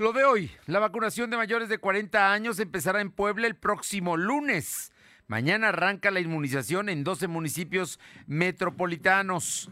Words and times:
Lo 0.00 0.14
de 0.14 0.24
hoy, 0.24 0.50
la 0.64 0.78
vacunación 0.78 1.28
de 1.28 1.36
mayores 1.36 1.68
de 1.68 1.76
40 1.76 2.32
años 2.32 2.58
empezará 2.58 3.02
en 3.02 3.10
Puebla 3.10 3.46
el 3.46 3.54
próximo 3.54 4.16
lunes. 4.16 4.92
Mañana 5.26 5.68
arranca 5.68 6.10
la 6.10 6.20
inmunización 6.20 6.88
en 6.88 7.04
12 7.04 7.28
municipios 7.28 8.00
metropolitanos. 8.26 9.70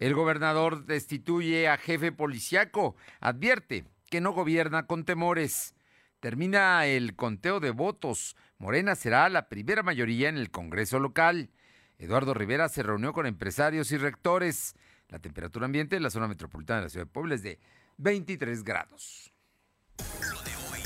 El 0.00 0.14
gobernador 0.14 0.84
destituye 0.84 1.68
a 1.68 1.76
jefe 1.76 2.10
policiaco. 2.10 2.96
Advierte 3.20 3.84
que 4.10 4.20
no 4.20 4.32
gobierna 4.32 4.88
con 4.88 5.04
temores. 5.04 5.76
Termina 6.18 6.84
el 6.86 7.14
conteo 7.14 7.60
de 7.60 7.70
votos. 7.70 8.34
Morena 8.58 8.96
será 8.96 9.28
la 9.28 9.48
primera 9.48 9.84
mayoría 9.84 10.28
en 10.28 10.38
el 10.38 10.50
Congreso 10.50 10.98
local. 10.98 11.50
Eduardo 11.98 12.34
Rivera 12.34 12.68
se 12.68 12.82
reunió 12.82 13.12
con 13.12 13.26
empresarios 13.26 13.92
y 13.92 13.96
rectores. 13.96 14.74
La 15.06 15.20
temperatura 15.20 15.66
ambiente 15.66 15.94
en 15.94 16.02
la 16.02 16.10
zona 16.10 16.26
metropolitana 16.26 16.80
de 16.80 16.86
la 16.86 16.90
ciudad 16.90 17.06
de 17.06 17.12
Puebla 17.12 17.36
es 17.36 17.44
de 17.44 17.60
23 17.98 18.64
grados. 18.64 19.32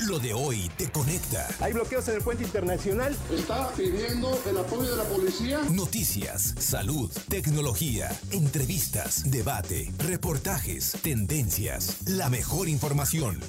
Lo 0.07 0.19
de 0.19 0.33
hoy 0.33 0.69
te 0.77 0.91
conecta. 0.91 1.47
Hay 1.61 1.71
bloqueos 1.71 2.05
en 2.09 2.15
el 2.15 2.21
puente 2.21 2.43
internacional. 2.43 3.15
Está 3.31 3.69
pidiendo 3.71 4.37
el 4.45 4.57
apoyo 4.57 4.91
de 4.91 4.97
la 4.97 5.03
policía. 5.05 5.61
Noticias, 5.71 6.55
salud, 6.59 7.09
tecnología, 7.29 8.11
entrevistas, 8.31 9.31
debate, 9.31 9.93
reportajes, 9.99 10.97
tendencias, 11.01 12.05
la 12.05 12.29
mejor 12.29 12.67
información. 12.67 13.39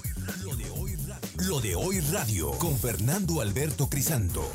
Lo 0.45 0.55
de 0.55 0.71
hoy, 0.71 0.97
Lo 1.49 1.61
de 1.61 1.75
hoy 1.75 1.99
radio 2.01 2.53
con 2.53 2.79
Fernando 2.79 3.41
Alberto 3.41 3.89
Crisanto. 3.89 4.49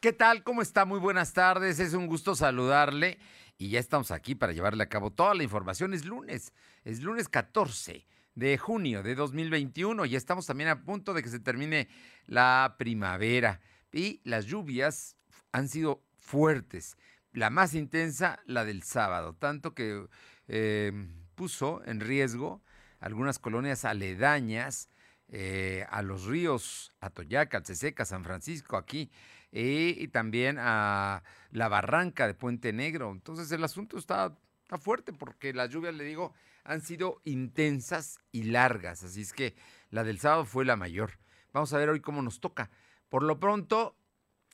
¿Qué 0.00 0.12
tal? 0.12 0.42
¿Cómo 0.42 0.60
está? 0.60 0.84
Muy 0.86 0.98
buenas 0.98 1.34
tardes. 1.34 1.78
Es 1.78 1.94
un 1.94 2.08
gusto 2.08 2.34
saludarle 2.34 3.18
y 3.58 3.68
ya 3.68 3.78
estamos 3.78 4.10
aquí 4.10 4.34
para 4.34 4.52
llevarle 4.52 4.82
a 4.82 4.88
cabo 4.88 5.12
toda 5.12 5.34
la 5.34 5.44
información. 5.44 5.94
Es 5.94 6.04
lunes, 6.04 6.52
es 6.84 7.00
lunes 7.00 7.28
14 7.28 8.06
de 8.34 8.58
junio 8.58 9.02
de 9.02 9.14
2021. 9.14 10.04
Ya 10.06 10.18
estamos 10.18 10.46
también 10.46 10.68
a 10.70 10.82
punto 10.82 11.14
de 11.14 11.22
que 11.22 11.28
se 11.28 11.40
termine 11.40 11.88
la 12.26 12.76
primavera 12.78 13.60
y 13.92 14.20
las 14.24 14.46
lluvias 14.46 15.16
han 15.52 15.68
sido 15.68 16.02
fuertes. 16.16 16.96
La 17.32 17.50
más 17.50 17.74
intensa, 17.74 18.40
la 18.46 18.64
del 18.64 18.82
sábado, 18.82 19.34
tanto 19.34 19.74
que 19.74 20.06
eh, 20.48 20.92
puso 21.34 21.82
en 21.84 22.00
riesgo 22.00 22.62
algunas 22.98 23.38
colonias 23.38 23.84
aledañas 23.84 24.90
eh, 25.28 25.86
a 25.90 26.02
los 26.02 26.24
ríos 26.24 26.92
Atoyac, 27.00 27.54
Alceseca, 27.54 28.04
San 28.04 28.24
Francisco, 28.24 28.76
aquí, 28.76 29.10
y 29.52 30.06
también 30.08 30.58
a 30.60 31.22
la 31.50 31.68
barranca 31.68 32.26
de 32.26 32.34
Puente 32.34 32.72
Negro. 32.72 33.10
Entonces 33.10 33.50
el 33.52 33.64
asunto 33.64 33.98
está, 33.98 34.36
está 34.62 34.78
fuerte 34.78 35.12
porque 35.12 35.52
las 35.52 35.70
lluvias, 35.70 35.94
le 35.94 36.04
digo, 36.04 36.34
han 36.64 36.80
sido 36.80 37.20
intensas 37.24 38.18
y 38.32 38.44
largas, 38.44 39.02
así 39.02 39.22
es 39.22 39.32
que 39.32 39.54
la 39.90 40.04
del 40.04 40.18
sábado 40.18 40.44
fue 40.44 40.64
la 40.64 40.76
mayor. 40.76 41.18
Vamos 41.52 41.72
a 41.72 41.78
ver 41.78 41.88
hoy 41.88 42.00
cómo 42.00 42.22
nos 42.22 42.40
toca. 42.40 42.70
Por 43.08 43.22
lo 43.22 43.40
pronto, 43.40 43.96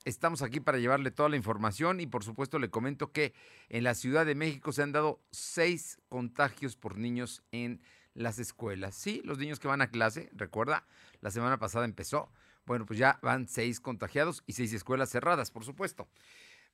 estamos 0.04 0.42
aquí 0.42 0.60
para 0.60 0.78
llevarle 0.78 1.10
toda 1.10 1.28
la 1.28 1.36
información 1.36 2.00
y 2.00 2.06
por 2.06 2.24
supuesto 2.24 2.58
le 2.58 2.70
comento 2.70 3.12
que 3.12 3.34
en 3.68 3.84
la 3.84 3.94
Ciudad 3.94 4.24
de 4.24 4.34
México 4.34 4.72
se 4.72 4.82
han 4.82 4.92
dado 4.92 5.20
seis 5.30 5.98
contagios 6.08 6.76
por 6.76 6.96
niños 6.96 7.42
en 7.52 7.82
las 8.14 8.38
escuelas. 8.38 8.94
Sí, 8.94 9.20
los 9.24 9.38
niños 9.38 9.60
que 9.60 9.68
van 9.68 9.82
a 9.82 9.90
clase, 9.90 10.30
recuerda, 10.32 10.86
la 11.20 11.30
semana 11.30 11.58
pasada 11.58 11.84
empezó. 11.84 12.30
Bueno, 12.64 12.86
pues 12.86 12.98
ya 12.98 13.18
van 13.22 13.46
seis 13.46 13.80
contagiados 13.80 14.42
y 14.46 14.54
seis 14.54 14.72
escuelas 14.72 15.10
cerradas, 15.10 15.50
por 15.50 15.64
supuesto. 15.64 16.08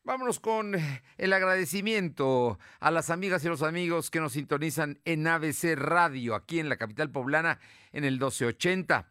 Vámonos 0.04 0.40
con 0.40 0.74
el 1.16 1.32
agradecimiento 1.32 2.58
a 2.80 2.90
las 2.90 3.08
amigas 3.08 3.44
y 3.44 3.48
los 3.48 3.62
amigos 3.62 4.10
que 4.10 4.18
nos 4.18 4.32
sintonizan 4.32 4.98
en 5.04 5.28
ABC 5.28 5.76
Radio, 5.76 6.34
aquí 6.34 6.58
en 6.58 6.68
la 6.68 6.76
capital 6.76 7.12
poblana, 7.12 7.60
en 7.92 8.02
el 8.02 8.14
1280. 8.14 9.08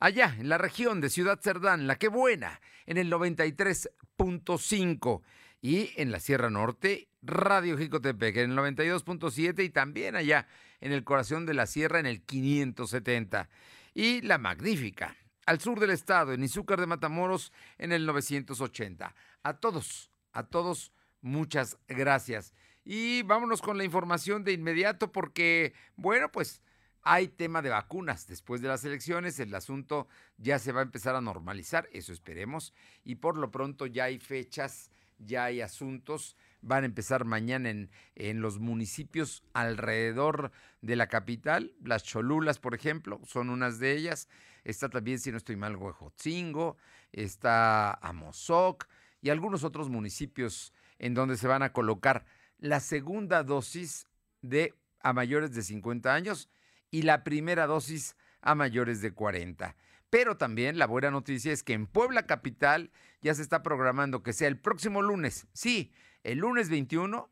Allá, 0.00 0.34
en 0.36 0.48
la 0.48 0.58
región 0.58 1.00
de 1.00 1.08
Ciudad 1.08 1.38
Cerdán, 1.40 1.86
La 1.86 1.94
Que 1.96 2.08
Buena, 2.08 2.60
en 2.86 2.98
el 2.98 3.12
93.5. 3.12 5.22
Y 5.60 5.92
en 5.96 6.10
la 6.10 6.18
Sierra 6.18 6.50
Norte, 6.50 7.10
Radio 7.22 7.78
Jicotepec, 7.78 8.38
en 8.38 8.50
el 8.50 8.58
92.7 8.58 9.64
y 9.64 9.70
también 9.70 10.16
allá 10.16 10.48
en 10.80 10.90
el 10.90 11.04
corazón 11.04 11.46
de 11.46 11.54
la 11.54 11.66
Sierra, 11.66 12.00
en 12.00 12.06
el 12.06 12.22
570. 12.22 13.48
Y 13.94 14.20
La 14.22 14.38
Magnífica, 14.38 15.16
al 15.46 15.60
sur 15.60 15.78
del 15.78 15.90
estado, 15.90 16.32
en 16.32 16.42
Izúcar 16.42 16.80
de 16.80 16.86
Matamoros, 16.86 17.52
en 17.78 17.92
el 17.92 18.04
980. 18.04 19.14
A 19.48 19.54
todos, 19.54 20.10
a 20.34 20.42
todos, 20.42 20.92
muchas 21.22 21.78
gracias. 21.88 22.52
Y 22.84 23.22
vámonos 23.22 23.62
con 23.62 23.78
la 23.78 23.84
información 23.84 24.44
de 24.44 24.52
inmediato 24.52 25.10
porque, 25.10 25.72
bueno, 25.96 26.30
pues 26.30 26.60
hay 27.00 27.28
tema 27.28 27.62
de 27.62 27.70
vacunas. 27.70 28.26
Después 28.26 28.60
de 28.60 28.68
las 28.68 28.84
elecciones, 28.84 29.40
el 29.40 29.54
asunto 29.54 30.06
ya 30.36 30.58
se 30.58 30.72
va 30.72 30.80
a 30.80 30.82
empezar 30.82 31.14
a 31.16 31.22
normalizar, 31.22 31.88
eso 31.94 32.12
esperemos. 32.12 32.74
Y 33.04 33.14
por 33.14 33.38
lo 33.38 33.50
pronto 33.50 33.86
ya 33.86 34.04
hay 34.04 34.18
fechas, 34.18 34.90
ya 35.16 35.44
hay 35.44 35.62
asuntos. 35.62 36.36
Van 36.60 36.82
a 36.82 36.86
empezar 36.86 37.24
mañana 37.24 37.70
en, 37.70 37.90
en 38.16 38.42
los 38.42 38.58
municipios 38.58 39.44
alrededor 39.54 40.52
de 40.82 40.96
la 40.96 41.06
capital. 41.06 41.72
Las 41.82 42.04
Cholulas, 42.04 42.58
por 42.58 42.74
ejemplo, 42.74 43.18
son 43.24 43.48
unas 43.48 43.78
de 43.78 43.92
ellas. 43.92 44.28
Está 44.64 44.90
también, 44.90 45.18
si 45.18 45.30
no 45.30 45.38
estoy 45.38 45.56
mal, 45.56 45.74
Huejotzingo, 45.74 46.76
está 47.12 47.94
Amozoc 47.94 48.86
y 49.28 49.30
algunos 49.30 49.62
otros 49.62 49.90
municipios 49.90 50.72
en 50.98 51.12
donde 51.12 51.36
se 51.36 51.46
van 51.46 51.62
a 51.62 51.74
colocar 51.74 52.24
la 52.56 52.80
segunda 52.80 53.42
dosis 53.42 54.06
de 54.40 54.74
a 55.00 55.12
mayores 55.12 55.54
de 55.54 55.62
50 55.62 56.14
años 56.14 56.48
y 56.90 57.02
la 57.02 57.24
primera 57.24 57.66
dosis 57.66 58.16
a 58.40 58.54
mayores 58.54 59.02
de 59.02 59.12
40. 59.12 59.76
Pero 60.08 60.38
también 60.38 60.78
la 60.78 60.86
buena 60.86 61.10
noticia 61.10 61.52
es 61.52 61.62
que 61.62 61.74
en 61.74 61.86
Puebla 61.86 62.26
Capital 62.26 62.90
ya 63.20 63.34
se 63.34 63.42
está 63.42 63.62
programando 63.62 64.22
que 64.22 64.32
sea 64.32 64.48
el 64.48 64.58
próximo 64.58 65.02
lunes, 65.02 65.46
sí, 65.52 65.92
el 66.22 66.38
lunes 66.38 66.70
21 66.70 67.30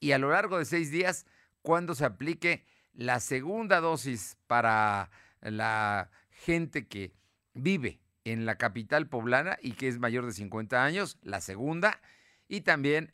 y 0.00 0.12
a 0.12 0.18
lo 0.18 0.30
largo 0.30 0.58
de 0.58 0.64
seis 0.64 0.90
días 0.90 1.26
cuando 1.60 1.94
se 1.94 2.06
aplique 2.06 2.64
la 2.94 3.20
segunda 3.20 3.82
dosis 3.82 4.38
para 4.46 5.10
la 5.42 6.10
gente 6.30 6.88
que 6.88 7.12
vive 7.52 8.00
en 8.24 8.46
la 8.46 8.56
capital 8.56 9.08
poblana 9.08 9.58
y 9.62 9.72
que 9.72 9.88
es 9.88 9.98
mayor 9.98 10.26
de 10.26 10.32
50 10.32 10.82
años, 10.82 11.18
la 11.22 11.40
segunda, 11.40 12.00
y 12.48 12.62
también 12.62 13.12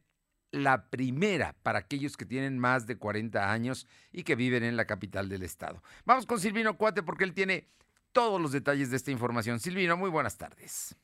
la 0.53 0.91
primera 0.91 1.55
para 1.63 1.81
aquellos 1.81 2.17
que 2.17 2.27
tienen 2.27 2.59
más 2.59 2.87
de 2.87 2.97
40 2.97 3.53
años 3.53 3.87
y 4.13 4.25
que 4.25 4.35
viven 4.35 4.65
en 4.65 4.77
la 4.77 4.87
capital 4.87 5.29
del 5.29 5.43
estado. 5.43 5.83
Vamos 6.05 6.27
con 6.27 6.41
Silvino 6.41 6.77
Cuate 6.77 7.03
porque 7.03 7.25
él 7.25 7.35
tiene 7.35 7.69
todos 8.13 8.41
los 8.41 8.53
detalles 8.53 8.91
de 8.91 8.97
esta 8.97 9.11
información. 9.11 9.61
Silvino, 9.61 9.97
muy 9.97 10.11
buenas 10.11 10.37
tardes. 10.37 10.97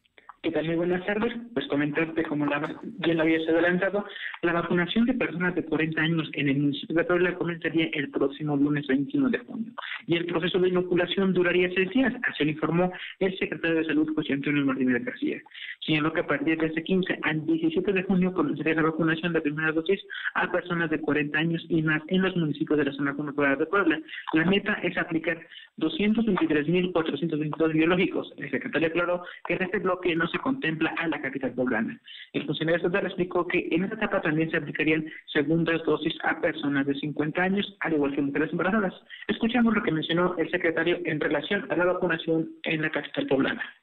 ¿Qué 0.43 0.53
tal? 0.53 0.67
Muy 0.67 0.77
buenas 0.77 1.05
tardes. 1.05 1.33
Pues 1.55 1.67
comentarte, 1.67 2.23
como 2.25 2.47
la, 2.47 2.61
bien 2.83 3.17
lo 3.17 3.25
habías 3.25 3.49
adelantado, 3.49 4.05
la 4.43 4.53
vacunación 4.53 5.05
de 5.07 5.15
personas 5.15 5.55
de 5.57 5.65
40 5.65 6.01
años 6.01 6.31
en 6.35 6.49
el 6.49 6.59
municipio 6.59 6.95
de 6.95 7.05
Puebla 7.05 7.35
comenzaría 7.35 7.89
el 7.93 8.11
próximo 8.11 8.57
lunes 8.57 8.87
21 8.87 9.31
de 9.31 9.39
junio. 9.39 9.73
Y 10.07 10.17
el 10.17 10.27
proceso 10.27 10.61
de 10.61 10.69
inoculación 10.69 11.33
duraría 11.33 11.69
seis 11.75 11.91
días, 11.91 12.15
así 12.29 12.45
lo 12.45 12.51
informó 12.51 12.93
el 13.19 13.37
secretario 13.39 13.79
de 13.79 13.87
Salud, 13.87 14.15
José 14.15 14.35
Antonio 14.35 14.65
Martínez 14.65 15.05
García. 15.05 15.43
Señaló 15.85 16.13
que 16.13 16.21
a 16.21 16.27
partir 16.27 16.59
de 16.59 16.67
este 16.67 16.85
15 16.85 17.19
al 17.23 17.45
17 17.45 17.93
de 17.93 18.03
junio 18.05 18.33
comenzaría 18.33 18.75
la 18.75 18.83
vacunación 18.83 19.33
de 19.33 19.41
primera 19.41 19.73
dosis 19.73 20.01
a 20.35 20.53
personas 20.53 20.91
de 20.91 21.01
40 21.01 21.37
años 21.37 21.67
y 21.69 21.83
más 21.83 22.03
en 22.09 22.23
los 22.23 22.37
municipios 22.37 22.79
de 22.79 22.85
la 22.85 22.93
zona 22.93 23.15
conurbada 23.15 23.57
de 23.57 23.67
Puebla. 23.67 23.99
La 24.33 24.45
meta 24.45 24.75
es 24.83 24.97
aplicar 24.97 25.41
223.422 25.79 27.73
biológicos. 27.73 28.33
El 28.39 28.51
secretario 28.51 28.89
aclaró 28.89 29.23
que 29.47 29.55
en 29.55 29.63
este 29.63 29.79
bloque 29.81 30.15
no 30.15 30.27
se 30.29 30.36
contempla 30.39 30.95
a 30.99 31.09
la 31.09 31.21
capital 31.21 31.53
poblana. 31.53 32.01
El 32.33 32.47
funcionario 32.47 32.79
estatal 32.79 33.07
explicó 33.07 33.47
que 33.47 33.69
en 33.71 33.85
esta 33.85 33.97
etapa 33.97 34.23
también 34.23 34.51
se 34.51 34.57
aplicarían 34.57 35.11
segundas 35.33 35.83
dosis 35.85 36.15
a 36.25 36.41
personas 36.41 36.87
de 36.87 36.95
50 36.95 37.43
años, 37.43 37.77
al 37.81 37.95
igual 37.95 38.15
que 38.15 38.23
mujeres 38.23 38.51
embarazadas. 38.53 38.95
Escuchamos 39.29 39.75
lo 39.75 39.83
que 39.83 39.93
mencionó 39.93 40.37
el 40.39 40.51
secretario 40.51 40.99
en 41.05 41.21
relación 41.21 41.71
a 41.71 41.77
la 41.77 41.85
vacunación 41.85 42.49
en 42.65 42.83
la 42.83 42.91
capital 42.91 43.27
poblana. 43.27 43.75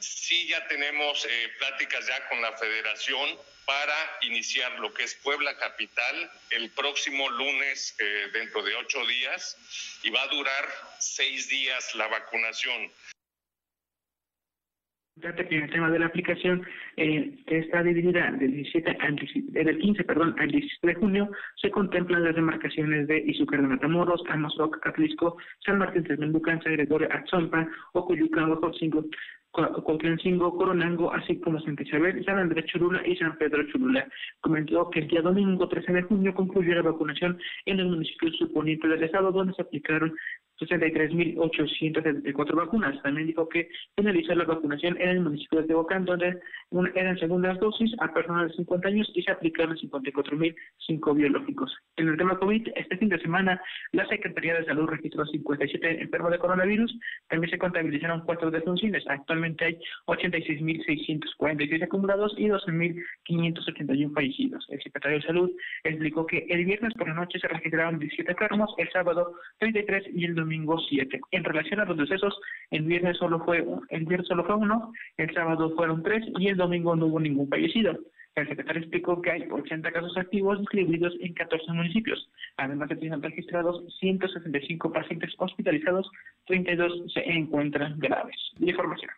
Sí, 0.00 0.48
ya 0.48 0.66
tenemos 0.68 1.26
eh, 1.26 1.48
pláticas 1.58 2.06
ya 2.06 2.28
con 2.28 2.40
la 2.40 2.52
federación 2.52 3.36
para 3.66 3.94
iniciar 4.22 4.80
lo 4.80 4.92
que 4.94 5.04
es 5.04 5.14
Puebla 5.16 5.56
Capital 5.58 6.30
el 6.50 6.70
próximo 6.70 7.28
lunes 7.30 7.94
eh, 8.00 8.28
dentro 8.32 8.62
de 8.62 8.74
ocho 8.74 9.06
días 9.06 9.56
y 10.02 10.10
va 10.10 10.22
a 10.22 10.26
durar 10.28 10.68
seis 10.98 11.48
días 11.48 11.94
la 11.94 12.08
vacunación. 12.08 12.90
Que 15.20 15.56
en 15.56 15.64
el 15.64 15.70
tema 15.70 15.90
de 15.90 15.98
la 15.98 16.06
aplicación 16.06 16.62
eh, 16.96 17.34
está 17.46 17.82
dividida 17.82 18.30
del 18.32 18.52
17 18.52 18.96
al 19.00 19.16
del 19.16 19.78
15 19.78 20.04
perdón 20.04 20.34
al 20.38 20.50
17 20.50 20.86
de 20.86 20.94
junio 20.94 21.30
se 21.56 21.70
contemplan 21.70 22.24
las 22.24 22.34
demarcaciones 22.34 23.06
de 23.06 23.18
Izúcar 23.18 23.62
de 23.62 23.68
Matamoros, 23.68 24.22
Amazoc, 24.28 24.78
Atlisco, 24.86 25.36
San 25.64 25.78
Martín 25.78 26.02
de 26.04 26.16
Menducan, 26.16 26.62
San 26.62 26.72
Gregorio, 26.72 27.08
Atzompa, 27.12 27.68
Ocuyuca, 27.92 28.48
Ojotzingo, 28.48 29.04
Coatlancingo, 29.52 30.56
Coronango, 30.56 31.12
así 31.12 31.40
como 31.40 31.60
Santa 31.60 31.82
Isabel, 31.82 32.24
San 32.24 32.38
Andrés 32.38 32.66
Churula 32.66 33.02
y 33.04 33.16
San 33.16 33.36
Pedro 33.36 33.64
Churula. 33.70 34.06
Comentó 34.40 34.88
que 34.90 35.00
el 35.00 35.08
día 35.08 35.22
domingo 35.22 35.68
13 35.68 35.92
de 35.92 36.02
junio 36.02 36.34
concluyó 36.34 36.74
la 36.74 36.82
vacunación 36.82 37.38
en 37.66 37.78
los 37.78 37.88
municipios 37.88 38.36
suponientes 38.36 38.88
del 38.88 39.02
estado, 39.02 39.32
donde 39.32 39.54
se 39.54 39.62
aplicaron 39.62 40.14
63.874 40.60 42.54
vacunas. 42.54 43.02
También 43.02 43.28
dijo 43.28 43.48
que 43.48 43.68
finalizó 43.96 44.34
la 44.34 44.44
vacunación 44.44 45.00
en 45.00 45.08
el 45.08 45.20
municipio 45.20 45.62
de 45.62 45.68
Tehuacán, 45.68 46.04
donde 46.04 46.38
eran 46.94 47.18
segundas 47.18 47.58
dosis 47.58 47.92
a 48.00 48.12
personas 48.12 48.50
de 48.50 48.56
50 48.56 48.88
años 48.88 49.10
y 49.14 49.22
se 49.22 49.32
aplicaron 49.32 49.76
54.005 49.76 51.14
biológicos. 51.16 51.74
En 51.96 52.08
el 52.08 52.16
tema 52.16 52.38
COVID, 52.38 52.68
este 52.76 52.98
fin 52.98 53.08
de 53.08 53.18
semana, 53.20 53.60
la 53.92 54.06
Secretaría 54.06 54.54
de 54.54 54.64
Salud 54.66 54.86
registró 54.86 55.24
57 55.24 56.02
enfermos 56.02 56.32
de 56.32 56.38
coronavirus. 56.38 56.94
También 57.28 57.50
se 57.50 57.58
contabilizaron 57.58 58.22
cuatro 58.24 58.50
defunciones. 58.50 59.04
Actualmente 59.08 59.64
hay 59.64 59.78
86.646 60.06 61.84
acumulados 61.84 62.34
y 62.36 62.48
12.581 62.48 64.12
fallecidos. 64.12 64.66
El 64.68 64.82
secretario 64.82 65.18
de 65.18 65.26
Salud 65.26 65.50
explicó 65.84 66.26
que 66.26 66.46
el 66.48 66.64
viernes 66.64 66.92
por 66.94 67.08
la 67.08 67.14
noche 67.14 67.38
se 67.38 67.48
registraron 67.48 67.98
17 67.98 68.30
enfermos, 68.30 68.74
el 68.78 68.90
sábado 68.90 69.34
33 69.58 70.04
y 70.14 70.24
el 70.24 70.34
domingo 70.34 70.49
7. 70.88 71.20
En 71.30 71.44
relación 71.44 71.80
a 71.80 71.84
los 71.84 71.96
decesos, 71.96 72.38
el 72.70 72.82
viernes 72.84 73.16
solo 73.18 73.44
fue 73.44 73.64
el 73.90 74.04
viernes 74.06 74.28
solo 74.28 74.44
fue 74.44 74.54
uno, 74.56 74.92
el 75.16 75.32
sábado 75.34 75.74
fueron 75.76 76.02
tres 76.02 76.24
y 76.38 76.48
el 76.48 76.56
domingo 76.56 76.96
no 76.96 77.06
hubo 77.06 77.20
ningún 77.20 77.48
fallecido. 77.48 77.98
El 78.36 78.48
secretario 78.48 78.82
explicó 78.82 79.20
que 79.20 79.30
hay 79.30 79.42
80 79.50 79.90
casos 79.90 80.16
activos 80.16 80.60
distribuidos 80.60 81.12
en 81.20 81.34
14 81.34 81.72
municipios. 81.72 82.30
Además, 82.56 82.88
se 82.88 82.96
tienen 82.96 83.22
registrados 83.22 83.82
165 83.98 84.92
pacientes 84.92 85.34
hospitalizados, 85.36 86.08
32 86.46 87.12
se 87.12 87.20
encuentran 87.28 87.98
graves. 87.98 88.36
información. 88.60 89.10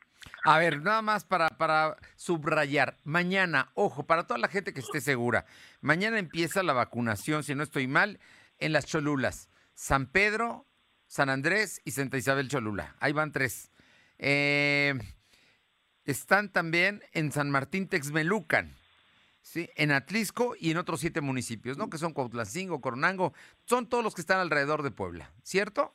A 0.44 0.58
ver, 0.58 0.80
nada 0.80 1.02
más 1.02 1.24
para, 1.24 1.48
para 1.50 1.96
subrayar. 2.16 2.96
Mañana, 3.04 3.70
ojo, 3.74 4.06
para 4.06 4.26
toda 4.26 4.38
la 4.38 4.48
gente 4.48 4.72
que 4.72 4.80
esté 4.80 5.00
segura, 5.00 5.44
mañana 5.80 6.18
empieza 6.18 6.62
la 6.62 6.72
vacunación, 6.72 7.44
si 7.44 7.54
no 7.54 7.62
estoy 7.62 7.86
mal, 7.86 8.18
en 8.58 8.72
las 8.72 8.86
Cholulas. 8.86 9.48
San 9.74 10.06
Pedro, 10.06 10.66
San 11.12 11.28
Andrés 11.28 11.82
y 11.84 11.90
Santa 11.90 12.16
Isabel 12.16 12.48
Cholula. 12.48 12.96
Ahí 12.98 13.12
van 13.12 13.32
tres. 13.32 13.70
Eh, 14.18 14.94
están 16.06 16.50
también 16.50 17.02
en 17.12 17.32
San 17.32 17.50
Martín 17.50 17.86
Texmelucan, 17.86 18.70
¿sí? 19.42 19.68
en 19.76 19.90
Atlisco 19.90 20.54
y 20.58 20.70
en 20.70 20.78
otros 20.78 21.00
siete 21.00 21.20
municipios, 21.20 21.76
¿no? 21.76 21.90
Que 21.90 21.98
son 21.98 22.14
Cuautlacingo, 22.14 22.80
Coronango, 22.80 23.34
son 23.66 23.90
todos 23.90 24.02
los 24.02 24.14
que 24.14 24.22
están 24.22 24.38
alrededor 24.40 24.82
de 24.82 24.90
Puebla, 24.90 25.30
¿cierto? 25.42 25.92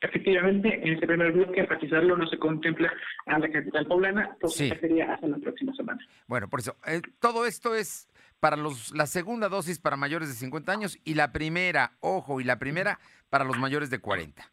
Efectivamente, 0.00 0.80
en 0.82 0.96
ese 0.96 1.06
primer 1.06 1.32
bloque, 1.32 1.60
enfatizarlo, 1.60 2.16
no 2.16 2.26
se 2.26 2.38
contempla 2.38 2.90
a 3.26 3.38
la 3.38 3.52
capital 3.52 3.86
poblana, 3.86 4.38
todo 4.40 4.50
sí. 4.50 4.70
sería 4.80 5.12
hasta 5.12 5.26
la 5.26 5.36
próxima 5.36 5.74
semana. 5.74 6.00
Bueno, 6.26 6.48
por 6.48 6.60
eso, 6.60 6.78
eh, 6.86 7.02
todo 7.20 7.44
esto 7.44 7.74
es 7.74 8.08
para 8.40 8.56
los, 8.56 8.94
la 8.94 9.06
segunda 9.06 9.48
dosis 9.48 9.78
para 9.78 9.96
mayores 9.96 10.28
de 10.28 10.34
50 10.34 10.72
años 10.72 10.98
y 11.04 11.14
la 11.14 11.32
primera, 11.32 11.92
ojo, 12.00 12.40
y 12.40 12.44
la 12.44 12.58
primera 12.58 12.98
para 13.34 13.44
los 13.44 13.58
mayores 13.58 13.90
de 13.90 13.98
40. 13.98 14.48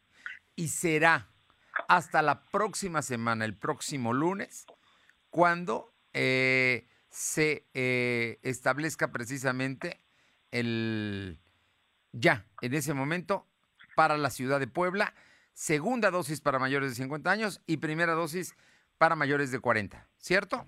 Y 0.55 0.69
será 0.69 1.27
hasta 1.87 2.23
la 2.23 2.41
próxima 2.41 3.03
semana, 3.03 3.45
el 3.45 3.55
próximo 3.55 4.11
lunes, 4.11 4.65
cuando 5.29 5.93
eh, 6.13 6.87
se 7.11 7.67
eh, 7.75 8.39
establezca 8.41 9.11
precisamente 9.11 10.01
el 10.49 11.37
ya 12.11 12.47
en 12.61 12.73
ese 12.73 12.95
momento 12.95 13.45
para 13.95 14.17
la 14.17 14.31
ciudad 14.31 14.59
de 14.59 14.65
Puebla, 14.65 15.13
segunda 15.53 16.09
dosis 16.09 16.41
para 16.41 16.57
mayores 16.57 16.89
de 16.89 16.95
50 16.95 17.29
años 17.29 17.61
y 17.67 17.77
primera 17.77 18.13
dosis 18.13 18.55
para 18.97 19.15
mayores 19.15 19.51
de 19.51 19.59
40, 19.59 20.07
¿cierto? 20.17 20.65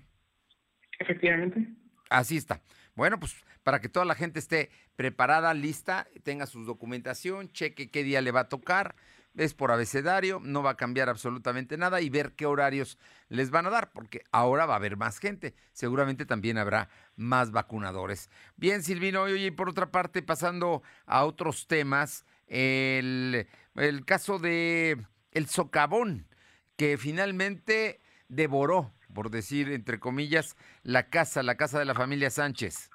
Efectivamente. 1.00 1.66
Así 2.10 2.36
está. 2.36 2.62
Bueno, 2.94 3.18
pues 3.18 3.34
para 3.62 3.80
que 3.80 3.88
toda 3.88 4.04
la 4.04 4.14
gente 4.14 4.38
esté 4.38 4.70
preparada, 4.96 5.52
lista, 5.54 6.06
tenga 6.22 6.46
su 6.46 6.64
documentación, 6.64 7.50
cheque 7.52 7.90
qué 7.90 8.04
día 8.04 8.20
le 8.20 8.30
va 8.30 8.40
a 8.40 8.48
tocar, 8.48 8.94
es 9.36 9.52
por 9.52 9.72
abecedario, 9.72 10.40
no 10.40 10.62
va 10.62 10.70
a 10.70 10.76
cambiar 10.76 11.08
absolutamente 11.08 11.76
nada 11.76 12.00
y 12.00 12.08
ver 12.08 12.32
qué 12.32 12.46
horarios 12.46 12.98
les 13.28 13.50
van 13.50 13.66
a 13.66 13.70
dar, 13.70 13.90
porque 13.92 14.22
ahora 14.30 14.66
va 14.66 14.74
a 14.74 14.76
haber 14.76 14.96
más 14.96 15.18
gente, 15.18 15.54
seguramente 15.72 16.24
también 16.24 16.56
habrá 16.56 16.88
más 17.16 17.50
vacunadores. 17.50 18.30
Bien, 18.56 18.82
Silvino, 18.82 19.22
oye, 19.22 19.46
y 19.46 19.50
por 19.50 19.68
otra 19.68 19.90
parte, 19.90 20.22
pasando 20.22 20.82
a 21.06 21.24
otros 21.24 21.66
temas, 21.66 22.24
el, 22.46 23.48
el 23.74 24.04
caso 24.04 24.38
de 24.38 25.04
el 25.32 25.48
socavón, 25.48 26.28
que 26.76 26.96
finalmente 26.96 28.00
devoró, 28.28 28.92
por 29.14 29.30
decir 29.30 29.70
entre 29.70 29.98
comillas, 29.98 30.56
la 30.82 31.08
casa, 31.08 31.42
la 31.42 31.54
casa 31.54 31.78
de 31.78 31.86
la 31.86 31.94
familia 31.94 32.30
Sánchez. 32.30 32.90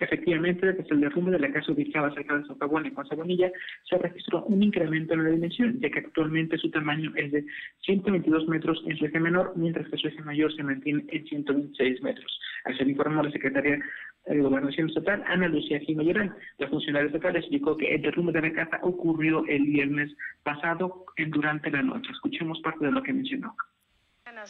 Efectivamente, 0.00 0.64
desde 0.72 0.94
el 0.94 1.00
derrumbe 1.00 1.32
de 1.32 1.40
la 1.40 1.52
casa 1.52 1.72
ubicada 1.72 2.14
cerca 2.14 2.38
de 2.38 2.44
Socavón, 2.44 2.86
en 2.86 2.94
Sabonilla, 2.94 3.50
se 3.88 3.98
registró 3.98 4.44
un 4.44 4.62
incremento 4.62 5.14
en 5.14 5.24
la 5.24 5.30
dimensión, 5.30 5.80
ya 5.80 5.90
que 5.90 5.98
actualmente 5.98 6.56
su 6.56 6.70
tamaño 6.70 7.10
es 7.16 7.32
de 7.32 7.44
122 7.84 8.46
metros 8.46 8.80
en 8.86 8.96
su 8.96 9.06
eje 9.06 9.18
menor, 9.18 9.52
mientras 9.56 9.88
que 9.88 9.96
su 9.96 10.06
eje 10.06 10.22
mayor 10.22 10.54
se 10.54 10.62
mantiene 10.62 11.04
en 11.08 11.26
126 11.26 12.02
metros. 12.02 12.40
Al 12.64 12.78
ser 12.78 12.88
informó 12.88 13.22
la 13.24 13.32
Secretaría 13.32 13.80
de 14.26 14.40
Gobernación 14.40 14.88
Estatal, 14.88 15.24
Ana 15.26 15.48
Lucía 15.48 15.80
Jiménez 15.80 16.30
la 16.58 16.68
funcionaria 16.68 17.08
estatal, 17.08 17.34
explicó 17.34 17.76
que 17.76 17.94
el 17.94 18.02
derrumbe 18.02 18.32
de 18.32 18.42
la 18.42 18.52
casa 18.52 18.78
ocurrió 18.82 19.44
el 19.46 19.64
viernes 19.64 20.12
pasado 20.44 21.06
durante 21.28 21.70
la 21.70 21.82
noche. 21.82 22.10
Escuchemos 22.12 22.60
parte 22.60 22.84
de 22.84 22.92
lo 22.92 23.02
que 23.02 23.12
mencionó. 23.12 23.54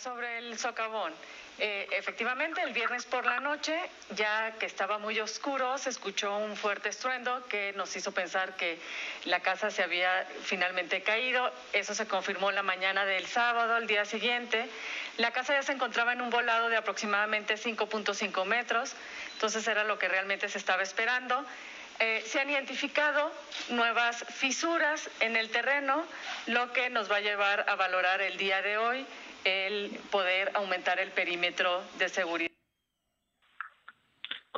Sobre 0.02 0.38
el 0.38 0.58
socavón. 0.58 1.12
Eh, 1.58 1.88
efectivamente, 1.90 2.62
el 2.62 2.72
viernes 2.72 3.04
por 3.04 3.26
la 3.26 3.40
noche, 3.40 3.76
ya 4.10 4.52
que 4.52 4.66
estaba 4.66 4.98
muy 4.98 5.18
oscuro, 5.18 5.76
se 5.76 5.90
escuchó 5.90 6.36
un 6.36 6.56
fuerte 6.56 6.88
estruendo 6.88 7.44
que 7.48 7.72
nos 7.72 7.96
hizo 7.96 8.12
pensar 8.12 8.54
que 8.54 8.78
la 9.24 9.40
casa 9.40 9.72
se 9.72 9.82
había 9.82 10.24
finalmente 10.44 11.02
caído. 11.02 11.50
Eso 11.72 11.96
se 11.96 12.06
confirmó 12.06 12.52
la 12.52 12.62
mañana 12.62 13.04
del 13.04 13.26
sábado, 13.26 13.76
el 13.76 13.88
día 13.88 14.04
siguiente. 14.04 14.68
La 15.16 15.32
casa 15.32 15.54
ya 15.54 15.62
se 15.64 15.72
encontraba 15.72 16.12
en 16.12 16.20
un 16.20 16.30
volado 16.30 16.68
de 16.68 16.76
aproximadamente 16.76 17.56
5.5 17.56 18.44
metros, 18.44 18.94
entonces 19.32 19.66
era 19.66 19.82
lo 19.82 19.98
que 19.98 20.06
realmente 20.06 20.48
se 20.48 20.58
estaba 20.58 20.84
esperando. 20.84 21.44
Eh, 21.98 22.22
se 22.24 22.38
han 22.38 22.48
identificado 22.48 23.32
nuevas 23.70 24.24
fisuras 24.32 25.10
en 25.18 25.34
el 25.34 25.50
terreno, 25.50 26.04
lo 26.46 26.72
que 26.72 26.88
nos 26.88 27.10
va 27.10 27.16
a 27.16 27.20
llevar 27.20 27.68
a 27.68 27.74
valorar 27.74 28.20
el 28.22 28.36
día 28.36 28.62
de 28.62 28.78
hoy 28.78 29.04
el 29.48 29.90
poder 30.10 30.50
aumentar 30.54 30.98
el 31.00 31.10
perímetro 31.10 31.82
de 31.98 32.08
seguridad. 32.08 32.48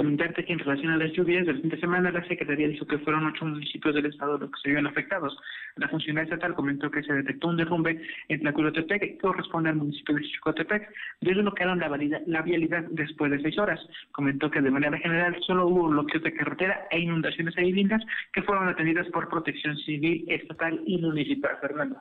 Comentarte 0.00 0.44
que 0.46 0.52
en 0.54 0.60
relación 0.60 0.92
a 0.92 0.96
las 0.96 1.12
lluvias 1.12 1.44
del 1.44 1.60
fin 1.60 1.68
de 1.68 1.78
semana, 1.78 2.10
la 2.10 2.26
Secretaría 2.26 2.68
dijo 2.68 2.86
que 2.86 2.98
fueron 3.00 3.26
ocho 3.26 3.44
municipios 3.44 3.94
del 3.94 4.06
estado 4.06 4.38
los 4.38 4.50
que 4.50 4.60
se 4.62 4.68
vieron 4.70 4.86
afectados. 4.86 5.36
La 5.76 5.88
funcionaria 5.88 6.24
estatal 6.24 6.54
comentó 6.54 6.90
que 6.90 7.02
se 7.02 7.12
detectó 7.12 7.48
un 7.48 7.58
derrumbe 7.58 8.00
en 8.28 8.40
Tlaculotepec 8.40 9.00
que 9.00 9.18
corresponde 9.18 9.68
al 9.68 9.76
municipio 9.76 10.14
de 10.14 10.22
Chicotepec, 10.22 10.90
desbloquearon 11.20 11.80
la, 11.80 12.22
la 12.26 12.40
vialidad 12.40 12.84
después 12.92 13.30
de 13.30 13.42
seis 13.42 13.58
horas. 13.58 13.78
Comentó 14.12 14.50
que 14.50 14.62
de 14.62 14.70
manera 14.70 14.96
general 14.96 15.36
solo 15.46 15.66
hubo 15.66 15.88
bloqueos 15.88 16.22
de 16.22 16.32
carretera 16.32 16.86
e 16.90 17.00
inundaciones 17.00 17.58
a 17.58 17.60
viviendas 17.60 18.02
que 18.32 18.42
fueron 18.42 18.68
atendidas 18.68 19.06
por 19.08 19.28
protección 19.28 19.76
civil, 19.76 20.24
estatal 20.28 20.80
y 20.86 20.96
municipal. 20.96 21.58
Fernando. 21.60 22.00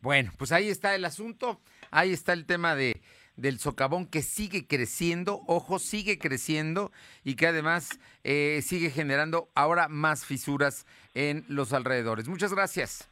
Bueno, 0.00 0.32
pues 0.38 0.52
ahí 0.52 0.68
está 0.68 0.94
el 0.94 1.04
asunto, 1.04 1.60
ahí 1.90 2.12
está 2.12 2.32
el 2.32 2.46
tema 2.46 2.74
de 2.74 3.00
del 3.36 3.58
socavón 3.58 4.06
que 4.06 4.22
sigue 4.22 4.66
creciendo, 4.66 5.42
ojo, 5.46 5.78
sigue 5.78 6.18
creciendo 6.18 6.90
y 7.22 7.36
que 7.36 7.46
además 7.46 8.00
eh, 8.24 8.60
sigue 8.62 8.90
generando 8.90 9.50
ahora 9.54 9.88
más 9.88 10.24
fisuras 10.24 10.86
en 11.14 11.44
los 11.48 11.72
alrededores. 11.72 12.28
Muchas 12.28 12.52
gracias. 12.52 13.08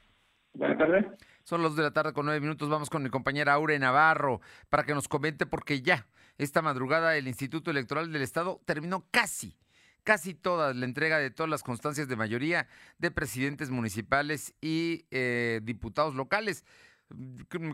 Buenas 0.55 0.79
tardes. 0.79 1.07
Son 1.45 1.63
los 1.63 1.77
de 1.77 1.83
la 1.83 1.91
tarde 1.93 2.15
con 2.15 2.25
nueve 2.25 2.41
minutos. 2.41 2.71
Vamos 2.71 2.89
con 2.89 3.03
mi 3.03 3.11
compañera 3.11 3.53
Aure 3.53 3.79
Navarro 3.79 4.41
para 4.71 4.85
que 4.85 4.95
nos 4.95 5.09
comente 5.09 5.45
porque 5.45 5.83
ya 5.83 6.07
esta 6.39 6.63
madrugada 6.63 7.17
el 7.17 7.29
Instituto 7.29 7.71
Electoral 7.71 8.11
del 8.11 8.23
Estado 8.23 8.61
terminó 8.65 9.07
casi 9.11 9.55
casi 10.05 10.35
toda 10.35 10.73
la 10.75 10.85
entrega 10.85 11.19
de 11.19 11.31
todas 11.31 11.51
las 11.51 11.63
constancias 11.63 12.07
de 12.09 12.17
mayoría 12.17 12.69
de 12.99 13.11
presidentes 13.11 13.71
municipales 13.71 14.55
y 14.61 15.07
eh, 15.11 15.61
diputados 15.63 16.15
locales. 16.15 16.65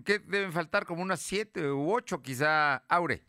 ¿Qué 0.05 0.19
deben 0.21 0.53
faltar? 0.53 0.87
Como 0.87 1.03
unas 1.03 1.21
siete 1.21 1.71
u 1.71 1.93
ocho, 1.93 2.23
quizá, 2.23 2.77
Aure. 2.89 3.23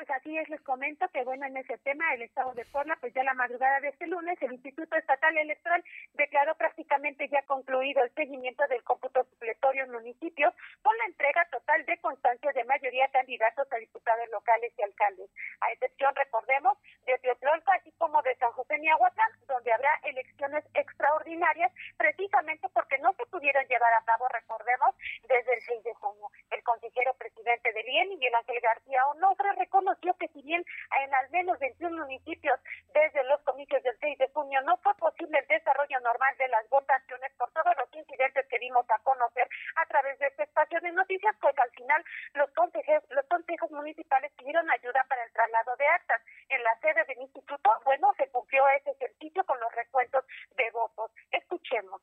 Pues 0.00 0.08
así 0.12 0.34
es, 0.38 0.48
les 0.48 0.62
comento 0.62 1.06
que 1.12 1.22
bueno, 1.24 1.44
en 1.44 1.58
ese 1.58 1.76
tema, 1.76 2.14
el 2.14 2.22
Estado 2.22 2.54
de 2.54 2.64
Puebla, 2.64 2.96
pues 3.02 3.12
ya 3.12 3.22
la 3.22 3.34
madrugada 3.34 3.80
de 3.80 3.88
este 3.88 4.06
lunes, 4.06 4.40
el 4.40 4.54
Instituto 4.54 4.96
Estatal 4.96 5.36
Electoral 5.36 5.84
declaró 6.14 6.54
prácticamente 6.54 7.28
ya 7.28 7.42
concluido 7.42 8.02
el 8.02 8.14
seguimiento 8.14 8.66
del 8.68 8.82
cómputo 8.82 9.24
supletorio 9.24 9.84
en 9.84 9.92
municipios 9.92 10.54
con 10.82 10.96
la 10.96 11.04
entrega 11.04 11.46
total 11.50 11.84
de 11.84 11.98
constancias 12.00 12.54
de 12.54 12.64
mayoría 12.64 13.04
de 13.08 13.12
candidatos 13.12 13.70
a 13.70 13.76
diputados 13.76 14.28
locales 14.30 14.72
y 14.78 14.82
alcaldes. 14.82 15.30
A 15.60 15.72
excepción, 15.72 16.14
recordemos, 16.16 16.78
de 17.04 17.18
Teotlolco, 17.18 17.70
así 17.72 17.92
como 17.98 18.22
de 18.22 18.34
San 18.36 18.52
José 18.52 18.78
Niahuatlán, 18.78 19.32
donde 19.46 19.72
habrá 19.72 20.00
elecciones 20.04 20.64
extraordinarias, 20.74 21.72
precisamente 21.96 22.68
porque 22.70 22.98
no 22.98 23.12
se 23.14 23.26
pudieron 23.26 23.66
llevar 23.66 23.92
a 23.94 24.04
cabo, 24.04 24.28
recordemos, 24.28 24.94
desde 25.28 25.54
el 25.54 25.60
6 25.60 25.84
de 25.84 25.94
junio. 25.94 26.30
El 26.50 26.62
consejero 26.62 27.14
presidente 27.14 27.72
del 27.72 27.88
IEN, 27.88 28.08
Miguel 28.10 28.34
Ángel 28.34 28.60
García 28.60 29.06
Onofre, 29.08 29.52
reconoció 29.58 30.14
que 30.18 30.28
si 30.28 30.42
bien 30.42 30.64
en 31.04 31.14
al 31.14 31.30
menos 31.30 31.58
21 31.58 31.96
municipios 31.96 32.58
desde 32.94 33.24
los 33.24 33.40
comicios 33.42 33.82
del 33.82 33.96
6 34.00 34.18
de 34.18 34.28
junio 34.30 34.60
no 34.62 34.76
fue 34.78 34.94
posible 34.96 35.38
el 35.38 35.46
desarrollo 35.46 36.00
normal 36.00 36.36
de 36.38 36.48
las 36.48 36.68
votaciones 36.68 37.32
por 37.36 37.50
todos 37.52 37.74
los 37.76 37.88
incidentes 37.94 38.46
dimos 38.60 38.84
a 38.90 38.98
conocer 39.00 39.48
a 39.76 39.86
través 39.86 40.18
de 40.18 40.26
este 40.28 40.44
espacio 40.44 40.80
de 40.80 40.92
noticias, 40.92 41.34
pues 41.40 41.58
al 41.58 41.70
final 41.70 42.04
los 42.34 42.50
consejos, 42.50 43.02
los 43.10 43.24
consejos 43.26 43.70
municipales 43.70 44.30
pidieron 44.36 44.70
ayuda 44.70 45.04
para 45.08 45.24
el 45.24 45.32
traslado 45.32 45.74
de 45.76 45.86
actas. 45.86 46.20
En 46.48 46.62
la 46.62 46.78
sede 46.80 47.04
del 47.08 47.22
instituto, 47.22 47.70
bueno, 47.84 48.12
se 48.18 48.28
cumplió 48.28 48.62
ese 48.78 48.90
ejercicio 48.90 49.44
con 49.44 49.58
los 49.58 49.74
recuentos 49.74 50.24
de 50.56 50.70
votos. 50.72 51.10
Escuchemos. 51.32 52.00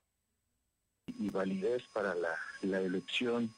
Y 1.07 1.29
validez 1.29 1.83
para 1.93 2.13
la, 2.15 2.35
la 2.61 2.79
elección 2.79 3.49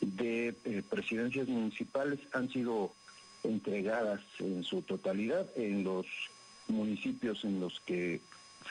de 0.00 0.54
eh, 0.64 0.82
presidencias 0.88 1.48
municipales 1.48 2.20
han 2.38 2.48
sido 2.50 2.92
entregadas 3.44 4.20
en 4.38 4.64
su 4.64 4.82
totalidad 4.82 5.46
en 5.56 5.84
los 5.84 6.06
municipios 6.68 7.44
en 7.44 7.60
los 7.60 7.80
que 7.80 8.20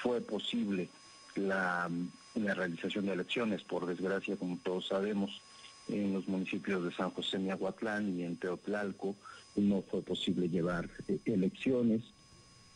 fue 0.02 0.22
posible 0.22 0.90
la, 1.36 1.90
realización 2.36 3.08
de 3.08 3.14
elecciones. 3.14 3.64
Por 3.64 3.86
desgracia, 3.86 4.38
como 4.38 4.58
todos 4.58 4.88
sabemos, 4.88 5.42
en 5.88 6.14
los 6.14 6.28
municipios 6.28 6.84
de 6.84 6.92
San 6.92 7.12
José 7.12 7.40
Miahuatlán 7.40 8.18
y 8.18 8.24
en 8.24 8.38
Teotlalco 8.38 9.16
no 9.56 9.82
fue 9.82 10.02
posible 10.02 10.50
llevar 10.50 10.90
eh, 11.08 11.20
elecciones 11.26 12.04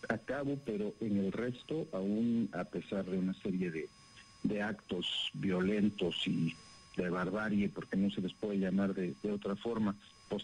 a 0.09 0.17
cabo, 0.17 0.57
pero 0.65 0.95
en 0.99 1.17
el 1.17 1.31
resto, 1.31 1.87
aún 1.91 2.49
a 2.53 2.63
pesar 2.63 3.05
de 3.05 3.17
una 3.17 3.33
serie 3.35 3.71
de, 3.71 4.61
actos 4.61 5.29
violentos 5.33 6.15
y 6.25 6.55
de 6.97 7.09
barbarie, 7.09 7.69
porque 7.69 7.95
no 7.95 8.09
se 8.09 8.21
les 8.21 8.33
puede 8.33 8.57
llamar 8.57 8.95
de 8.95 9.31
otra 9.31 9.55
forma, 9.55 9.95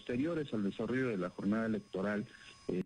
posteriores 0.08 0.52
al 0.54 0.64
desarrollo 0.64 1.08
de 1.08 1.18
la 1.18 1.28
jornada 1.28 1.66
electoral, 1.66 2.26
eh, 2.68 2.82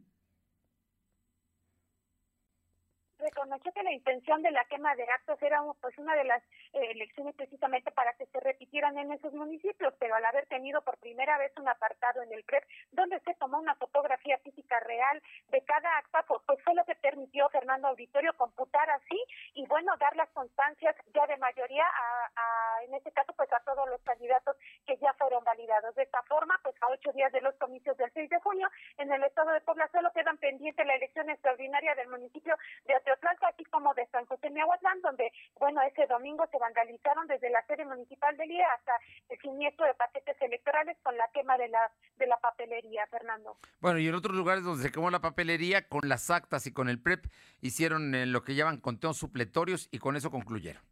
reconoció 3.22 3.72
que 3.72 3.82
la 3.82 3.92
intención 3.92 4.42
de 4.42 4.50
la 4.50 4.64
quema 4.64 4.94
de 4.96 5.04
actos 5.04 5.40
era 5.42 5.62
pues 5.80 5.96
una 5.98 6.14
de 6.16 6.24
las 6.24 6.42
eh, 6.72 6.90
elecciones 6.90 7.34
precisamente 7.34 7.90
para 7.92 8.12
que 8.14 8.26
se 8.26 8.40
repitieran 8.40 8.98
en 8.98 9.12
esos 9.12 9.32
municipios, 9.32 9.94
pero 9.98 10.14
al 10.14 10.24
haber 10.24 10.46
tenido 10.46 10.82
por 10.82 10.98
primera 10.98 11.38
vez 11.38 11.52
un 11.58 11.68
apartado 11.68 12.22
en 12.22 12.32
el 12.32 12.44
PREP 12.44 12.64
donde 12.90 13.20
se 13.20 13.34
tomó 13.34 13.58
una 13.58 13.74
fotografía 13.76 14.38
física 14.38 14.80
real 14.80 15.22
de 15.50 15.62
cada 15.62 15.98
acta, 15.98 16.24
pues, 16.26 16.42
pues 16.46 16.58
fue 16.64 16.74
lo 16.74 16.84
que 16.84 16.96
permitió 16.96 17.48
Fernando 17.50 17.88
Auditorio 17.88 18.36
computar 18.36 18.90
así 18.90 19.22
y 19.54 19.66
bueno, 19.66 19.96
dar 19.98 20.16
las 20.16 20.30
constancias 20.30 20.96
ya 21.14 21.26
de 21.26 21.36
mayoría 21.36 21.84
a, 21.84 22.30
a 22.36 22.84
en 22.84 22.94
este 22.94 23.12
caso 23.12 23.32
pues 23.36 23.50
a 23.52 23.60
todos 23.60 23.88
los 23.88 24.00
candidatos 24.02 24.56
que 24.86 24.96
ya 24.98 25.12
fueron 25.14 25.44
validados. 25.44 25.94
De 25.94 26.02
esta 26.02 26.22
forma, 26.24 26.58
pues 26.62 26.74
a 26.82 26.88
ocho 26.88 27.12
días 27.12 27.32
de 27.32 27.40
los 27.40 27.54
comicios 27.56 27.96
del 27.96 28.10
6 28.12 28.28
de 28.28 28.40
junio, 28.40 28.68
en 29.12 29.22
el 29.22 29.28
estado 29.28 29.52
de 29.52 29.60
Puebla 29.60 29.88
solo 29.92 30.10
quedan 30.14 30.38
pendientes 30.38 30.86
la 30.86 30.94
elección 30.94 31.28
extraordinaria 31.28 31.94
del 31.94 32.08
municipio 32.08 32.56
de 32.86 32.94
Teotlalco, 33.04 33.46
así 33.46 33.64
como 33.66 33.92
de 33.94 34.06
San 34.06 34.24
José 34.26 34.50
Miahuatlán, 34.50 35.00
donde, 35.02 35.30
bueno, 35.60 35.80
ese 35.82 36.06
domingo 36.06 36.46
se 36.50 36.58
vandalizaron 36.58 37.26
desde 37.26 37.50
la 37.50 37.64
sede 37.66 37.84
municipal 37.84 38.36
del 38.36 38.50
IE 38.50 38.64
hasta 38.64 38.92
el 39.28 39.38
siniestro 39.40 39.86
de 39.86 39.94
paquetes 39.94 40.40
electorales 40.40 40.96
con 41.02 41.16
la 41.16 41.28
quema 41.32 41.58
de 41.58 41.68
la, 41.68 41.90
de 42.16 42.26
la 42.26 42.36
papelería, 42.38 43.06
Fernando. 43.08 43.56
Bueno, 43.80 43.98
y 43.98 44.08
en 44.08 44.14
otros 44.14 44.34
lugares 44.34 44.64
donde 44.64 44.82
se 44.82 44.92
quemó 44.92 45.10
la 45.10 45.20
papelería, 45.20 45.88
con 45.88 46.08
las 46.08 46.30
actas 46.30 46.66
y 46.66 46.72
con 46.72 46.88
el 46.88 47.00
PREP, 47.00 47.26
hicieron 47.60 48.14
eh, 48.14 48.26
lo 48.26 48.42
que 48.42 48.54
llaman 48.54 48.80
conteos 48.80 49.18
supletorios 49.18 49.88
y 49.90 49.98
con 49.98 50.16
eso 50.16 50.30
concluyeron. 50.30 50.82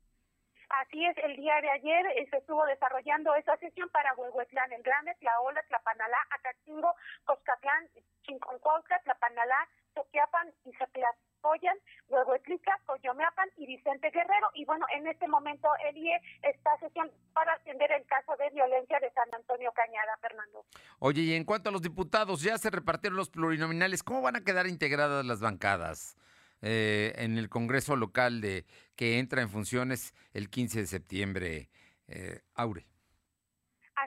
Así 0.90 1.06
es, 1.06 1.16
el 1.18 1.37
día 1.37 1.54
de 1.62 1.70
ayer 1.70 2.06
eh, 2.18 2.26
se 2.30 2.38
estuvo 2.38 2.66
desarrollando 2.66 3.32
esa 3.37 3.56
sesión 3.59 3.88
para 3.90 4.12
Huehuetlán, 4.14 4.73
el 4.73 4.82
Grande, 4.82 5.14
Tlaola, 5.20 5.62
Tlapanalá, 5.68 6.18
Acatingo, 6.30 6.92
Coscatlán, 7.26 7.88
Chinconcuautla, 8.26 8.99
Tlapanalá, 9.04 9.68
Toquiapan 9.94 10.52
y 10.64 10.73
Zaplatpoyan, 10.73 11.78
Huehuetlica, 12.09 12.76
Coyomeapan 12.87 13.49
y 13.56 13.66
Vicente 13.66 14.11
Guerrero. 14.11 14.49
Y 14.54 14.64
bueno, 14.64 14.85
en 14.92 15.06
este 15.06 15.28
momento 15.28 15.68
el 15.88 15.97
IE 15.97 16.20
está 16.42 16.76
sesión 16.80 17.09
para 17.35 17.52
atender 17.52 17.92
el 17.92 18.04
caso 18.06 18.35
de 18.37 18.50
violencia 18.50 18.99
de 18.99 19.12
San 19.12 19.32
Antonio 19.32 19.70
Cañada, 19.70 20.16
Fernando. 20.20 20.64
Oye, 20.99 21.23
y 21.23 21.35
en 21.35 21.44
cuanto 21.44 21.68
a 21.68 21.73
los 21.73 21.82
diputados, 21.82 22.42
ya 22.42 22.59
se 22.59 22.68
repartieron 22.68 23.16
los 23.16 23.30
plurinominales, 23.30 24.02
¿cómo 24.02 24.23
van 24.23 24.35
a 24.35 24.42
quedar 24.42 24.66
integradas 24.66 25.25
las 25.25 25.40
bancadas? 25.40 26.16
Eh, 26.62 27.14
en 27.17 27.38
el 27.38 27.49
Congreso 27.49 27.97
local 27.97 28.40
de 28.40 28.67
que 28.97 29.19
entra 29.19 29.43
en 29.43 29.49
funciones 29.49 30.14
el 30.35 30.50
15 30.50 30.81
de 30.81 30.87
septiembre, 30.87 31.71
eh, 32.09 32.43
Aure. 32.55 32.87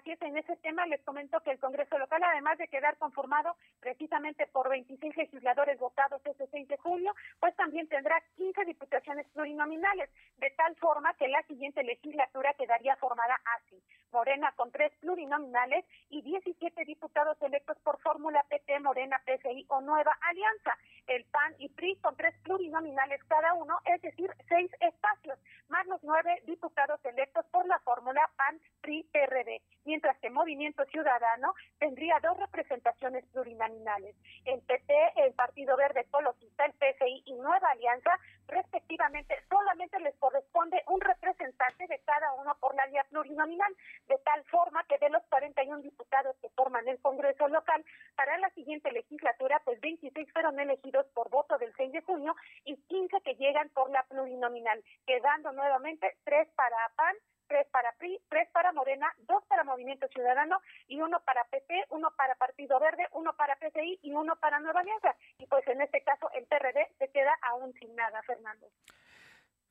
Así 0.03 0.11
es, 0.11 0.21
en 0.21 0.35
ese 0.35 0.57
tema 0.57 0.85
les 0.85 1.01
comento 1.03 1.39
que 1.39 1.51
el 1.51 1.59
Congreso 1.59 1.97
local, 1.97 2.21
además 2.21 2.57
de 2.57 2.67
quedar 2.67 2.97
conformado 2.97 3.55
precisamente 3.79 4.45
por 4.47 4.67
26 4.67 5.15
legisladores 5.15 5.79
votados 5.79 6.21
ese 6.25 6.45
6 6.47 6.67
de 6.67 6.75
junio, 6.75 7.15
pues 7.39 7.55
también 7.55 7.87
tendrá 7.87 8.21
15 8.35 8.65
diputaciones 8.65 9.25
plurinominales, 9.29 10.09
de 10.39 10.49
tal 10.57 10.75
forma 10.75 11.13
que 11.13 11.29
la 11.29 11.41
siguiente 11.43 11.83
legislatura 11.83 12.53
quedaría 12.55 12.97
formada 12.97 13.39
así. 13.55 13.81
Morena 14.11 14.51
con 14.57 14.71
tres 14.71 14.91
plurinominales 14.99 15.85
y 16.09 16.21
17 16.21 16.83
diputados 16.83 17.41
electos 17.41 17.77
por 17.79 17.97
fórmula 18.01 18.45
PT, 18.49 18.81
Morena, 18.81 19.21
PCI 19.25 19.65
o 19.69 19.79
Nueva 19.79 20.15
Alianza. 20.21 20.77
El 21.07 21.25
PAN 21.25 21.55
y 21.57 21.69
PRI 21.69 21.95
con 21.97 22.15
tres 22.15 22.35
plurinominales 22.43 23.23
cada 23.23 23.53
uno, 23.53 23.79
es 23.85 24.01
decir, 24.01 24.29
seis 24.47 24.69
espacios, 24.81 25.39
más 25.69 25.85
los 25.87 26.03
nueve 26.03 26.41
diputados 26.45 27.03
electos 27.05 27.45
por 27.47 27.65
la 27.65 27.79
fórmula 27.79 28.29
PAN, 28.35 28.59
PRI, 28.81 29.03
PRD 29.11 29.61
mientras 29.93 30.17
que 30.17 30.31
Movimiento 30.31 30.83
Ciudadano 30.85 31.53
tendría 31.77 32.19
dos 32.19 32.35
representaciones 32.39 33.23
plurinominales. 33.27 34.15
El 34.43 34.59
PT, 34.61 34.91
el 35.17 35.33
Partido 35.35 35.77
Verde 35.77 35.99
Ecologista, 35.99 36.65
el 36.65 36.73
PSI 36.73 37.21
y 37.25 37.33
Nueva 37.35 37.69
Alianza, 37.69 38.09
respectivamente, 38.47 39.35
solamente 39.47 39.99
les 39.99 40.15
corresponde 40.15 40.81
un 40.87 40.99
representante 40.99 41.85
de 41.85 41.99
cada 41.99 42.33
uno 42.33 42.57
por 42.59 42.73
la 42.73 42.87
vía 42.87 43.05
plurinominal, 43.07 43.71
de 44.07 44.17
tal 44.25 44.43
forma 44.45 44.83
que 44.85 44.97
de 44.97 45.11
los 45.11 45.21
41 45.29 45.83
diputados 45.83 46.35
que 46.41 46.49
forman 46.49 46.87
el 46.87 46.99
Congreso 46.99 47.47
local, 47.47 47.85
para 48.15 48.39
la 48.39 48.49
siguiente 48.49 48.91
legislatura, 48.91 49.61
pues 49.63 49.79
26 49.79 50.27
fueron 50.33 50.59
elegidos 50.59 51.05
por 51.13 51.29
voto 51.29 51.59
del 51.59 51.71
6 51.75 51.91
de 51.91 52.01
junio 52.01 52.35
y 52.65 52.77
15 52.77 53.21
que 53.21 53.35
llegan 53.35 53.69
por 53.69 53.91
la 53.91 54.01
plurinominal, 54.09 54.83
quedando 55.05 55.51
nuevamente 55.51 56.17
tres 56.23 56.47
para 56.55 56.77
PAN, 56.95 57.15
tres 57.53 57.67
para 57.71 57.91
PRI, 57.99 58.19
tres 58.29 58.49
para 58.51 58.73
Morena, 58.73 59.13
dos 59.27 59.43
para 59.47 59.63
Movimiento 59.63 60.07
Ciudadano 60.07 60.59
y 60.87 60.99
uno 60.99 61.19
para 61.23 61.43
PP, 61.43 61.85
uno 61.91 62.11
para 62.17 62.33
Partido 62.33 62.79
Verde, 62.79 63.03
uno 63.11 63.35
para 63.35 63.55
PCI 63.57 63.99
y 64.01 64.11
uno 64.11 64.35
para 64.37 64.59
Nueva 64.59 64.79
Alianza. 64.79 65.15
Y 65.37 65.45
pues 65.45 65.67
en 65.67 65.79
este 65.79 66.01
caso 66.01 66.31
el 66.33 66.45
PRD 66.45 66.87
se 66.97 67.09
queda 67.09 67.31
aún 67.43 67.71
sin 67.79 67.95
nada, 67.95 68.23
Fernando. 68.23 68.65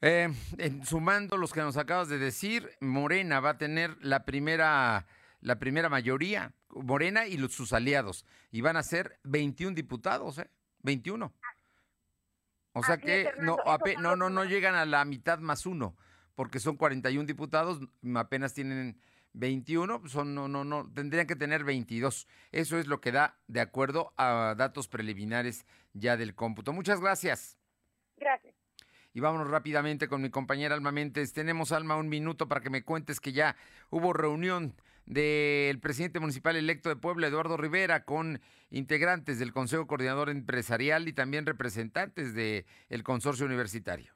Eh, 0.01 0.29
en, 0.59 0.87
sumando 0.87 1.37
los 1.37 1.53
que 1.53 1.61
nos 1.61 1.77
acabas 1.77 2.09
de 2.09 2.19
decir, 2.19 2.71
Morena 2.79 3.41
va 3.41 3.51
a 3.51 3.59
tener 3.59 3.97
la 4.01 4.25
primera, 4.25 5.07
la 5.41 5.59
primera 5.59 5.89
mayoría, 5.89 6.53
Morena 6.69 7.27
y 7.27 7.37
los, 7.37 7.53
sus 7.53 7.73
aliados, 7.73 8.25
y 8.53 8.61
van 8.61 8.77
a 8.77 8.85
ser 8.85 9.19
21 9.25 9.75
diputados, 9.75 10.39
¿eh? 10.39 10.49
21. 10.83 11.33
O 12.75 12.83
sea 12.85 12.95
Así 12.95 13.05
que 13.05 13.23
es, 13.23 13.39
no, 13.39 13.57
Fernando, 13.85 14.17
no, 14.17 14.31
no 14.31 14.45
llegan 14.45 14.77
a 14.77 14.87
la 14.87 15.05
mitad 15.05 15.41
más 15.41 15.67
uno, 15.67 15.97
porque 16.35 16.61
son 16.61 16.77
41 16.77 17.27
diputados, 17.27 17.81
mm, 18.03 18.17
apenas 18.17 18.55
tienen 18.55 18.99
21, 19.35 20.01
pues 20.01 20.13
son, 20.13 20.35
no, 20.35 20.49
no, 20.49 20.65
no, 20.65 20.91
tendrían 20.93 21.27
que 21.27 21.37
tener 21.37 21.65
22. 21.65 22.27
Eso 22.53 22.79
es 22.79 22.87
lo 22.87 23.01
que 23.01 23.13
da 23.13 23.39
de 23.47 23.61
acuerdo 23.61 24.13
a 24.17 24.55
datos 24.57 24.89
preliminares 24.89 25.67
ya 25.93 26.17
del 26.17 26.35
cómputo. 26.35 26.73
Muchas 26.73 27.01
gracias. 27.01 27.59
Gracias. 28.17 28.55
Y 29.15 29.21
vámonos 29.21 29.49
rápidamente 29.49 30.09
con 30.09 30.23
mi 30.23 30.31
compañera 30.31 30.75
Alma 30.75 30.93
Méndez. 30.93 31.33
Tenemos, 31.33 31.73
Alma, 31.73 31.97
un 31.97 32.09
minuto 32.09 32.49
para 32.49 32.63
que 32.63 32.71
me 32.71 32.83
cuentes 32.83 33.21
que 33.21 33.33
ya 33.33 33.57
hubo 33.91 34.13
reunión 34.13 34.75
del 35.05 35.81
presidente 35.81 36.21
municipal 36.21 36.57
electo 36.57 36.89
de 36.89 36.97
Puebla, 36.97 37.27
Eduardo 37.27 37.57
Rivera, 37.57 38.05
con 38.05 38.41
integrantes 38.71 39.39
del 39.39 39.53
Consejo 39.53 39.87
Coordinador 39.87 40.31
Empresarial 40.31 41.09
y 41.09 41.13
también 41.13 41.45
representantes 41.45 42.35
del 42.35 43.03
consorcio 43.03 43.45
universitario. 43.45 44.15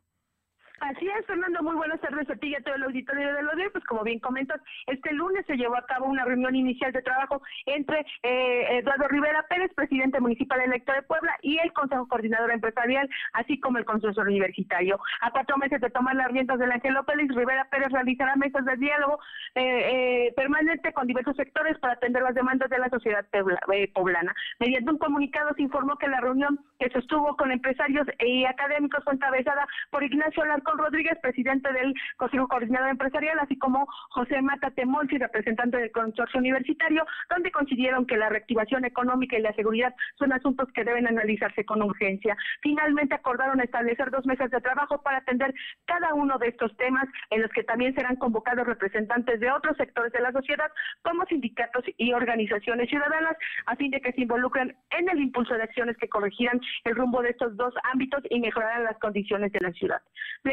Así 0.80 1.08
es, 1.08 1.24
Fernando, 1.26 1.62
muy 1.62 1.74
buenas 1.74 2.00
tardes 2.00 2.28
a 2.28 2.36
ti 2.36 2.48
y 2.48 2.54
a 2.54 2.60
todo 2.60 2.74
el 2.74 2.82
auditorio 2.82 3.32
de 3.32 3.42
los 3.42 3.54
Pues 3.72 3.84
como 3.84 4.02
bien 4.02 4.20
comentas, 4.20 4.60
este 4.86 5.12
lunes 5.14 5.46
se 5.46 5.56
llevó 5.56 5.76
a 5.76 5.86
cabo 5.86 6.06
una 6.06 6.24
reunión 6.24 6.54
inicial 6.54 6.92
de 6.92 7.00
trabajo 7.00 7.40
entre 7.64 8.00
eh, 8.22 8.78
Eduardo 8.78 9.08
Rivera 9.08 9.46
Pérez, 9.48 9.72
presidente 9.74 10.20
municipal 10.20 10.60
electo 10.60 10.92
de 10.92 11.02
Puebla, 11.02 11.34
y 11.40 11.58
el 11.58 11.72
Consejo 11.72 12.06
Coordinador 12.08 12.50
Empresarial, 12.50 13.08
así 13.32 13.58
como 13.58 13.78
el 13.78 13.86
Consorcio 13.86 14.22
Universitario. 14.22 15.00
A 15.22 15.30
cuatro 15.30 15.56
meses 15.56 15.80
de 15.80 15.88
tomar 15.88 16.14
las 16.14 16.30
riendas 16.30 16.58
del 16.58 16.70
Angelópolis, 16.70 17.34
Rivera 17.34 17.68
Pérez 17.70 17.88
realizará 17.90 18.36
mesas 18.36 18.64
de 18.66 18.76
diálogo 18.76 19.18
eh, 19.54 20.26
eh, 20.28 20.32
permanente 20.36 20.92
con 20.92 21.06
diversos 21.06 21.36
sectores 21.36 21.78
para 21.78 21.94
atender 21.94 22.22
las 22.22 22.34
demandas 22.34 22.68
de 22.68 22.78
la 22.78 22.90
sociedad 22.90 23.24
eh, 23.32 23.90
poblana. 23.94 24.34
Mediante 24.60 24.90
un 24.90 24.98
comunicado 24.98 25.54
se 25.54 25.62
informó 25.62 25.96
que 25.96 26.08
la 26.08 26.20
reunión 26.20 26.60
que 26.78 26.90
sostuvo 26.90 27.34
con 27.36 27.50
empresarios 27.50 28.06
y 28.20 28.44
académicos 28.44 29.02
fue 29.04 29.14
encabezada 29.14 29.66
por 29.90 30.04
Ignacio 30.04 30.42
Alarcón 30.42 30.65
Rodríguez, 30.74 31.18
presidente 31.22 31.72
del 31.72 31.94
Consejo 32.16 32.48
Coordinador 32.48 32.90
Empresarial, 32.90 33.38
así 33.38 33.56
como 33.58 33.86
José 34.10 34.40
Mata 34.42 34.70
Temolsi, 34.70 35.18
representante 35.18 35.76
del 35.78 35.92
consorcio 35.92 36.40
universitario, 36.40 37.04
donde 37.30 37.52
coincidieron 37.52 38.06
que 38.06 38.16
la 38.16 38.28
reactivación 38.28 38.84
económica 38.84 39.38
y 39.38 39.42
la 39.42 39.54
seguridad 39.54 39.94
son 40.18 40.32
asuntos 40.32 40.68
que 40.72 40.84
deben 40.84 41.06
analizarse 41.06 41.64
con 41.64 41.82
urgencia. 41.82 42.36
Finalmente 42.62 43.14
acordaron 43.14 43.60
establecer 43.60 44.10
dos 44.10 44.26
mesas 44.26 44.50
de 44.50 44.60
trabajo 44.60 45.02
para 45.02 45.18
atender 45.18 45.54
cada 45.84 46.14
uno 46.14 46.38
de 46.38 46.48
estos 46.48 46.76
temas, 46.76 47.06
en 47.30 47.42
los 47.42 47.50
que 47.52 47.64
también 47.64 47.94
serán 47.94 48.16
convocados 48.16 48.66
representantes 48.66 49.40
de 49.40 49.50
otros 49.50 49.76
sectores 49.76 50.12
de 50.12 50.20
la 50.20 50.32
sociedad, 50.32 50.70
como 51.02 51.24
sindicatos 51.26 51.84
y 51.96 52.12
organizaciones 52.12 52.88
ciudadanas, 52.88 53.36
a 53.66 53.76
fin 53.76 53.90
de 53.90 54.00
que 54.00 54.12
se 54.12 54.22
involucren 54.22 54.76
en 54.90 55.08
el 55.08 55.20
impulso 55.20 55.54
de 55.54 55.62
acciones 55.62 55.96
que 55.98 56.08
corregirán 56.08 56.60
el 56.84 56.96
rumbo 56.96 57.22
de 57.22 57.30
estos 57.30 57.56
dos 57.56 57.74
ámbitos 57.92 58.22
y 58.30 58.40
mejorarán 58.40 58.84
las 58.84 58.98
condiciones 58.98 59.52
de 59.52 59.60
la 59.60 59.72
ciudad. 59.72 60.00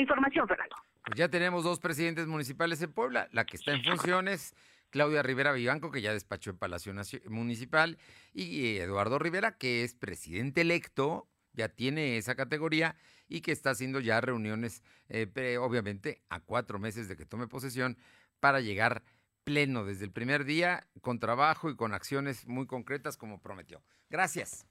Información, 0.03 0.47
Fernando. 0.47 0.75
Pues 1.05 1.17
ya 1.17 1.27
tenemos 1.29 1.63
dos 1.63 1.79
presidentes 1.79 2.27
municipales 2.27 2.81
en 2.81 2.93
Puebla, 2.93 3.27
la 3.31 3.45
que 3.45 3.57
está 3.57 3.73
en 3.73 3.83
funciones, 3.83 4.55
Claudia 4.89 5.23
Rivera 5.23 5.51
Vivanco, 5.51 5.91
que 5.91 6.01
ya 6.01 6.13
despachó 6.13 6.51
en 6.51 6.57
Palacio 6.57 6.93
Municipal, 7.27 7.97
y 8.33 8.77
Eduardo 8.77 9.19
Rivera, 9.19 9.57
que 9.57 9.83
es 9.83 9.95
presidente 9.95 10.61
electo, 10.61 11.27
ya 11.53 11.69
tiene 11.69 12.17
esa 12.17 12.35
categoría 12.35 12.95
y 13.27 13.41
que 13.41 13.51
está 13.51 13.71
haciendo 13.71 13.99
ya 13.99 14.21
reuniones, 14.21 14.83
eh, 15.09 15.57
obviamente, 15.59 16.21
a 16.29 16.39
cuatro 16.39 16.79
meses 16.79 17.07
de 17.07 17.15
que 17.15 17.25
tome 17.25 17.47
posesión, 17.47 17.97
para 18.39 18.59
llegar 18.59 19.03
pleno 19.43 19.85
desde 19.85 20.05
el 20.05 20.11
primer 20.11 20.45
día, 20.45 20.87
con 21.01 21.19
trabajo 21.19 21.69
y 21.69 21.75
con 21.75 21.93
acciones 21.93 22.47
muy 22.47 22.65
concretas 22.67 23.17
como 23.17 23.41
prometió. 23.41 23.81
Gracias. 24.09 24.65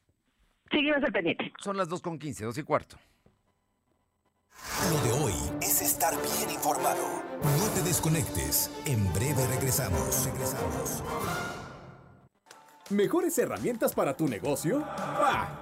Seguimos 0.71 1.03
al 1.03 1.13
pendiente. 1.13 1.53
Son 1.59 1.77
las 1.77 1.89
2.15, 1.89 2.45
2 2.45 2.59
y 2.59 2.63
cuarto. 2.63 2.97
Lo 4.91 5.01
de 5.03 5.13
hoy 5.25 5.35
es 5.61 5.83
estar 5.83 6.15
bien 6.37 6.51
informado. 6.51 7.23
No 7.43 7.65
te 7.75 7.83
desconectes. 7.83 8.71
En 8.85 9.13
breve 9.13 9.47
regresamos. 9.47 10.25
Regresamos. 10.25 11.03
¿Mejores 12.91 13.39
herramientas 13.39 13.95
para 13.95 14.17
tu 14.17 14.29
negocio? 14.29 14.81
¡Bah! 14.81 15.62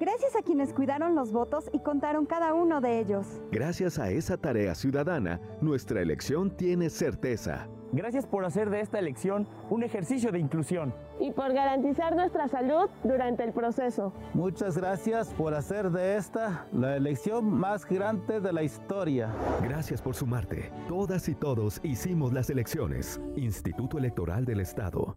Gracias 0.00 0.36
a 0.36 0.42
quienes 0.42 0.72
cuidaron 0.72 1.14
los 1.14 1.32
votos 1.32 1.68
y 1.72 1.80
contaron 1.80 2.24
cada 2.24 2.54
uno 2.54 2.80
de 2.80 3.00
ellos. 3.00 3.26
Gracias 3.50 3.98
a 3.98 4.10
esa 4.10 4.36
tarea 4.36 4.74
ciudadana, 4.74 5.40
nuestra 5.60 6.00
elección 6.00 6.56
tiene 6.56 6.88
certeza. 6.88 7.68
Gracias 7.90 8.26
por 8.26 8.44
hacer 8.44 8.70
de 8.70 8.80
esta 8.80 8.98
elección 8.98 9.48
un 9.70 9.82
ejercicio 9.82 10.30
de 10.30 10.38
inclusión. 10.38 10.94
Y 11.18 11.32
por 11.32 11.52
garantizar 11.52 12.14
nuestra 12.14 12.46
salud 12.46 12.88
durante 13.02 13.44
el 13.44 13.52
proceso. 13.52 14.12
Muchas 14.34 14.76
gracias 14.76 15.32
por 15.34 15.54
hacer 15.54 15.90
de 15.90 16.16
esta 16.16 16.66
la 16.72 16.96
elección 16.96 17.50
más 17.50 17.86
grande 17.86 18.40
de 18.40 18.52
la 18.52 18.62
historia. 18.62 19.34
Gracias 19.62 20.02
por 20.02 20.14
sumarte. 20.14 20.70
Todas 20.86 21.28
y 21.28 21.34
todos 21.34 21.80
hicimos 21.82 22.32
las 22.32 22.50
elecciones. 22.50 23.20
Instituto 23.36 23.98
Electoral 23.98 24.44
del 24.44 24.60
Estado. 24.60 25.16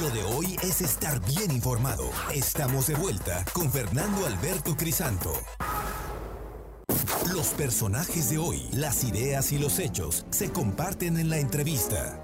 Lo 0.00 0.08
de 0.08 0.22
hoy 0.22 0.56
es 0.62 0.80
estar 0.80 1.20
bien 1.26 1.50
informado. 1.50 2.10
Estamos 2.34 2.86
de 2.86 2.94
vuelta 2.94 3.44
con 3.52 3.70
Fernando 3.70 4.24
Alberto 4.26 4.74
Crisanto. 4.74 5.34
Los 7.34 7.48
personajes 7.48 8.30
de 8.30 8.38
hoy, 8.38 8.68
las 8.72 9.04
ideas 9.04 9.52
y 9.52 9.58
los 9.58 9.78
hechos 9.78 10.24
se 10.30 10.50
comparten 10.50 11.18
en 11.18 11.28
la 11.28 11.38
entrevista. 11.38 12.22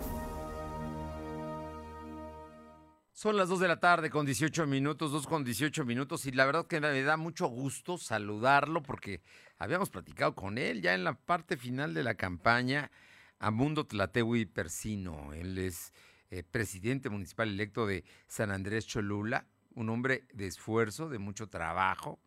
Son 3.12 3.36
las 3.36 3.50
2 3.50 3.60
de 3.60 3.68
la 3.68 3.80
tarde 3.80 4.08
con 4.08 4.24
18 4.24 4.66
minutos, 4.66 5.12
2 5.12 5.26
con 5.26 5.44
18 5.44 5.84
minutos 5.84 6.24
y 6.24 6.32
la 6.32 6.46
verdad 6.46 6.66
que 6.66 6.80
me 6.80 7.02
da 7.02 7.18
mucho 7.18 7.48
gusto 7.48 7.98
saludarlo 7.98 8.82
porque 8.82 9.20
habíamos 9.58 9.90
platicado 9.90 10.34
con 10.34 10.56
él 10.56 10.80
ya 10.80 10.94
en 10.94 11.04
la 11.04 11.12
parte 11.12 11.58
final 11.58 11.92
de 11.92 12.02
la 12.02 12.14
campaña 12.14 12.90
a 13.38 13.50
Mundo 13.50 13.84
Tlatehui 13.84 14.46
Persino. 14.46 15.34
Él 15.34 15.58
es 15.58 15.92
eh, 16.30 16.42
presidente 16.42 17.10
municipal 17.10 17.48
electo 17.48 17.86
de 17.86 18.04
San 18.26 18.50
Andrés 18.50 18.86
Cholula, 18.86 19.46
un 19.74 19.90
hombre 19.90 20.24
de 20.32 20.46
esfuerzo, 20.46 21.08
de 21.08 21.18
mucho 21.18 21.48
trabajo, 21.48 22.18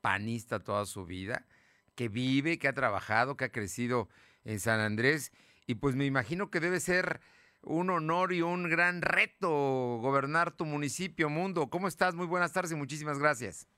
panista 0.00 0.60
toda 0.60 0.86
su 0.86 1.04
vida, 1.04 1.46
que 1.94 2.08
vive, 2.08 2.58
que 2.58 2.68
ha 2.68 2.72
trabajado, 2.72 3.36
que 3.36 3.44
ha 3.44 3.52
crecido 3.52 4.08
en 4.44 4.60
San 4.60 4.80
Andrés 4.80 5.32
y 5.66 5.76
pues 5.76 5.96
me 5.96 6.06
imagino 6.06 6.50
que 6.50 6.60
debe 6.60 6.80
ser 6.80 7.20
un 7.62 7.90
honor 7.90 8.32
y 8.32 8.42
un 8.42 8.68
gran 8.68 9.02
reto 9.02 9.98
gobernar 10.00 10.52
tu 10.52 10.64
municipio, 10.64 11.28
Mundo. 11.28 11.68
¿Cómo 11.68 11.88
estás? 11.88 12.14
Muy 12.14 12.26
buenas 12.26 12.52
tardes 12.52 12.72
y 12.72 12.76
muchísimas 12.76 13.18
gracias. 13.18 13.68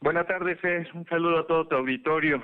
Buenas 0.00 0.26
tardes, 0.26 0.60
Fer. 0.60 0.88
Un 0.94 1.04
saludo 1.06 1.40
a 1.40 1.46
todo 1.46 1.68
tu 1.68 1.76
auditorio. 1.76 2.42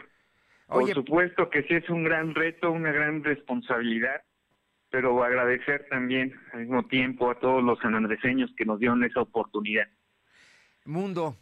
Por 0.67 0.89
supuesto 0.93 1.51
que 1.51 1.63
sí 1.65 1.75
es 1.75 1.89
un 1.91 2.05
gran 2.05 2.35
reto, 2.35 2.71
una 2.71 2.93
gran 2.93 3.23
responsabilidad 3.23 4.23
pero 4.95 5.25
agradecer 5.25 5.89
también 5.91 6.33
al 6.53 6.61
mismo 6.61 6.87
tiempo 6.87 7.29
a 7.29 7.35
todos 7.41 7.65
los 7.65 7.81
sanandreseños 7.81 8.49
que 8.57 8.65
nos 8.65 8.79
dieron 8.79 9.03
esa 9.03 9.23
oportunidad. 9.23 9.89
Mundo, 10.85 11.37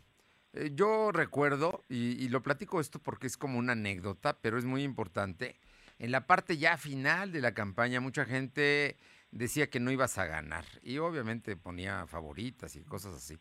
eh, 0.55 0.71
yo 0.73 1.13
recuerdo, 1.13 1.83
y, 1.91 2.31
lo 2.31 2.43
platico 2.43 2.81
esto 2.81 2.99
porque 2.99 3.27
es 3.27 3.37
como 3.37 3.59
una 3.59 3.73
anécdota, 3.73 4.39
pero 4.41 4.57
es 4.57 4.65
muy 4.65 4.85
importante, 4.85 5.57
en 5.99 6.13
la 6.13 6.27
parte 6.27 6.57
ya 6.57 6.79
final 6.79 7.31
de 7.31 7.43
la 7.43 7.53
campaña 7.53 8.01
mucha 8.01 8.25
gente 8.25 8.97
decía 9.33 9.69
que 9.69 9.81
no 9.81 9.91
ibas 9.91 10.17
a 10.17 10.25
ganar 10.25 10.65
y 10.83 10.97
obviamente 10.97 11.55
ponía 11.55 12.07
favoritas 12.07 12.75
y 12.75 12.83
cosas 12.85 13.15
así. 13.17 13.39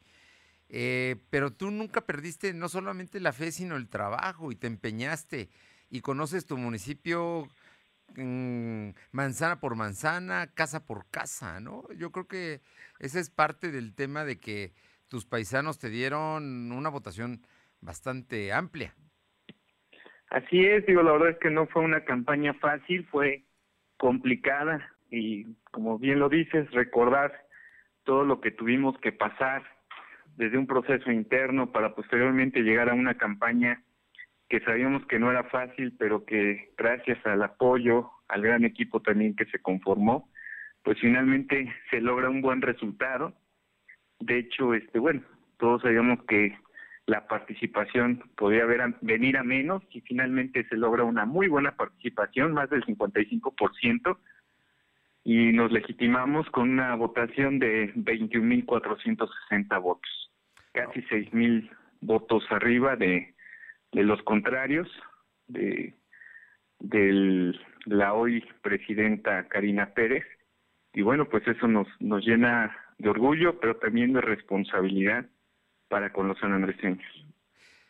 Eh, 0.68 1.16
pero 1.30 1.54
tú 1.54 1.72
nunca 1.72 2.02
perdiste 2.02 2.54
no 2.54 2.68
solamente 2.68 3.22
la 3.22 3.32
fe, 3.32 3.54
sino 3.54 3.78
el 3.78 3.88
trabajo 3.88 4.52
y 4.52 4.58
te 4.58 4.68
empeñaste 4.68 5.48
y 5.90 6.02
conoces 6.02 6.46
tu 6.46 6.58
municipio 6.58 7.48
manzana 9.12 9.60
por 9.60 9.76
manzana, 9.76 10.48
casa 10.54 10.86
por 10.86 11.10
casa, 11.10 11.60
¿no? 11.60 11.84
Yo 11.96 12.12
creo 12.12 12.28
que 12.28 12.62
ese 13.00 13.20
es 13.20 13.30
parte 13.30 13.72
del 13.72 13.94
tema 13.94 14.26
de 14.26 14.38
que 14.40 14.74
tus 15.08 15.26
paisanos 15.26 15.80
te 15.80 15.90
dieron 15.90 16.72
una 16.72 16.90
votación 16.90 17.42
bastante 17.82 18.54
amplia. 18.54 18.94
Así 20.30 20.66
es, 20.66 20.86
digo, 20.86 21.04
la 21.04 21.12
verdad 21.12 21.30
es 21.32 21.38
que 21.40 21.50
no 21.50 21.68
fue 21.68 21.82
una 21.82 22.06
campaña 22.06 22.54
fácil, 22.54 23.06
fue 23.08 23.44
complicada 23.98 24.90
y 25.10 25.46
como 25.72 26.00
bien 26.00 26.20
lo 26.20 26.30
dices, 26.30 26.72
recordar 26.72 27.46
todo 28.04 28.24
lo 28.24 28.40
que 28.40 28.52
tuvimos 28.52 28.98
que 29.00 29.12
pasar 29.12 29.64
desde 30.38 30.58
un 30.58 30.68
proceso 30.68 31.12
interno 31.12 31.72
para 31.72 31.94
posteriormente 31.94 32.62
llegar 32.62 32.90
a 32.90 32.94
una 32.94 33.18
campaña 33.18 33.84
que 34.52 34.60
sabíamos 34.60 35.06
que 35.06 35.18
no 35.18 35.32
era 35.32 35.46
fácil, 35.46 35.96
pero 35.98 36.26
que 36.26 36.74
gracias 36.78 37.26
al 37.26 37.42
apoyo, 37.42 38.12
al 38.28 38.42
gran 38.42 38.66
equipo 38.66 39.00
también 39.00 39.34
que 39.34 39.46
se 39.46 39.60
conformó, 39.60 40.30
pues 40.84 41.00
finalmente 41.00 41.74
se 41.90 42.02
logra 42.02 42.30
un 42.30 42.42
buen 42.42 42.62
resultado. 42.62 43.34
De 44.20 44.40
hecho, 44.40 44.74
este 44.74 45.00
bueno, 45.00 45.22
todos 45.58 45.84
sabíamos 45.84 46.26
que 46.26 46.54
la 47.06 47.30
participación 47.30 48.30
podía 48.36 48.64
haber, 48.64 48.94
venir 49.00 49.38
a 49.38 49.44
menos 49.44 49.84
y 49.90 50.02
finalmente 50.02 50.68
se 50.68 50.76
logra 50.76 51.06
una 51.06 51.24
muy 51.26 51.48
buena 51.48 51.78
participación, 51.78 52.52
más 52.52 52.70
del 52.70 52.84
55%, 52.84 54.18
y 55.24 55.54
nos 55.54 55.72
legitimamos 55.72 56.50
con 56.50 56.72
una 56.72 56.94
votación 56.96 57.58
de 57.58 57.94
21.460 57.94 59.82
votos, 59.82 60.32
casi 60.74 61.00
6.000 61.04 61.70
votos 62.02 62.44
arriba 62.50 62.98
de, 62.98 63.34
de 63.92 64.04
los 64.04 64.22
contrarios, 64.24 64.88
de, 65.48 65.96
de 66.80 67.54
la 67.86 68.14
hoy 68.14 68.44
presidenta 68.62 69.48
Karina 69.48 69.94
Pérez, 69.94 70.26
y 70.94 71.02
bueno, 71.02 71.30
pues 71.30 71.48
eso 71.48 71.68
nos, 71.68 71.88
nos 72.00 72.26
llena 72.26 72.76
de 72.98 73.10
orgullo, 73.10 73.60
pero 73.60 73.78
también 73.78 74.14
de 74.14 74.22
responsabilidad 74.22 75.26
para 75.88 76.12
con 76.12 76.28
los 76.28 76.38
sanandreseños. 76.40 77.06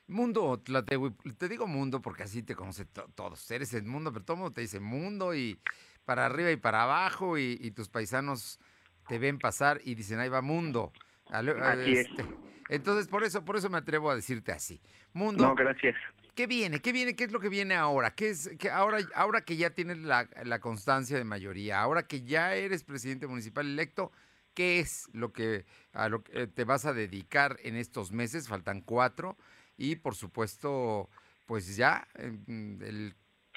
Mundo, 0.08 0.62
te 0.62 1.50
digo 1.50 1.68
mundo 1.68 2.02
porque 2.02 2.24
así 2.24 2.44
te 2.44 2.56
conoce 2.56 2.86
todos. 3.16 3.50
Eres 3.50 3.74
el 3.74 3.86
mundo, 3.86 4.12
pero 4.12 4.26
todo 4.26 4.38
mundo 4.38 4.54
te 4.54 4.62
dice 4.62 4.80
mundo 4.80 5.34
y 5.34 5.58
para 6.06 6.26
arriba 6.26 6.52
y 6.52 6.58
para 6.58 6.84
abajo 6.84 7.38
y, 7.38 7.72
tus 7.72 7.88
paisanos 7.88 8.60
te 9.08 9.20
ven 9.20 9.40
pasar 9.40 9.80
y 9.84 9.96
dicen 9.96 10.20
ahí 10.20 10.30
va 10.30 10.42
mundo. 10.42 10.92
Este, 11.86 12.26
entonces 12.76 13.08
por 13.08 13.24
eso, 13.24 13.46
por 13.46 13.58
eso 13.58 13.70
me 13.70 13.78
atrevo 13.78 14.10
a 14.10 14.16
decirte 14.16 14.52
así. 14.52 14.82
Mundo. 15.14 15.44
No, 15.44 15.56
gracias. 15.56 15.96
¿Qué 16.36 16.48
viene? 16.48 16.80
¿Qué 16.80 16.92
viene? 16.92 17.16
¿Qué 17.16 17.26
es 17.26 17.32
lo 17.32 17.40
que 17.40 17.50
viene 17.50 17.76
ahora? 17.76 18.16
¿Qué 18.16 18.30
es 18.30 18.50
que 18.58 18.70
ahora, 18.70 19.00
ahora 19.16 19.42
que 19.42 19.58
ya 19.58 19.72
tienes 19.72 20.00
la, 20.00 20.28
la 20.44 20.60
constancia 20.60 21.18
de 21.18 21.24
mayoría, 21.26 21.82
ahora 21.82 22.08
que 22.08 22.24
ya 22.24 22.56
eres 22.56 22.84
presidente 22.84 23.28
municipal 23.28 23.66
electo? 23.68 24.12
qué 24.54 24.80
es 24.80 25.10
lo 25.14 25.32
que, 25.32 25.66
a 25.94 26.10
lo 26.10 26.24
que 26.24 26.48
te 26.48 26.64
vas 26.64 26.86
a 26.86 26.94
dedicar 26.94 27.58
en 27.64 27.76
estos 27.76 28.12
meses, 28.12 28.48
faltan 28.48 28.82
cuatro, 28.82 29.38
y 29.78 29.96
por 29.96 30.16
supuesto, 30.16 31.10
pues 31.46 31.76
ya 31.76 32.08
el 32.16 33.16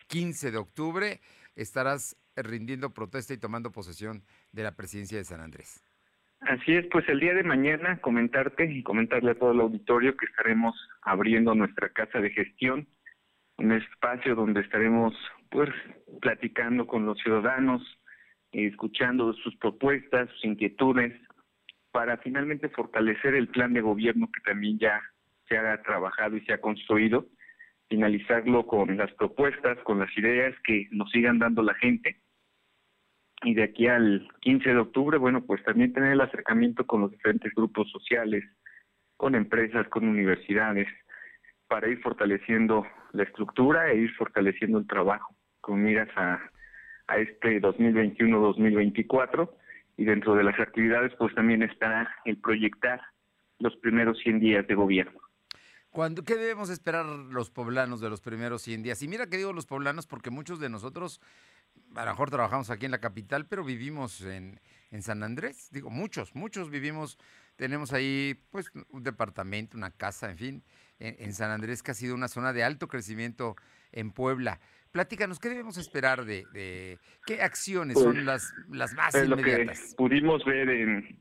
15 0.09 0.51
de 0.51 0.59
octubre 0.59 1.21
estarás 1.55 2.17
rindiendo 2.37 2.93
protesta 2.93 3.35
y 3.35 3.39
tomando 3.39 3.73
posesión 3.73 4.25
de 4.53 4.63
la 4.63 4.73
presidencia 4.73 5.19
de 5.19 5.25
San 5.25 5.41
Andrés. 5.41 5.83
Así 6.47 6.75
es, 6.75 6.87
pues 6.93 7.09
el 7.09 7.21
día 7.21 7.33
de 7.33 7.43
mañana 7.43 7.99
comentarte 8.01 8.71
y 8.71 8.83
comentarle 8.83 9.31
a 9.31 9.39
todo 9.39 9.53
el 9.53 9.61
auditorio 9.61 10.15
que 10.15 10.27
estaremos 10.27 10.75
abriendo 11.01 11.55
nuestra 11.55 11.89
casa 11.89 12.21
de 12.21 12.31
gestión, 12.31 12.87
un 13.57 13.73
espacio 13.73 14.35
donde 14.35 14.61
estaremos 14.61 15.15
pues 15.51 15.71
platicando 16.21 16.87
con 16.87 17.07
los 17.07 17.19
ciudadanos, 17.19 17.83
escuchando 18.53 19.33
sus 19.33 19.57
propuestas, 19.57 20.29
sus 20.31 20.45
inquietudes, 20.45 21.19
para 21.93 22.19
finalmente 22.19 22.69
fortalecer 22.69 23.35
el 23.35 23.49
plan 23.49 23.73
de 23.73 23.81
gobierno 23.81 24.29
que 24.31 24.41
también 24.43 24.79
ya 24.79 25.01
se 25.49 25.57
ha 25.57 25.81
trabajado 25.83 26.37
y 26.37 26.45
se 26.45 26.53
ha 26.53 26.61
construido, 26.61 27.27
finalizarlo 27.89 28.67
con 28.67 28.97
las 28.99 29.13
propuestas, 29.13 29.79
con 29.79 29.99
las 29.99 30.11
ideas 30.19 30.55
que 30.65 30.89
nos 30.91 31.11
sigan 31.11 31.39
dando 31.39 31.63
la 31.63 31.75
gente. 31.75 32.21
Y 33.45 33.55
de 33.55 33.63
aquí 33.63 33.87
al 33.87 34.29
15 34.41 34.71
de 34.71 34.79
octubre, 34.79 35.19
bueno, 35.19 35.45
pues 35.45 35.63
también 35.63 35.93
tener 35.93 36.13
el 36.13 36.21
acercamiento 36.21 36.87
con 36.87 37.03
los 37.03 37.11
diferentes 37.11 37.53
grupos 37.55 37.91
sociales, 37.91 38.43
con 39.17 39.35
empresas, 39.35 39.87
con 39.89 40.09
universidades, 40.09 40.89
para 41.69 41.89
ir 41.89 42.01
fortaleciendo 42.01 42.85
la 43.13 43.23
estructura 43.23 43.91
e 43.91 43.99
ir 43.99 44.15
fortaleciendo 44.17 44.79
el 44.79 44.87
trabajo, 44.87 45.35
con 45.61 45.83
miras 45.83 46.09
a 46.17 46.41
a 47.09 47.19
este 47.19 47.61
2021-2024 47.61 49.51
y 49.97 50.05
dentro 50.05 50.35
de 50.35 50.45
las 50.45 50.59
actividades 50.59 51.13
pues 51.19 51.35
también 51.35 51.63
estará 51.63 52.15
el 52.25 52.39
proyectar 52.39 53.01
los 53.59 53.77
primeros 53.77 54.19
100 54.19 54.41
días 54.41 54.67
de 54.67 54.75
gobierno. 54.75 55.21
¿Cuándo, 55.91 56.25
¿Qué 56.25 56.35
debemos 56.35 56.71
esperar 56.71 57.07
los 57.07 57.51
poblanos 57.51 58.01
de 58.01 58.11
los 58.11 58.21
primeros 58.21 58.63
100 58.63 58.83
días? 58.83 59.03
Y 59.03 59.09
mira 59.09 59.29
que 59.29 59.37
digo 59.37 59.53
los 59.53 59.67
poblanos 59.67 60.09
porque 60.09 60.31
muchos 60.31 60.59
de 60.59 60.69
nosotros, 60.69 61.21
a 61.95 62.05
lo 62.05 62.11
mejor 62.11 62.31
trabajamos 62.31 62.71
aquí 62.71 62.85
en 62.85 62.91
la 62.91 63.01
capital, 63.01 63.47
pero 63.47 63.65
vivimos 63.65 64.23
en, 64.23 64.61
en 64.91 65.03
San 65.03 65.23
Andrés. 65.23 65.71
Digo, 65.73 65.91
muchos, 65.91 66.35
muchos 66.35 66.71
vivimos, 66.71 67.19
tenemos 67.57 67.93
ahí 67.93 68.41
pues 68.51 68.71
un 68.91 69.03
departamento, 69.03 69.77
una 69.77 69.91
casa, 69.91 70.31
en 70.31 70.39
fin, 70.39 70.65
en, 70.99 71.17
en 71.19 71.33
San 71.33 71.51
Andrés 71.51 71.83
que 71.83 71.91
ha 71.91 71.95
sido 71.95 72.15
una 72.15 72.29
zona 72.29 72.53
de 72.53 72.65
alto 72.65 72.89
crecimiento 72.89 73.57
en 73.93 74.13
Puebla. 74.13 74.61
Platícanos, 74.93 75.41
¿qué 75.41 75.49
debemos 75.49 75.77
esperar 75.77 76.25
de, 76.25 76.99
qué 77.27 77.43
acciones 77.43 77.99
son 77.99 78.13
pues, 78.13 78.25
las, 78.25 78.55
las 78.71 78.95
más 78.95 79.15
es 79.15 79.29
inmediatas? 79.29 79.81
Lo 79.81 79.89
que 79.89 79.97
pudimos 79.97 80.45
ver 80.45 80.69
en, 80.69 81.21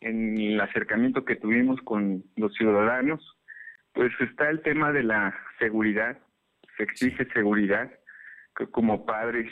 en 0.00 0.36
el 0.36 0.60
acercamiento 0.60 1.24
que 1.24 1.36
tuvimos 1.36 1.80
con 1.82 2.24
los 2.34 2.52
ciudadanos, 2.54 3.20
pues 3.92 4.12
está 4.18 4.50
el 4.50 4.62
tema 4.62 4.90
de 4.90 5.04
la 5.04 5.32
seguridad, 5.60 6.18
se 6.76 6.82
exige 6.82 7.24
seguridad, 7.32 7.88
que 8.56 8.66
como 8.66 9.06
padres 9.06 9.48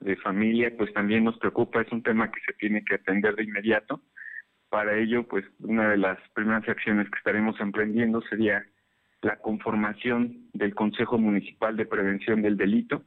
de 0.00 0.16
familia, 0.16 0.72
pues 0.76 0.92
también 0.92 1.24
nos 1.24 1.38
preocupa, 1.38 1.82
es 1.82 1.92
un 1.92 2.02
tema 2.02 2.30
que 2.30 2.40
se 2.40 2.52
tiene 2.54 2.84
que 2.84 2.96
atender 2.96 3.34
de 3.34 3.44
inmediato. 3.44 4.02
Para 4.68 4.96
ello, 4.96 5.26
pues 5.26 5.44
una 5.60 5.90
de 5.90 5.96
las 5.96 6.18
primeras 6.34 6.68
acciones 6.68 7.08
que 7.10 7.18
estaremos 7.18 7.58
emprendiendo 7.60 8.20
sería 8.22 8.64
la 9.22 9.36
conformación 9.36 10.48
del 10.52 10.74
Consejo 10.74 11.18
Municipal 11.18 11.76
de 11.76 11.86
Prevención 11.86 12.42
del 12.42 12.56
Delito. 12.56 13.02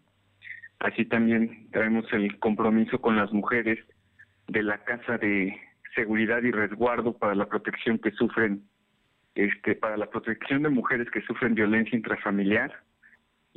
Así 0.80 1.06
también 1.06 1.70
traemos 1.72 2.06
el 2.14 2.40
compromiso 2.40 3.00
con 3.00 3.16
las 3.16 3.32
mujeres 3.32 3.80
de 4.48 4.64
la 4.64 4.84
Casa 4.84 5.18
de 5.18 5.56
Seguridad 5.96 6.42
y 6.44 6.52
Resguardo 6.52 7.18
para 7.18 7.36
la 7.36 7.48
protección 7.48 8.00
que 8.00 8.12
sufren, 8.12 8.64
este, 9.36 9.76
para 9.76 9.98
la 9.98 10.10
protección 10.10 10.64
de 10.64 10.70
mujeres 10.70 11.10
que 11.12 11.22
sufren 11.22 11.56
violencia 11.56 11.96
intrafamiliar, 11.96 12.72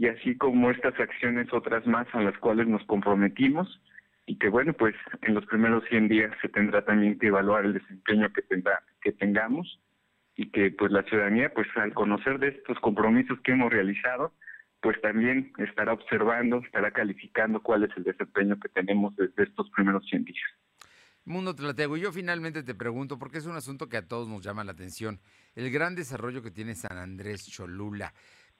y 0.02 0.08
así 0.08 0.36
como 0.36 0.68
estas 0.72 0.98
acciones, 0.98 1.52
otras 1.52 1.86
más 1.86 2.08
a 2.12 2.20
las 2.20 2.36
cuales 2.38 2.66
nos 2.66 2.84
comprometimos, 2.86 3.80
y 4.26 4.36
que 4.36 4.48
bueno, 4.48 4.72
pues 4.72 4.96
en 5.20 5.34
los 5.34 5.46
primeros 5.46 5.84
100 5.90 6.08
días 6.08 6.32
se 6.42 6.48
tendrá 6.48 6.84
también 6.84 7.20
que 7.20 7.28
evaluar 7.28 7.64
el 7.64 7.74
desempeño 7.74 8.32
que, 8.32 8.42
tendrá, 8.42 8.82
que 9.00 9.12
tengamos 9.12 9.78
y 10.34 10.50
que 10.50 10.72
pues 10.72 10.90
la 10.90 11.04
ciudadanía 11.04 11.54
pues 11.54 11.68
al 11.76 11.94
conocer 11.94 12.40
de 12.40 12.48
estos 12.48 12.80
compromisos 12.80 13.38
que 13.42 13.52
hemos 13.52 13.72
realizado 13.72 14.32
pues 14.80 15.00
también 15.02 15.52
estará 15.58 15.92
observando, 15.92 16.58
estará 16.58 16.90
calificando 16.90 17.62
cuál 17.62 17.84
es 17.84 17.90
el 17.96 18.02
desempeño 18.02 18.58
que 18.58 18.70
tenemos 18.70 19.14
desde 19.14 19.44
estos 19.44 19.70
primeros 19.70 20.04
100 20.06 20.24
días. 20.24 20.50
Mundo 21.24 21.54
Tlatego, 21.54 21.96
yo 21.96 22.10
finalmente 22.10 22.64
te 22.64 22.74
pregunto, 22.74 23.20
porque 23.20 23.38
es 23.38 23.46
un 23.46 23.54
asunto 23.54 23.88
que 23.88 23.98
a 23.98 24.08
todos 24.08 24.28
nos 24.28 24.42
llama 24.42 24.64
la 24.64 24.72
atención, 24.72 25.20
el 25.54 25.70
gran 25.70 25.94
desarrollo 25.94 26.42
que 26.42 26.50
tiene 26.50 26.74
San 26.74 26.98
Andrés 26.98 27.46
Cholula, 27.46 28.12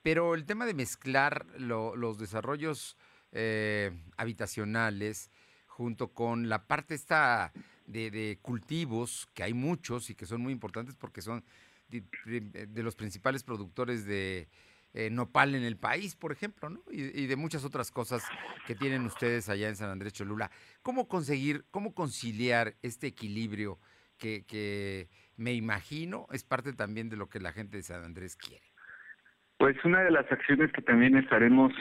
pero 0.02 0.34
el 0.34 0.44
tema 0.44 0.66
de 0.66 0.74
mezclar 0.74 1.46
los 1.56 2.18
desarrollos 2.18 2.96
eh, 3.32 3.92
habitacionales 4.16 5.30
junto 5.66 6.12
con 6.12 6.48
la 6.48 6.66
parte 6.66 6.94
esta 6.94 7.52
de, 7.86 8.38
cultivos, 8.42 9.28
que 9.32 9.42
hay 9.42 9.54
muchos 9.54 10.10
y 10.10 10.14
que 10.14 10.26
son 10.26 10.40
muy 10.40 10.52
importantes 10.52 10.96
porque 10.96 11.22
son 11.22 11.44
de, 11.88 12.82
los 12.82 12.96
principales 12.96 13.42
productores 13.42 14.04
de 14.04 14.48
eh, 14.94 15.08
nopal 15.10 15.54
en 15.54 15.62
el 15.62 15.76
país, 15.76 16.14
por 16.16 16.32
ejemplo, 16.32 16.68
¿no? 16.68 16.82
Y, 16.90 17.26
de 17.26 17.36
muchas 17.36 17.64
otras 17.64 17.90
cosas 17.90 18.22
que 18.66 18.74
tienen 18.74 19.06
ustedes 19.06 19.48
allá 19.48 19.68
en 19.68 19.76
San 19.76 19.90
Andrés 19.90 20.12
Cholula. 20.12 20.50
¿Cómo 20.82 21.08
conseguir, 21.08 21.64
cómo 21.70 21.94
conciliar 21.94 22.76
este 22.82 23.06
equilibrio 23.06 23.78
que 24.18 25.08
me 25.36 25.52
imagino 25.52 26.28
es 26.30 26.44
parte 26.44 26.72
también 26.72 27.08
de 27.08 27.16
lo 27.16 27.28
que 27.28 27.40
la 27.40 27.52
gente 27.52 27.78
de 27.78 27.82
San 27.82 28.04
Andrés 28.04 28.36
quiere? 28.36 28.71
Pues 29.62 29.77
una 29.85 30.01
de 30.03 30.11
las 30.11 30.27
acciones 30.33 30.72
que 30.72 30.83
también 30.83 31.16
estaremos 31.16 31.72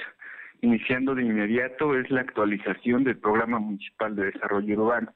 iniciando 0.61 1.15
de 1.15 1.23
inmediato 1.23 1.97
es 1.97 2.11
la 2.11 2.21
actualización 2.21 3.03
del 3.03 3.17
Programa 3.17 3.57
Municipal 3.57 4.15
de 4.15 4.25
Desarrollo 4.25 4.83
Urbano 4.83 5.11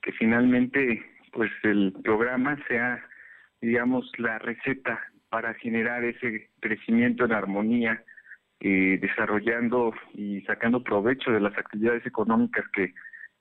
que 0.00 0.10
finalmente 0.12 1.04
pues 1.32 1.50
el 1.64 1.92
programa 2.02 2.56
sea 2.66 2.98
digamos 3.60 4.10
la 4.16 4.38
receta 4.38 5.02
para 5.28 5.52
generar 5.52 6.02
ese 6.02 6.48
crecimiento 6.60 7.26
en 7.26 7.32
armonía 7.32 8.02
eh, 8.60 8.98
desarrollando 8.98 9.92
y 10.14 10.40
sacando 10.46 10.82
provecho 10.82 11.30
de 11.30 11.40
las 11.40 11.58
actividades 11.58 12.06
económicas 12.06 12.64
que, 12.72 12.94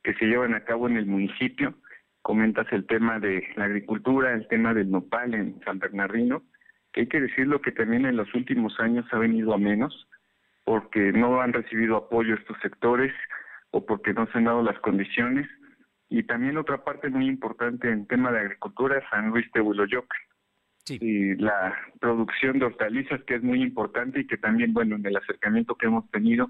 que 0.03 0.13
se 0.15 0.25
llevan 0.25 0.55
a 0.55 0.65
cabo 0.65 0.89
en 0.89 0.97
el 0.97 1.05
municipio. 1.05 1.75
Comentas 2.21 2.67
el 2.73 2.85
tema 2.85 3.17
de 3.17 3.47
la 3.55 3.63
agricultura 3.63 4.33
el 4.33 4.45
tema 4.49 4.73
del 4.73 4.91
nopal 4.91 5.35
en 5.35 5.57
San 5.63 5.79
Bernardino 5.79 6.43
que 6.91 7.01
hay 7.01 7.07
que 7.07 7.21
decirlo 7.21 7.61
que 7.61 7.71
también 7.71 8.05
en 8.05 8.17
los 8.17 8.33
últimos 8.33 8.79
años 8.79 9.05
ha 9.11 9.17
venido 9.17 9.53
a 9.53 9.57
menos 9.57 10.07
porque 10.63 11.11
no 11.11 11.41
han 11.41 11.53
recibido 11.53 11.97
apoyo 11.97 12.35
estos 12.35 12.57
sectores 12.61 13.13
o 13.71 13.85
porque 13.85 14.13
no 14.13 14.27
se 14.27 14.37
han 14.37 14.45
dado 14.45 14.61
las 14.61 14.79
condiciones. 14.79 15.47
Y 16.09 16.23
también 16.23 16.57
otra 16.57 16.83
parte 16.83 17.09
muy 17.09 17.27
importante 17.27 17.89
en 17.89 18.05
tema 18.05 18.31
de 18.31 18.39
agricultura 18.39 18.97
es 18.97 19.03
San 19.09 19.29
Luis 19.29 19.49
de 19.53 19.61
Huiloyoque, 19.61 20.17
y 20.89 21.35
la 21.35 21.77
producción 21.99 22.59
de 22.59 22.65
hortalizas 22.65 23.23
que 23.23 23.35
es 23.35 23.43
muy 23.43 23.61
importante 23.61 24.19
y 24.19 24.27
que 24.27 24.37
también, 24.37 24.73
bueno, 24.73 24.95
en 24.95 25.05
el 25.05 25.15
acercamiento 25.15 25.75
que 25.75 25.85
hemos 25.85 26.09
tenido, 26.11 26.49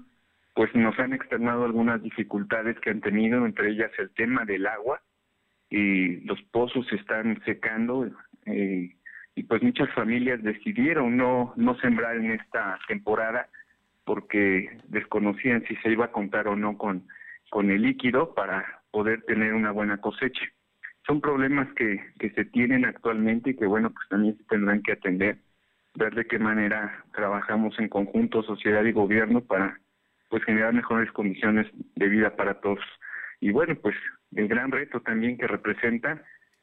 pues 0.54 0.74
nos 0.74 0.98
han 0.98 1.12
externado 1.12 1.64
algunas 1.64 2.02
dificultades 2.02 2.78
que 2.80 2.90
han 2.90 3.00
tenido, 3.00 3.46
entre 3.46 3.70
ellas 3.70 3.90
el 3.98 4.10
tema 4.10 4.44
del 4.44 4.66
agua 4.66 5.00
y 5.70 6.20
los 6.24 6.42
pozos 6.50 6.86
se 6.88 6.96
están 6.96 7.40
secando 7.44 8.10
eh, 8.46 8.94
y 9.34 9.44
pues 9.44 9.62
muchas 9.62 9.90
familias 9.94 10.42
decidieron 10.42 11.16
no 11.16 11.52
no 11.56 11.74
sembrar 11.78 12.16
en 12.16 12.32
esta 12.32 12.78
temporada 12.88 13.48
porque 14.04 14.78
desconocían 14.88 15.64
si 15.66 15.76
se 15.76 15.90
iba 15.90 16.06
a 16.06 16.12
contar 16.12 16.48
o 16.48 16.56
no 16.56 16.76
con 16.76 17.06
con 17.50 17.70
el 17.70 17.82
líquido 17.82 18.34
para 18.34 18.82
poder 18.90 19.22
tener 19.22 19.52
una 19.52 19.72
buena 19.72 19.98
cosecha. 19.98 20.42
Son 21.06 21.20
problemas 21.20 21.68
que, 21.74 22.00
que 22.18 22.30
se 22.30 22.44
tienen 22.46 22.84
actualmente 22.84 23.50
y 23.50 23.56
que 23.56 23.66
bueno, 23.66 23.90
pues 23.90 24.08
también 24.08 24.36
se 24.38 24.44
tendrán 24.44 24.82
que 24.82 24.92
atender, 24.92 25.38
ver 25.94 26.14
de 26.14 26.24
qué 26.24 26.38
manera 26.38 27.04
trabajamos 27.12 27.78
en 27.78 27.88
conjunto, 27.88 28.42
sociedad 28.42 28.84
y 28.84 28.92
gobierno 28.92 29.42
para 29.42 29.78
pues 30.30 30.44
generar 30.44 30.72
mejores 30.72 31.12
condiciones 31.12 31.66
de 31.96 32.08
vida 32.08 32.36
para 32.36 32.54
todos. 32.60 32.84
Y 33.40 33.50
bueno, 33.50 33.74
pues 33.74 33.96
el 34.34 34.48
gran 34.48 34.70
reto 34.70 35.00
también 35.00 35.36
que 35.36 35.46
representa 35.46 36.22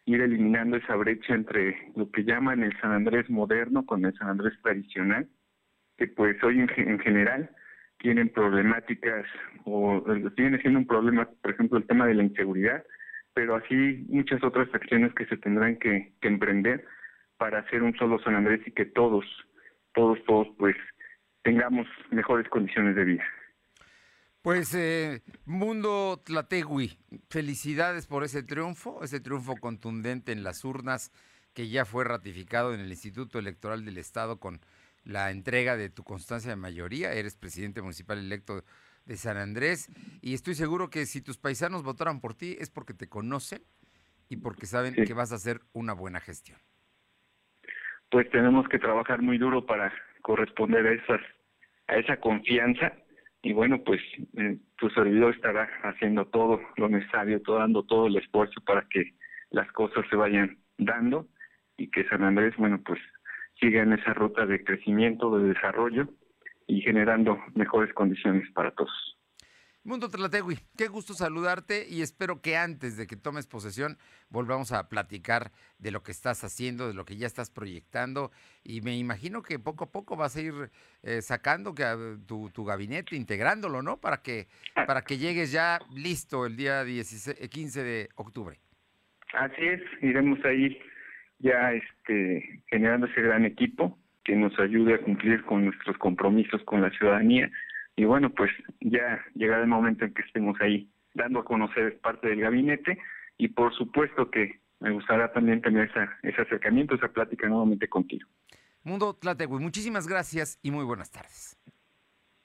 ir 0.10 0.22
eliminando 0.22 0.78
esa 0.78 0.95
brecha 0.95 1.36
entre 1.36 1.91
lo 1.95 2.10
que 2.10 2.24
llaman 2.24 2.63
el 2.63 2.76
San 2.80 2.91
Andrés 2.91 3.30
moderno 3.30 3.86
con 3.86 4.04
el 4.06 4.13
San 4.15 4.30
Andrés 4.30 4.54
tradicional, 4.63 5.30
que 5.98 6.08
pues 6.08 6.41
hoy 6.43 6.60
en, 6.60 7.00
general 7.00 7.52
tienen 8.00 8.30
problemáticas 8.30 9.26
o 9.65 10.04
tiene 10.36 10.60
siendo 10.62 10.80
un 10.80 10.88
problema, 10.88 11.30
por 11.41 11.52
ejemplo, 11.52 11.78
el 11.78 11.86
tema 11.86 12.08
de 12.08 12.15
la 12.15 12.24
inseguridad, 12.24 12.84
pero 13.36 13.56
así 13.56 14.06
muchas 14.10 14.43
otras 14.43 14.67
acciones 14.74 15.13
que 15.13 15.28
se 15.28 15.38
tendrán 15.38 15.78
que, 15.78 16.13
que 16.22 16.28
emprender 16.28 16.86
para 17.38 17.60
hacer 17.60 17.84
un 17.84 17.95
solo 17.95 18.19
San 18.19 18.36
Andrés 18.36 18.62
y 18.65 18.72
que 18.72 18.86
todos, 18.86 19.26
todos, 19.93 20.17
todos, 20.26 20.48
pues 20.58 20.76
tengamos 21.43 21.88
mejores 22.10 22.50
condiciones 22.50 22.95
de 22.95 23.06
vida. 23.06 23.24
Pues 24.49 24.73
eh, 24.73 25.21
Mundo 25.45 26.23
Tlategui, 26.25 26.97
felicidades 27.29 28.07
por 28.07 28.23
ese 28.23 28.41
triunfo, 28.41 29.03
ese 29.03 29.19
triunfo 29.19 29.55
contundente 29.57 30.31
en 30.31 30.41
las 30.43 30.65
urnas 30.65 31.12
que 31.53 31.69
ya 31.69 31.85
fue 31.85 32.03
ratificado 32.03 32.73
en 32.73 32.79
el 32.79 32.89
Instituto 32.89 33.38
Electoral 33.38 33.85
del 33.85 33.99
Estado 33.99 34.39
con 34.39 34.59
la 35.03 35.29
entrega 35.29 35.77
de 35.77 35.91
tu 35.91 36.03
constancia 36.03 36.49
de 36.49 36.55
mayoría. 36.55 37.13
Eres 37.13 37.38
presidente 37.38 37.83
municipal 37.83 38.17
electo 38.17 38.63
de 39.05 39.17
San 39.17 39.38
Andrés 39.38 39.88
y 40.19 40.33
estoy 40.33 40.55
seguro 40.55 40.89
que 40.89 41.05
si 41.05 41.21
tus 41.21 41.38
paisanos 41.38 41.83
votaron 41.83 42.19
por 42.19 42.33
ti 42.33 42.57
es 42.59 42.71
porque 42.71 42.95
te 42.95 43.07
conocen 43.07 43.62
y 44.29 44.38
porque 44.38 44.65
saben 44.65 44.95
que 44.95 45.13
vas 45.13 45.31
a 45.31 45.35
hacer 45.35 45.59
una 45.73 45.93
buena 45.93 46.21
gestión. 46.21 46.57
Pues 48.09 48.27
tenemos 48.31 48.67
que 48.67 48.79
trabajar 48.79 49.21
muy 49.21 49.38
duro 49.38 49.67
para 49.67 49.93
corresponder 50.23 50.88
a 50.88 50.93
esas 50.93 51.21
a 51.85 51.97
esa 51.97 52.17
confianza 52.17 52.93
y 53.41 53.54
bueno, 53.54 53.82
pues 53.84 54.02
eh, 54.38 54.58
tu 54.78 54.89
servidor 54.89 55.34
estará 55.34 55.69
haciendo 55.84 56.25
todo 56.25 56.60
lo 56.75 56.89
necesario, 56.89 57.41
todo, 57.41 57.60
dando 57.60 57.84
todo 57.84 58.08
el 58.08 58.17
esfuerzo 58.17 58.60
para 58.65 58.86
que 58.89 59.13
las 59.52 59.71
cosas 59.71 60.06
se 60.10 60.15
vayan 60.15 60.58
dando 60.78 61.28
y 61.78 61.89
que 61.89 62.08
San 62.10 62.23
Andrés, 62.23 62.56
bueno, 62.58 62.82
pues 62.86 62.99
siga 63.60 63.84
en 63.84 63.93
esa 63.93 64.13
ruta 64.13 64.45
de 64.45 64.63
crecimiento, 64.63 65.38
de 65.38 65.54
desarrollo 65.54 66.10
y 66.67 66.82
generando 66.82 67.39
mejores 67.56 67.93
condiciones 67.93 68.49
para 68.52 68.71
todos. 68.71 69.18
Mundo 69.89 70.08
Tlategui, 70.08 70.60
qué 70.78 70.88
gusto 70.88 71.15
saludarte 71.15 71.84
y 71.89 72.04
espero 72.04 72.43
que 72.43 72.56
antes 72.56 72.95
de 72.95 73.08
que 73.08 73.15
tomes 73.15 73.47
posesión 73.47 73.97
volvamos 74.30 74.71
a 74.71 74.88
platicar 74.88 75.49
de 75.80 75.89
lo 75.89 76.04
que 76.04 76.12
estás 76.12 76.43
haciendo, 76.43 76.88
de 76.88 76.93
lo 76.93 77.06
que 77.06 77.17
ya 77.17 77.25
estás 77.25 77.49
proyectando 77.49 78.30
y 78.63 78.82
me 78.82 78.95
imagino 78.95 79.41
que 79.41 79.58
poco 79.58 79.86
a 79.86 79.91
poco 79.91 80.15
vas 80.15 80.38
a 80.38 80.41
ir 80.41 80.54
eh, 81.02 81.23
sacando 81.23 81.73
que, 81.73 81.86
tu, 82.28 82.52
tu, 82.52 82.65
gabinete, 82.65 83.15
integrándolo, 83.15 83.82
¿no? 83.82 83.97
Para 83.97 84.17
que, 84.17 84.45
para 84.75 85.02
que 85.02 85.17
llegues 85.17 85.52
ya 85.52 85.80
listo 85.91 86.45
el 86.45 86.56
día 86.56 86.84
16, 86.84 87.49
15 87.49 87.84
de 87.84 88.10
octubre. 88.13 88.60
Así 89.34 89.65
es, 89.65 89.82
iremos 90.04 90.38
ahí 90.45 90.78
ya 91.39 91.73
este, 91.73 92.62
generando 92.67 93.08
ese 93.08 93.23
gran 93.23 93.43
equipo 93.43 93.97
que 94.23 94.36
nos 94.36 94.54
ayude 94.60 94.93
a 94.93 95.02
cumplir 95.02 95.43
con 95.45 95.65
nuestros 95.65 95.97
compromisos 95.97 96.62
con 96.65 96.84
la 96.84 96.91
ciudadanía 96.91 97.49
y 97.99 98.05
bueno, 98.05 98.29
pues 98.29 98.49
ya 98.79 99.21
llegará 99.35 99.62
el 99.62 99.67
momento 99.67 100.05
en 100.05 100.13
que 100.13 100.21
estemos 100.21 100.55
ahí 100.62 100.89
dando 101.15 101.39
a 101.39 101.43
conocer 101.43 101.99
parte 101.99 102.29
del 102.29 102.39
gabinete 102.39 102.97
y 103.38 103.49
por 103.49 103.75
supuesto 103.75 104.31
que 104.31 104.62
me 104.79 104.91
gustará 104.91 105.33
también 105.33 105.62
tener 105.62 105.89
esa, 105.89 106.17
ese 106.23 106.41
acercamiento, 106.41 106.95
esa 106.95 107.09
plática 107.09 107.49
nuevamente 107.49 107.89
contigo. 107.89 108.25
Mundo 108.83 109.15
Tlategui, 109.15 109.59
muchísimas 109.59 110.07
gracias 110.07 110.59
y 110.63 110.71
muy 110.71 110.85
buenas 110.85 111.12
tardes. 111.12 111.57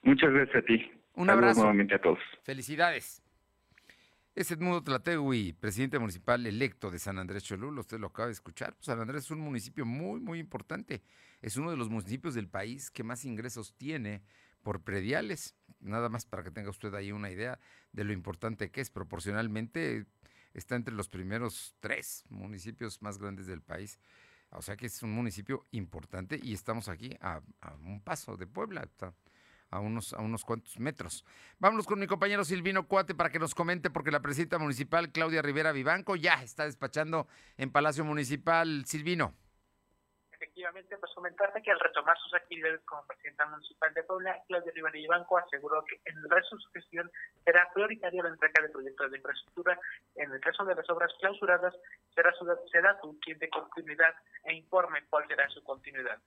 Muchas 0.02 0.32
gracias 0.32 0.56
a 0.56 0.66
ti. 0.66 0.90
Un 1.14 1.30
abrazo. 1.30 1.60
nuevamente 1.60 1.94
a 1.94 2.00
todos. 2.00 2.18
Felicidades. 2.42 3.22
Es 4.34 4.50
Edmundo 4.50 4.82
Tlategui, 4.82 5.52
presidente 5.52 6.00
municipal 6.00 6.44
electo 6.44 6.90
de 6.90 6.98
San 6.98 7.16
Andrés 7.20 7.44
Cholula. 7.44 7.82
Usted 7.82 8.00
lo 8.00 8.08
acaba 8.08 8.26
de 8.26 8.32
escuchar. 8.32 8.74
San 8.80 8.98
Andrés 8.98 9.26
es 9.26 9.30
un 9.30 9.38
municipio 9.38 9.86
muy, 9.86 10.18
muy 10.18 10.40
importante. 10.40 11.04
Es 11.40 11.56
uno 11.56 11.70
de 11.70 11.76
los 11.76 11.90
municipios 11.90 12.34
del 12.34 12.48
país 12.48 12.90
que 12.90 13.04
más 13.04 13.24
ingresos 13.24 13.76
tiene 13.76 14.22
por 14.64 14.82
prediales. 14.82 15.54
Nada 15.78 16.08
más 16.08 16.26
para 16.26 16.42
que 16.42 16.50
tenga 16.50 16.70
usted 16.70 16.92
ahí 16.94 17.12
una 17.12 17.30
idea 17.30 17.60
de 17.92 18.02
lo 18.02 18.12
importante 18.12 18.72
que 18.72 18.80
es. 18.80 18.90
Proporcionalmente 18.90 20.06
está 20.54 20.74
entre 20.74 20.94
los 20.94 21.08
primeros 21.08 21.76
tres 21.78 22.24
municipios 22.28 23.00
más 23.02 23.18
grandes 23.18 23.46
del 23.46 23.62
país. 23.62 24.00
O 24.50 24.62
sea 24.62 24.76
que 24.76 24.86
es 24.86 25.02
un 25.02 25.12
municipio 25.12 25.66
importante 25.72 26.40
y 26.42 26.54
estamos 26.54 26.88
aquí 26.88 27.16
a, 27.20 27.40
un 27.84 28.00
paso 28.00 28.36
de 28.36 28.46
Puebla, 28.46 28.88
a 29.70 29.80
unos, 29.80 30.12
a 30.12 30.20
unos 30.20 30.44
cuantos 30.44 30.78
metros. 30.78 31.24
Vámonos 31.58 31.86
con 31.86 31.98
mi 31.98 32.06
compañero 32.06 32.44
Silvino 32.44 32.86
Cuate 32.86 33.14
para 33.14 33.30
que 33.30 33.40
nos 33.40 33.54
comente, 33.54 33.90
porque 33.90 34.12
la 34.12 34.20
presidenta 34.20 34.58
municipal 34.58 35.10
Claudia 35.10 35.42
Rivera 35.42 35.72
Vivanco 35.72 36.16
ya 36.16 36.42
está 36.42 36.64
despachando 36.64 37.26
en 37.56 37.70
Palacio 37.70 38.04
Municipal. 38.04 38.84
Silvino 38.86 39.34
efectivamente, 40.44 40.96
pues 40.98 41.12
comentarte 41.14 41.62
que 41.62 41.70
al 41.70 41.80
retomar 41.80 42.16
sus 42.18 42.34
actividades 42.34 42.80
como 42.84 43.06
presidenta 43.06 43.46
municipal 43.46 43.92
de 43.94 44.02
Puebla, 44.02 44.42
Claudia 44.46 44.72
Rivera 44.74 44.98
Banco 45.08 45.38
aseguró 45.38 45.82
que 45.84 45.96
en 46.04 46.18
el 46.18 46.28
resto 46.28 46.56
de 46.56 46.62
su 46.62 46.70
gestión 46.70 47.10
será 47.44 47.68
prioritaria 47.72 48.22
la 48.22 48.28
entrega 48.28 48.62
de 48.62 48.68
proyectos 48.68 49.10
de 49.10 49.16
infraestructura. 49.16 49.78
En 50.16 50.30
el 50.32 50.40
caso 50.40 50.64
de 50.64 50.74
las 50.74 50.88
obras 50.90 51.12
clausuradas, 51.18 51.74
será, 52.14 52.32
su, 52.32 52.46
será 52.70 52.98
su 53.00 53.18
quien 53.20 53.38
de 53.38 53.48
continuidad 53.48 54.14
e 54.44 54.54
informe 54.54 55.04
cuál 55.08 55.26
será 55.28 55.48
su 55.48 55.62
continuidad. 55.64 56.18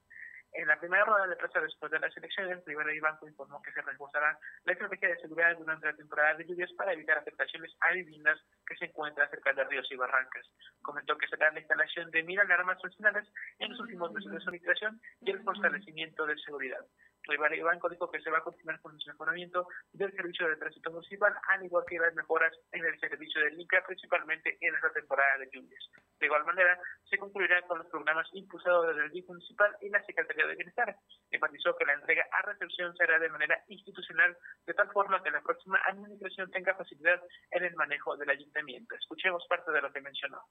En 0.57 0.67
la 0.67 0.79
primera 0.79 1.05
rueda 1.05 1.27
de 1.27 1.35
prensa 1.35 1.61
después 1.61 1.91
de 1.91 1.99
las 1.99 2.17
elecciones, 2.17 2.65
Rivera 2.65 2.91
y 2.91 2.99
Banco 2.99 3.27
informó 3.27 3.61
que 3.61 3.71
se 3.73 3.81
reforzará 3.83 4.39
la 4.65 4.73
estrategia 4.73 5.09
de 5.09 5.19
seguridad 5.19 5.55
durante 5.55 5.85
la 5.85 5.95
temporada 5.95 6.33
de 6.33 6.45
lluvias 6.45 6.73
para 6.73 6.93
evitar 6.93 7.19
afectaciones 7.19 7.77
a 7.79 7.91
viviendas 7.91 8.39
que 8.65 8.75
se 8.75 8.85
encuentran 8.85 9.29
cerca 9.29 9.53
de 9.53 9.63
ríos 9.65 9.85
y 9.91 9.95
barrancas. 9.95 10.47
Comentó 10.81 11.15
que 11.15 11.27
será 11.27 11.51
la 11.51 11.59
instalación 11.59 12.09
de 12.09 12.23
mil 12.23 12.39
alarmas 12.39 12.81
funcionales 12.81 13.31
en 13.59 13.69
los 13.69 13.79
últimos 13.81 14.11
meses 14.11 14.31
de 14.31 14.39
su 14.39 14.49
administración 14.49 14.99
y 15.21 15.29
el 15.29 15.43
fortalecimiento 15.43 16.25
de 16.25 16.35
seguridad. 16.39 16.83
Rivera 17.25 17.55
y 17.55 17.61
Banco 17.61 17.87
dijo 17.87 18.09
que 18.09 18.21
se 18.21 18.31
va 18.31 18.39
a 18.39 18.43
continuar 18.43 18.81
con 18.81 18.95
el 18.95 19.05
mejoramiento 19.05 19.67
del 19.93 20.11
servicio 20.13 20.49
de 20.49 20.55
tránsito 20.55 20.89
municipal, 20.89 21.35
al 21.49 21.65
igual 21.65 21.85
que 21.87 21.99
las 21.99 22.15
mejoras 22.15 22.53
en 22.71 22.83
el 22.83 22.99
servicio 22.99 23.41
del 23.41 23.57
LICA, 23.57 23.83
principalmente 23.85 24.57
en 24.59 24.73
esta 24.73 24.89
temporada 24.91 25.37
de 25.37 25.49
lluvias. 25.53 25.87
De 26.19 26.25
igual 26.25 26.45
manera, 26.45 26.79
se 27.09 27.17
concluirá 27.17 27.61
con 27.63 27.79
los 27.79 27.87
programas 27.87 28.27
impulsados 28.33 28.87
desde 28.87 29.05
el 29.05 29.11
DIC 29.11 29.27
municipal 29.27 29.75
y 29.81 29.89
la 29.89 30.03
Secretaría 30.03 30.47
de 30.47 30.55
Bienestar. 30.55 30.95
Enfatizó 31.31 31.75
que 31.75 31.85
la 31.85 31.93
entrega 31.93 32.25
a 32.31 32.41
recepción 32.41 32.95
será 32.95 33.19
de 33.19 33.29
manera 33.29 33.63
institucional, 33.67 34.35
de 34.65 34.73
tal 34.73 34.91
forma 34.91 35.21
que 35.23 35.31
la 35.31 35.41
próxima 35.41 35.79
administración 35.87 36.49
tenga 36.51 36.75
facilidad 36.75 37.21
en 37.51 37.63
el 37.63 37.75
manejo 37.75 38.17
del 38.17 38.29
ayuntamiento. 38.29 38.95
Escuchemos 38.95 39.45
parte 39.47 39.71
de 39.71 39.81
lo 39.81 39.91
que 39.91 40.01
mencionó. 40.01 40.41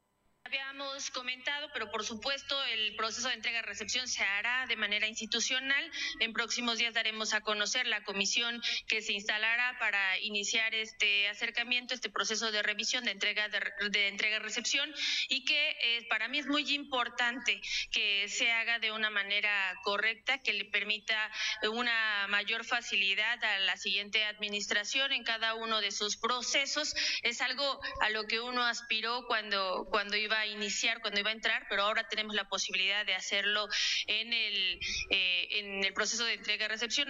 Habíamos 0.47 1.11
comentado, 1.11 1.69
pero 1.73 1.91
por 1.91 2.05
supuesto 2.05 2.57
el 2.67 2.95
proceso 2.95 3.27
de 3.27 3.35
entrega-recepción 3.35 4.07
se 4.07 4.23
hará 4.23 4.65
de 4.69 4.77
manera 4.77 5.09
institucional. 5.09 5.91
En 6.21 6.33
próximos 6.33 6.79
días 6.79 6.95
daremos 6.95 7.35
a 7.35 7.41
conocer 7.41 7.89
la 7.89 8.05
comisión 8.05 8.63
que 8.87 9.03
se 9.03 9.13
instalará 9.13 9.77
para 9.81 10.21
iniciar 10.21 10.73
este 10.73 11.27
acercamiento, 11.27 11.95
este 11.95 12.11
proceso 12.11 12.53
de 12.53 12.63
revisión 12.63 13.05
de 13.05 13.11
entrega 13.11 13.49
de, 13.49 14.07
entrega-recepción 14.07 14.95
y 15.29 15.45
que 15.45 15.71
eh, 15.81 16.07
para 16.09 16.29
mí 16.29 16.39
es 16.39 16.47
muy 16.47 16.73
importante 16.75 17.61
que 17.91 18.29
se 18.29 18.53
haga 18.53 18.79
de 18.79 18.93
una 18.93 19.11
manera 19.11 19.75
correcta, 19.83 20.39
que 20.39 20.53
le 20.53 20.67
permita 20.67 21.29
una 21.73 22.29
mayor 22.29 22.65
facilidad 22.65 23.43
a 23.43 23.59
la 23.59 23.77
siguiente 23.77 24.25
administración 24.25 25.11
en 25.11 25.25
cada 25.25 25.55
uno 25.55 25.81
de 25.81 25.91
sus 25.91 26.17
procesos. 26.17 26.95
Es 27.23 27.41
algo 27.41 27.81
a 28.01 28.11
lo 28.11 28.29
que 28.29 28.39
uno 28.39 28.63
aspiró 28.63 29.27
cuando 29.27 29.89
cuando 29.91 30.17
iba 30.17 30.36
a 30.41 30.47
iniciar, 30.47 31.01
cuando 31.01 31.21
iba 31.21 31.31
a 31.31 31.35
entrar, 31.35 31.67
pero 31.69 31.83
ahora 31.83 32.09
tenemos 32.09 32.35
la 32.35 32.49
posibilidad 32.49 33.05
de 33.05 33.15
hacerlo 33.15 33.69
en 34.07 34.33
el, 34.33 34.81
eh, 35.11 35.49
en 35.59 35.85
el 35.85 35.93
proceso 35.93 36.25
de 36.25 36.35
entrega-recepción. 36.35 37.09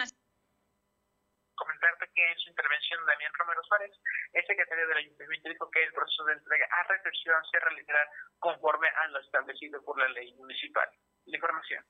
Comentarte 1.55 2.11
que 2.15 2.31
en 2.31 2.39
su 2.39 2.51
intervención 2.51 3.01
Daniel 3.07 3.33
Romero 3.39 3.63
Suárez, 3.65 3.93
el 4.33 4.47
secretario 4.47 4.89
del 4.89 4.99
Ayuntamiento, 4.99 5.49
dijo 5.49 5.71
que 5.71 5.85
el 5.85 5.93
proceso 5.93 6.25
de 6.25 6.35
entrega 6.35 6.67
a 6.71 6.89
recepción 6.89 7.37
se 7.51 7.59
realizará 7.61 8.09
conforme 8.39 8.89
a 8.89 9.09
lo 9.09 9.21
establecido 9.21 9.83
por 9.83 9.99
la 9.99 10.09
ley 10.09 10.35
municipal. 10.35 10.89
la 11.27 11.37
información. 11.37 11.85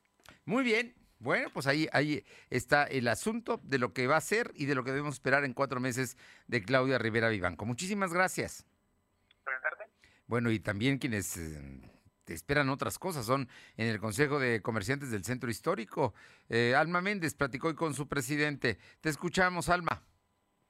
Muy 0.45 0.63
bien. 0.63 0.95
Bueno, 1.19 1.49
pues 1.53 1.67
ahí, 1.67 1.89
ahí 1.93 2.25
está 2.51 2.85
el 2.85 3.09
asunto 3.09 3.59
de 3.63 3.79
lo 3.79 3.93
que 3.95 4.07
va 4.07 4.17
a 4.17 4.21
ser 4.21 4.51
y 4.55 4.67
de 4.67 4.75
lo 4.75 4.85
que 4.85 4.91
debemos 4.91 5.15
esperar 5.15 5.45
en 5.45 5.55
cuatro 5.55 5.81
meses 5.81 6.17
de 6.47 6.63
Claudia 6.63 6.99
Rivera 6.99 7.29
Vivanco. 7.29 7.65
Muchísimas 7.65 8.13
gracias. 8.13 8.67
Buenas 9.45 9.63
tardes. 9.63 9.86
Bueno, 10.27 10.51
y 10.51 10.59
también 10.59 10.99
quienes 10.99 11.37
eh, 11.37 11.81
esperan 12.27 12.69
otras 12.69 12.99
cosas 12.99 13.27
son 13.27 13.49
en 13.77 13.89
el 13.89 14.01
Consejo 14.01 14.39
de 14.39 14.61
Comerciantes 14.61 15.11
del 15.11 15.25
Centro 15.25 15.51
Histórico. 15.51 16.15
Eh, 16.49 16.75
Alma 16.77 17.01
Méndez 17.01 17.35
platicó 17.35 17.69
hoy 17.69 17.75
con 17.75 17.95
su 17.95 18.09
presidente. 18.09 18.79
Te 19.01 19.09
escuchamos, 19.09 19.69
Alma. 19.69 20.03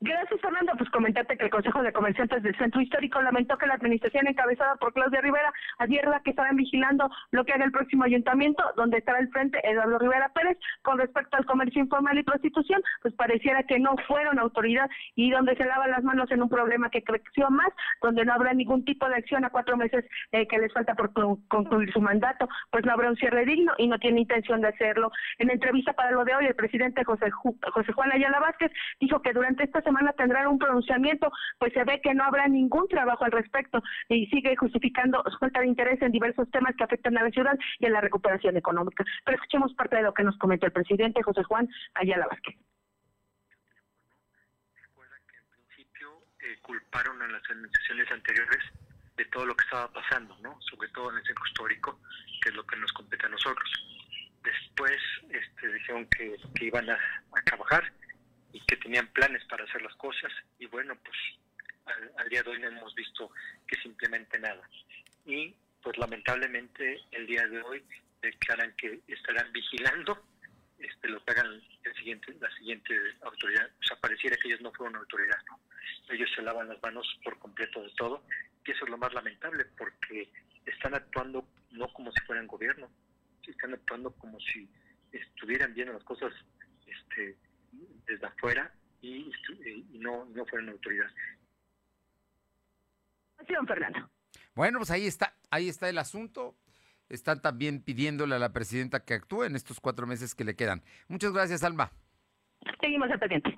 Gracias, 0.01 0.39
Fernando. 0.43 0.73
Pues 0.77 0.91
comentarte 0.91 1.39
que 1.39 1.45
el 1.45 1.51
Consejo 1.51 1.83
de 1.83 1.91
Comerciantes 1.91 2.43
del 2.43 2.55
Centro 2.59 2.83
Histórico 2.83 3.23
lamentó 3.23 3.57
que 3.57 3.67
la 3.67 3.75
administración 3.75 4.27
encabezada 4.27 4.77
por 4.77 4.93
Claudia 4.93 5.23
Rivera 5.23 5.51
advierta 5.79 6.21
que 6.23 6.31
estaban 6.31 6.55
vigilando 6.55 7.09
lo 7.31 7.47
que 7.47 7.55
haga 7.55 7.65
el 7.65 7.73
próximo 7.73 8.05
ayuntamiento, 8.05 8.63
donde 8.77 8.99
estará 8.99 9.21
el 9.21 9.31
frente 9.31 9.59
Eduardo 9.67 9.99
Rivera 9.99 10.29
Pérez. 10.35 10.59
Con 10.83 10.99
respecto 10.99 11.39
al 11.39 11.47
comercio 11.47 11.81
informal 11.81 12.19
y 12.19 12.25
prostitución, 12.25 12.83
pues 13.01 13.15
pareciera 13.15 13.63
que 13.63 13.79
no 13.79 13.97
fueron 14.07 14.39
autoridad 14.39 14.91
y 15.15 15.31
donde 15.31 15.57
se 15.57 15.65
lavan 15.65 15.91
las 15.91 16.05
manos 16.05 16.31
en 16.31 16.43
un 16.43 16.51
problema 16.51 16.91
que 16.91 17.03
creció 17.03 17.49
más, 17.49 17.73
donde 18.03 18.27
no 18.27 18.35
habrá 18.35 18.53
ningún 18.53 18.85
tipo 18.85 19.09
de 19.09 19.15
acción 19.15 19.47
a 19.47 19.51
cuatro 19.51 19.79
meses 19.79 20.05
eh, 20.33 20.47
que 20.47 20.59
les 20.59 20.75
falta 20.75 20.95
por 20.95 21.11
concluir 21.49 21.91
su 21.91 22.03
mandato, 22.03 22.51
pues 22.71 22.85
no 22.85 22.93
habrá 22.93 23.09
un 23.09 23.17
cierre 23.17 23.47
digno 23.47 23.73
y 23.79 23.89
no 23.89 23.99
tiene 23.99 24.21
intención 24.21 24.61
de 24.61 24.69
hacerlo. 24.69 25.11
En 25.39 25.51
entrevista 25.51 25.95
para 25.95 26.11
lo 26.11 26.23
de 26.27 26.35
hoy, 26.35 26.45
el 26.45 26.55
presidente 26.55 27.03
José, 27.03 27.31
José 27.31 27.93
Juan 27.93 28.13
Ayala 28.13 28.41
Vázquez 28.41 28.71
dijo 29.01 29.23
que 29.23 29.33
durante 29.33 29.65
esta 29.65 29.86
semana 29.87 30.13
tendrán 30.13 30.49
un 30.49 30.59
pronunciamiento, 30.59 31.31
pues 31.59 31.73
se 31.73 31.85
ve 31.85 32.01
que 32.03 32.15
no 32.15 32.25
habrá 32.25 32.49
ningún 32.49 32.89
trabajo 32.89 33.25
al 33.25 33.33
respecto 33.33 33.83
y 34.09 34.27
sigue 34.27 34.57
justificando 34.57 35.23
su 35.31 35.39
falta 35.39 35.61
de 35.61 35.69
interés 35.69 36.03
en 36.03 36.13
diversos 36.13 36.51
temas 36.51 36.75
que 36.77 36.85
afectan 36.85 37.17
a 37.17 37.23
la 37.23 37.31
ciudad 37.31 37.57
y 37.79 37.87
a 37.87 37.91
la 37.91 38.01
recuperación 38.01 38.57
económica. 38.57 39.05
Pero 39.25 39.37
escuchemos 39.37 39.73
parte 39.75 39.97
de 39.97 40.03
lo 40.03 40.13
que 40.13 40.25
nos 40.25 40.37
comentó 40.39 40.67
el 40.67 40.73
presidente 40.73 41.23
José 41.23 41.43
Juan 41.45 41.69
Ayala 41.95 42.27
Vázquez. 42.27 42.57
Eh, 46.47 46.59
culparon 46.63 47.21
a 47.23 47.27
las 47.27 47.43
administraciones 47.51 48.09
anteriores 48.13 48.63
de 49.17 49.25
todo 49.27 49.47
lo 49.47 49.57
que 49.57 49.65
estaba 49.65 49.93
pasando, 49.93 50.37
¿no? 50.43 50.57
Sobre 50.61 50.89
todo 50.91 51.11
en 51.11 51.17
el 51.17 51.25
centro 51.25 51.45
histórico, 51.45 51.99
que 52.41 52.51
es 52.51 52.55
lo 52.55 52.65
que 52.65 52.77
nos 52.77 52.93
compete 52.93 53.27
a 53.27 53.31
nosotros. 53.31 53.69
Después 54.45 54.97
este, 55.31 55.73
dijeron 55.73 56.07
que, 56.17 56.37
iban 56.61 56.89
a 56.89 56.99
trabajar 57.47 57.93
y 58.57 58.61
que 58.61 58.77
tenían 58.79 59.07
planes 59.09 59.45
para 59.45 59.65
hacer 59.65 59.83
las 59.83 59.95
cosas 59.97 60.33
y 60.59 60.65
bueno, 60.67 60.97
pues 61.05 61.17
al, 62.17 62.29
día 62.31 62.43
de 62.43 62.51
hoy 62.51 62.59
no 62.59 62.69
hemos 62.69 62.95
visto 62.95 63.31
que 63.69 63.77
simplemente 63.83 64.39
nada. 64.39 64.67
Y 65.27 65.55
pues 65.83 65.99
lamentablemente 65.99 67.03
el 67.13 67.27
día 67.27 67.47
de 67.47 67.61
hoy 67.61 67.85
declaran 68.23 68.73
que 68.79 69.01
estarán 69.09 69.53
vigilando 69.53 70.25
este, 70.79 71.09
lo 71.09 71.23
que 71.23 71.33
hagan 71.33 71.63
el 71.85 71.95
siguiente, 71.97 72.35
la 72.41 72.51
siguiente 72.57 72.99
autoridad. 73.21 73.71
O 73.79 73.85
sea, 73.85 73.99
pareciera 73.99 74.37
que 74.39 74.49
ellos 74.49 74.63
no 74.63 74.73
fueron 74.73 74.97
autoridad, 74.97 75.39
¿no? 75.51 75.61
Ellos 76.15 76.31
se 76.35 76.41
lavan 76.41 76.69
las 76.69 76.83
manos 76.83 77.07
por 77.23 77.39
completo 77.39 77.83
de 77.83 77.91
todo 77.91 78.25
y 78.65 78.71
eso 78.71 78.85
es 78.85 78.91
lo 78.91 78.97
más 78.97 79.13
lamentable 79.13 79.67
porque 79.77 80.31
están 80.65 80.95
actuando 80.95 81.47
no 81.73 81.93
como 81.93 82.11
si 82.13 82.21
fueran 82.21 82.47
gobierno, 82.47 82.91
están 83.47 83.75
actuando 83.75 84.13
como 84.13 84.41
si 84.41 84.67
estuvieran 85.13 85.75
viendo 85.75 85.93
las 85.93 86.05
cosas 86.05 86.33
este, 86.87 87.37
desde 88.07 88.27
afuera 88.27 88.73
y, 89.01 89.31
no, 89.93 90.25
no 90.27 90.45
fueron 90.47 90.71
autoridad. 90.71 91.07
Fernando. 93.67 94.11
Bueno, 94.55 94.79
pues 94.79 94.91
ahí 94.91 95.07
está, 95.07 95.35
ahí 95.51 95.69
está 95.69 95.89
el 95.89 95.99
asunto. 95.99 96.57
Están 97.09 97.41
también 97.41 97.83
pidiéndole 97.83 98.35
a 98.35 98.39
la 98.39 98.53
presidenta 98.53 99.05
que 99.05 99.15
actúe 99.15 99.45
en 99.45 99.55
estos 99.55 99.79
cuatro 99.81 100.07
meses 100.07 100.35
que 100.35 100.45
le 100.45 100.57
quedan. 100.57 100.83
Muchas 101.09 101.33
gracias, 101.33 101.63
Alma. 101.63 101.93
Seguimos 102.81 103.11
al 103.11 103.19
pendiente. 103.19 103.57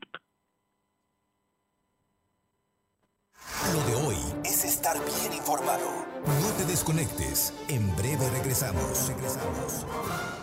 Lo 3.72 3.85
de 3.87 3.94
hoy 3.94 4.16
es 4.44 4.64
estar 4.64 4.96
bien 4.96 5.33
informado. 5.33 6.07
No 6.26 6.57
te 6.59 6.64
desconectes. 6.64 7.54
En 7.68 7.94
breve 7.96 8.28
regresamos. 8.31 9.09
Regresamos. 9.09 10.38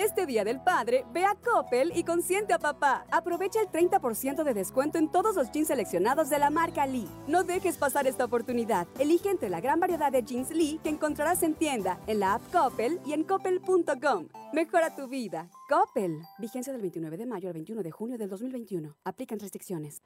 Este 0.00 0.24
Día 0.24 0.44
del 0.44 0.62
Padre, 0.62 1.04
ve 1.12 1.26
a 1.26 1.34
Coppel 1.34 1.92
y 1.94 2.04
consiente 2.04 2.54
a 2.54 2.58
papá. 2.58 3.04
Aprovecha 3.10 3.60
el 3.60 3.68
30% 3.68 4.44
de 4.44 4.54
descuento 4.54 4.96
en 4.96 5.12
todos 5.12 5.36
los 5.36 5.52
jeans 5.52 5.68
seleccionados 5.68 6.30
de 6.30 6.38
la 6.38 6.48
marca 6.48 6.86
Lee. 6.86 7.06
No 7.26 7.44
dejes 7.44 7.76
pasar 7.76 8.06
esta 8.06 8.24
oportunidad. 8.24 8.88
Elige 8.98 9.28
entre 9.28 9.50
la 9.50 9.60
gran 9.60 9.78
variedad 9.78 10.10
de 10.10 10.22
jeans 10.22 10.52
Lee 10.52 10.80
que 10.82 10.88
encontrarás 10.88 11.42
en 11.42 11.52
tienda, 11.52 12.00
en 12.06 12.20
la 12.20 12.32
app 12.32 12.42
Coppel 12.50 12.98
y 13.04 13.12
en 13.12 13.24
coppel.com. 13.24 14.28
Mejora 14.54 14.96
tu 14.96 15.06
vida. 15.06 15.50
Coppel. 15.68 16.22
Vigencia 16.38 16.72
del 16.72 16.80
29 16.80 17.18
de 17.18 17.26
mayo 17.26 17.48
al 17.48 17.54
21 17.54 17.82
de 17.82 17.90
junio 17.90 18.16
del 18.16 18.30
2021. 18.30 18.96
Aplican 19.04 19.38
restricciones. 19.38 20.02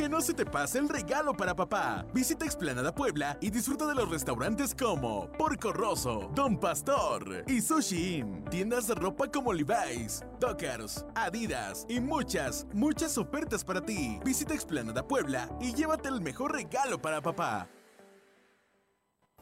Que 0.00 0.08
no 0.08 0.22
se 0.22 0.32
te 0.32 0.46
pase 0.46 0.78
el 0.78 0.88
regalo 0.88 1.36
para 1.36 1.54
papá. 1.54 2.06
Visita 2.14 2.46
Explanada 2.46 2.90
Puebla 2.90 3.36
y 3.42 3.50
disfruta 3.50 3.86
de 3.86 3.94
los 3.94 4.08
restaurantes 4.08 4.74
como 4.74 5.30
Porco 5.32 5.74
Rosso, 5.74 6.30
Don 6.34 6.58
Pastor 6.58 7.44
y 7.46 7.60
Sushi 7.60 8.24
Tiendas 8.48 8.86
de 8.86 8.94
ropa 8.94 9.30
como 9.30 9.52
Levi's, 9.52 10.24
Dockers, 10.38 11.04
Adidas 11.14 11.84
y 11.86 12.00
muchas, 12.00 12.66
muchas 12.72 13.18
ofertas 13.18 13.62
para 13.62 13.84
ti. 13.84 14.18
Visita 14.24 14.54
Explanada 14.54 15.06
Puebla 15.06 15.50
y 15.60 15.74
llévate 15.74 16.08
el 16.08 16.22
mejor 16.22 16.52
regalo 16.52 16.98
para 16.98 17.20
papá. 17.20 17.68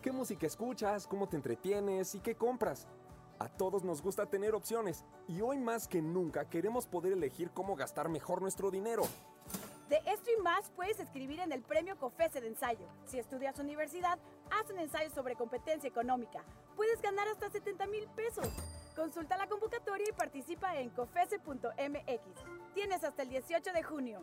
¿Qué 0.03 0.11
música 0.11 0.49
escuchas? 0.49 1.07
¿Cómo 1.07 1.29
te 1.29 1.37
entretienes? 1.37 2.17
¿Y 2.17 2.19
qué 2.19 2.35
compras? 2.35 2.89
A 3.39 3.49
todos 3.49 3.85
nos 3.85 4.03
gusta 4.03 4.27
tener 4.27 4.57
opciones 4.57 5.05
y 5.29 5.41
hoy 5.41 5.61
más 5.61 5.87
que 5.87 6.03
nunca 6.03 6.49
queremos 6.49 6.89
poder 6.89 7.13
elegir 7.13 7.53
cómo 7.53 7.77
gastar 7.77 8.09
mejor 8.09 8.43
nuestro 8.43 8.73
dinero. 8.73 9.05
De 9.89 10.03
esto 10.05 10.31
y 10.31 10.43
más 10.43 10.71
puedes 10.77 11.01
escribir 11.01 11.41
en 11.41 11.51
el 11.51 11.63
premio 11.63 11.97
COFESE 11.97 12.43
de 12.43 12.49
ensayo. 12.49 12.87
Si 13.07 13.19
estudias 13.19 13.59
universidad, 13.59 14.19
haz 14.51 14.71
un 14.71 14.79
ensayo 14.79 15.09
sobre 15.11 15.35
competencia 15.35 15.89
económica. 15.89 16.45
Puedes 16.77 17.01
ganar 17.01 17.27
hasta 17.29 17.49
70 17.49 17.87
mil 17.87 18.07
pesos. 18.09 18.49
Consulta 18.95 19.39
la 19.39 19.49
convocatoria 19.49 20.07
y 20.09 20.13
participa 20.13 20.77
en 20.77 20.91
cofese.mx. 20.91 22.21
Tienes 22.75 23.03
hasta 23.03 23.23
el 23.23 23.31
18 23.31 23.73
de 23.73 23.83
junio. 23.83 24.21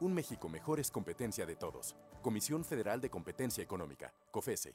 Un 0.00 0.12
México 0.12 0.48
mejor 0.48 0.78
es 0.78 0.90
competencia 0.90 1.46
de 1.46 1.56
todos. 1.56 1.96
Comisión 2.20 2.64
Federal 2.64 3.00
de 3.00 3.08
Competencia 3.08 3.64
Económica, 3.64 4.12
COFESE. 4.30 4.74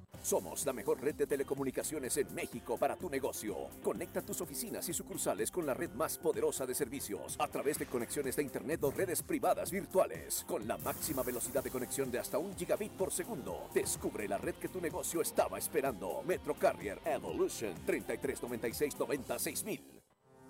Somos 0.21 0.65
la 0.65 0.73
mejor 0.73 1.01
red 1.01 1.15
de 1.15 1.25
telecomunicaciones 1.25 2.15
en 2.17 2.33
México 2.35 2.77
para 2.77 2.95
tu 2.95 3.09
negocio. 3.09 3.69
Conecta 3.83 4.21
tus 4.21 4.39
oficinas 4.41 4.87
y 4.87 4.93
sucursales 4.93 5.49
con 5.49 5.65
la 5.65 5.73
red 5.73 5.89
más 5.91 6.17
poderosa 6.17 6.65
de 6.65 6.75
servicios 6.75 7.35
a 7.39 7.47
través 7.47 7.79
de 7.79 7.87
conexiones 7.87 8.35
de 8.35 8.43
Internet 8.43 8.83
o 8.83 8.91
redes 8.91 9.23
privadas 9.23 9.71
virtuales 9.71 10.45
con 10.47 10.67
la 10.67 10.77
máxima 10.77 11.23
velocidad 11.23 11.63
de 11.63 11.71
conexión 11.71 12.11
de 12.11 12.19
hasta 12.19 12.37
un 12.37 12.55
gigabit 12.55 12.91
por 12.91 13.11
segundo. 13.11 13.67
Descubre 13.73 14.27
la 14.27 14.37
red 14.37 14.55
que 14.55 14.69
tu 14.69 14.79
negocio 14.79 15.21
estaba 15.21 15.57
esperando. 15.57 16.21
Metro 16.23 16.53
Carrier 16.53 16.99
Evolution 17.05 17.73
3396 17.85 19.35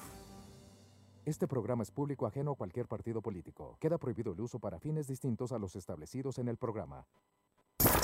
Este 1.27 1.47
programa 1.47 1.83
es 1.83 1.91
público 1.91 2.27
ajeno 2.27 2.53
a 2.53 2.57
cualquier 2.57 2.87
partido 2.87 3.21
político. 3.21 3.77
Queda 3.81 3.99
prohibido 3.99 4.33
el 4.33 4.41
uso 4.41 4.59
para 4.59 4.79
fines 4.79 5.07
distintos 5.07 5.53
a 5.53 5.59
los 5.59 5.77
establecidos 5.77 6.39
en 6.39 6.49
el 6.49 6.57
programa. 6.57 7.05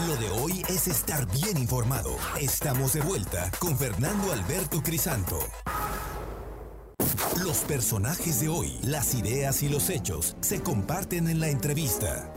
Lo 0.07 0.16
de 0.16 0.28
hoy 0.28 0.62
es 0.68 0.89
estar 0.89 1.26
bien 1.32 1.57
informado. 1.57 2.11
Estamos 2.39 2.93
de 2.93 3.01
vuelta 3.01 3.51
con 3.59 3.74
Fernando 3.76 4.32
Alberto 4.32 4.82
Crisanto. 4.82 5.39
Los 7.45 7.59
personajes 7.64 8.40
de 8.40 8.49
hoy, 8.49 8.72
las 8.84 9.14
ideas 9.14 9.62
y 9.62 9.68
los 9.68 9.90
hechos 9.90 10.34
se 10.40 10.62
comparten 10.62 11.28
en 11.28 11.40
la 11.40 11.51
entrevista. 11.51 12.32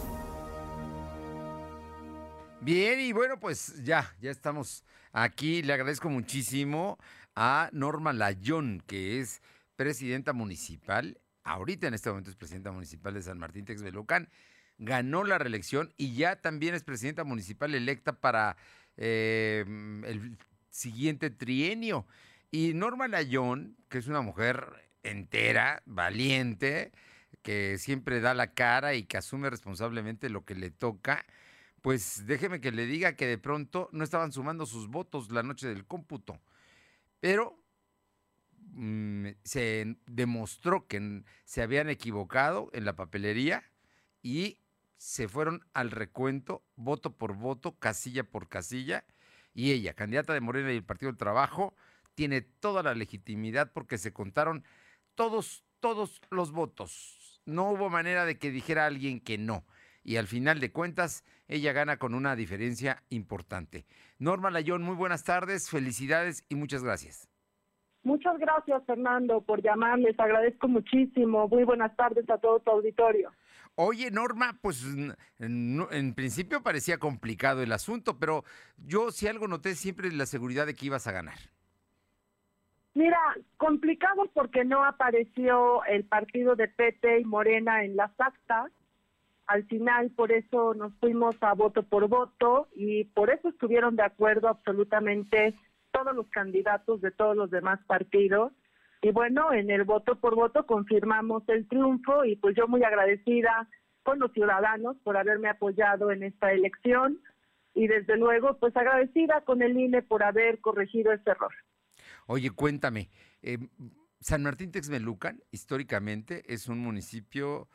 Bien, 2.60 3.00
y 3.00 3.14
bueno, 3.14 3.40
pues 3.40 3.82
ya, 3.86 4.14
ya 4.20 4.32
estamos 4.32 4.84
aquí. 5.14 5.64
Le 5.64 5.72
agradezco 5.72 6.10
muchísimo 6.10 6.98
a 7.36 7.70
Norma 7.72 8.12
Layón, 8.12 8.84
que 8.86 9.22
es 9.22 9.42
presidenta 9.78 10.34
municipal. 10.34 11.18
Ahorita 11.46 11.88
en 11.88 11.94
este 11.94 12.10
momento 12.10 12.30
es 12.30 12.36
presidenta 12.36 12.74
municipal 12.74 13.14
de 13.14 13.22
San 13.22 13.40
Martín 13.40 13.64
Texmelucan. 13.64 14.28
Ganó 14.78 15.24
la 15.24 15.38
reelección 15.38 15.94
y 15.96 16.16
ya 16.16 16.42
también 16.42 16.76
es 16.76 16.84
presidenta 16.84 17.24
municipal 17.24 17.74
electa 17.74 18.12
para 18.12 18.58
eh, 18.98 19.64
el 20.06 20.38
siguiente 20.70 21.30
trienio. 21.30 22.06
Y 22.52 22.74
Norma 22.74 23.08
Layón, 23.08 23.78
que 23.88 24.00
es 24.00 24.08
una 24.08 24.20
mujer 24.20 24.87
entera, 25.10 25.82
valiente, 25.86 26.92
que 27.42 27.78
siempre 27.78 28.20
da 28.20 28.34
la 28.34 28.54
cara 28.54 28.96
y 28.96 29.04
que 29.04 29.18
asume 29.18 29.50
responsablemente 29.50 30.30
lo 30.30 30.46
que 30.46 30.56
le 30.56 30.70
toca, 30.70 31.26
pues 31.82 32.26
déjeme 32.26 32.60
que 32.60 32.72
le 32.72 32.86
diga 32.86 33.16
que 33.16 33.28
de 33.28 33.38
pronto 33.38 33.90
no 33.92 34.04
estaban 34.04 34.32
sumando 34.32 34.66
sus 34.66 34.90
votos 34.90 35.32
la 35.32 35.44
noche 35.44 35.68
del 35.68 35.86
cómputo. 35.86 36.42
Pero 37.20 37.58
mm, 38.72 39.28
se 39.44 39.98
demostró 40.06 40.88
que 40.88 41.24
se 41.46 41.62
habían 41.62 41.90
equivocado 41.90 42.70
en 42.74 42.86
la 42.86 42.96
papelería 42.96 43.64
y 44.22 44.60
se 44.98 45.28
fueron 45.28 45.64
al 45.74 45.92
recuento 45.92 46.64
voto 46.76 47.16
por 47.16 47.36
voto, 47.36 47.78
casilla 47.80 48.24
por 48.24 48.50
casilla. 48.50 49.06
Y 49.54 49.72
ella, 49.72 49.94
candidata 49.94 50.34
de 50.34 50.42
Morena 50.42 50.72
y 50.72 50.78
el 50.78 50.84
Partido 50.84 51.12
del 51.12 51.18
Trabajo, 51.18 51.76
tiene 52.16 52.42
toda 52.42 52.84
la 52.84 52.96
legitimidad 52.96 53.72
porque 53.72 53.98
se 53.98 54.12
contaron 54.12 54.64
todos, 55.18 55.66
todos 55.82 56.22
los 56.30 56.52
votos. 56.52 57.42
No 57.46 57.72
hubo 57.72 57.90
manera 57.90 58.24
de 58.24 58.38
que 58.38 58.52
dijera 58.52 58.86
alguien 58.86 59.20
que 59.20 59.38
no. 59.38 59.66
Y 60.04 60.16
al 60.16 60.28
final 60.28 60.62
de 60.62 60.72
cuentas, 60.72 61.26
ella 61.50 61.74
gana 61.74 61.98
con 61.98 62.14
una 62.14 62.36
diferencia 62.36 63.04
importante. 63.10 63.86
Norma 64.20 64.52
Layón, 64.52 64.84
muy 64.84 64.96
buenas 64.96 65.26
tardes, 65.26 65.70
felicidades 65.70 66.46
y 66.48 66.56
muchas 66.56 66.84
gracias. 66.84 67.28
Muchas 68.04 68.38
gracias, 68.38 68.86
Fernando, 68.86 69.42
por 69.42 69.62
llamarles. 69.62 70.18
Agradezco 70.18 70.70
muchísimo. 70.70 71.48
Muy 71.50 71.64
buenas 71.64 71.94
tardes 71.98 72.30
a 72.30 72.38
todo 72.38 72.60
tu 72.60 72.72
auditorio. 72.72 73.34
Oye, 73.76 74.12
Norma, 74.12 74.58
pues 74.62 74.86
en 75.40 76.14
principio 76.16 76.64
parecía 76.64 77.00
complicado 77.00 77.62
el 77.64 77.72
asunto, 77.72 78.18
pero 78.18 78.44
yo 78.78 79.12
si 79.12 79.28
algo 79.28 79.48
noté 79.48 79.76
siempre 79.76 80.12
la 80.12 80.26
seguridad 80.26 80.66
de 80.66 80.76
que 80.76 80.86
ibas 80.86 81.06
a 81.08 81.12
ganar. 81.12 81.38
Mira, 82.98 83.20
complicado 83.58 84.28
porque 84.34 84.66
no 84.66 84.84
apareció 84.84 85.86
el 85.86 86.04
partido 86.04 86.56
de 86.56 86.68
PT 86.68 87.20
y 87.20 87.26
Morena 87.26 87.84
en 87.84 87.96
las 87.96 88.10
actas. 88.20 88.72
Al 89.46 89.66
final, 89.66 90.10
por 90.10 90.32
eso 90.32 90.74
nos 90.74 90.96
fuimos 90.96 91.36
a 91.42 91.54
voto 91.54 91.84
por 91.84 92.08
voto 92.08 92.70
y 92.74 93.04
por 93.04 93.30
eso 93.30 93.50
estuvieron 93.50 93.96
de 93.98 94.02
acuerdo 94.02 94.48
absolutamente 94.48 95.54
todos 95.92 96.16
los 96.16 96.28
candidatos 96.30 97.00
de 97.02 97.12
todos 97.12 97.38
los 97.38 97.52
demás 97.52 97.80
partidos. 97.86 98.52
Y 99.04 99.12
bueno, 99.12 99.54
en 99.54 99.70
el 99.70 99.84
voto 99.84 100.16
por 100.16 100.34
voto 100.34 100.66
confirmamos 100.66 101.44
el 101.50 101.68
triunfo 101.68 102.26
y 102.26 102.36
pues 102.36 102.56
yo 102.56 102.68
muy 102.68 102.84
agradecida 102.84 103.70
con 104.02 104.18
los 104.18 104.32
ciudadanos 104.32 104.98
por 105.04 105.18
haberme 105.18 105.50
apoyado 105.50 106.10
en 106.10 106.24
esta 106.24 106.52
elección 106.52 107.20
y 107.76 107.86
desde 107.86 108.18
luego 108.18 108.58
pues 108.58 108.76
agradecida 108.76 109.42
con 109.42 109.62
el 109.62 109.78
INE 109.78 110.02
por 110.02 110.24
haber 110.24 110.62
corregido 110.62 111.14
ese 111.14 111.30
error. 111.30 111.54
Oye, 112.28 112.52
cuéntame, 112.52 113.10
eh, 113.42 113.58
San 114.20 114.44
Martín 114.44 114.72
Texmelucan 114.72 115.42
históricamente 115.52 116.44
es 116.54 116.68
un 116.68 116.80
municipio 116.80 117.70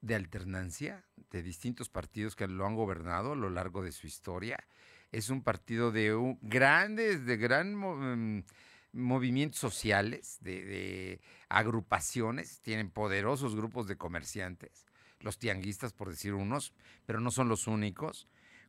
de 0.00 0.14
alternancia 0.14 1.04
de 1.30 1.42
distintos 1.42 1.88
partidos 1.88 2.36
que 2.36 2.46
lo 2.46 2.64
han 2.64 2.76
gobernado 2.76 3.32
a 3.32 3.36
lo 3.36 3.50
largo 3.50 3.82
de 3.82 3.90
su 3.90 4.06
historia. 4.06 4.64
Es 5.10 5.30
un 5.30 5.42
partido 5.42 5.90
de 5.90 6.36
grandes, 6.42 7.26
de 7.26 7.36
gran 7.38 7.74
mm, 7.74 8.44
movimientos 8.92 9.58
sociales, 9.58 10.38
de, 10.42 10.64
de, 10.64 11.20
agrupaciones, 11.48 12.60
tienen 12.60 12.90
poderosos 12.90 13.56
grupos 13.56 13.88
de 13.88 13.96
comerciantes, 13.96 14.86
los 15.18 15.38
tianguistas 15.38 15.92
por 15.92 16.08
decir 16.08 16.34
unos, 16.34 16.72
pero 17.04 17.20
no 17.20 17.32
son 17.32 17.48
los 17.48 17.66
únicos. 17.66 18.28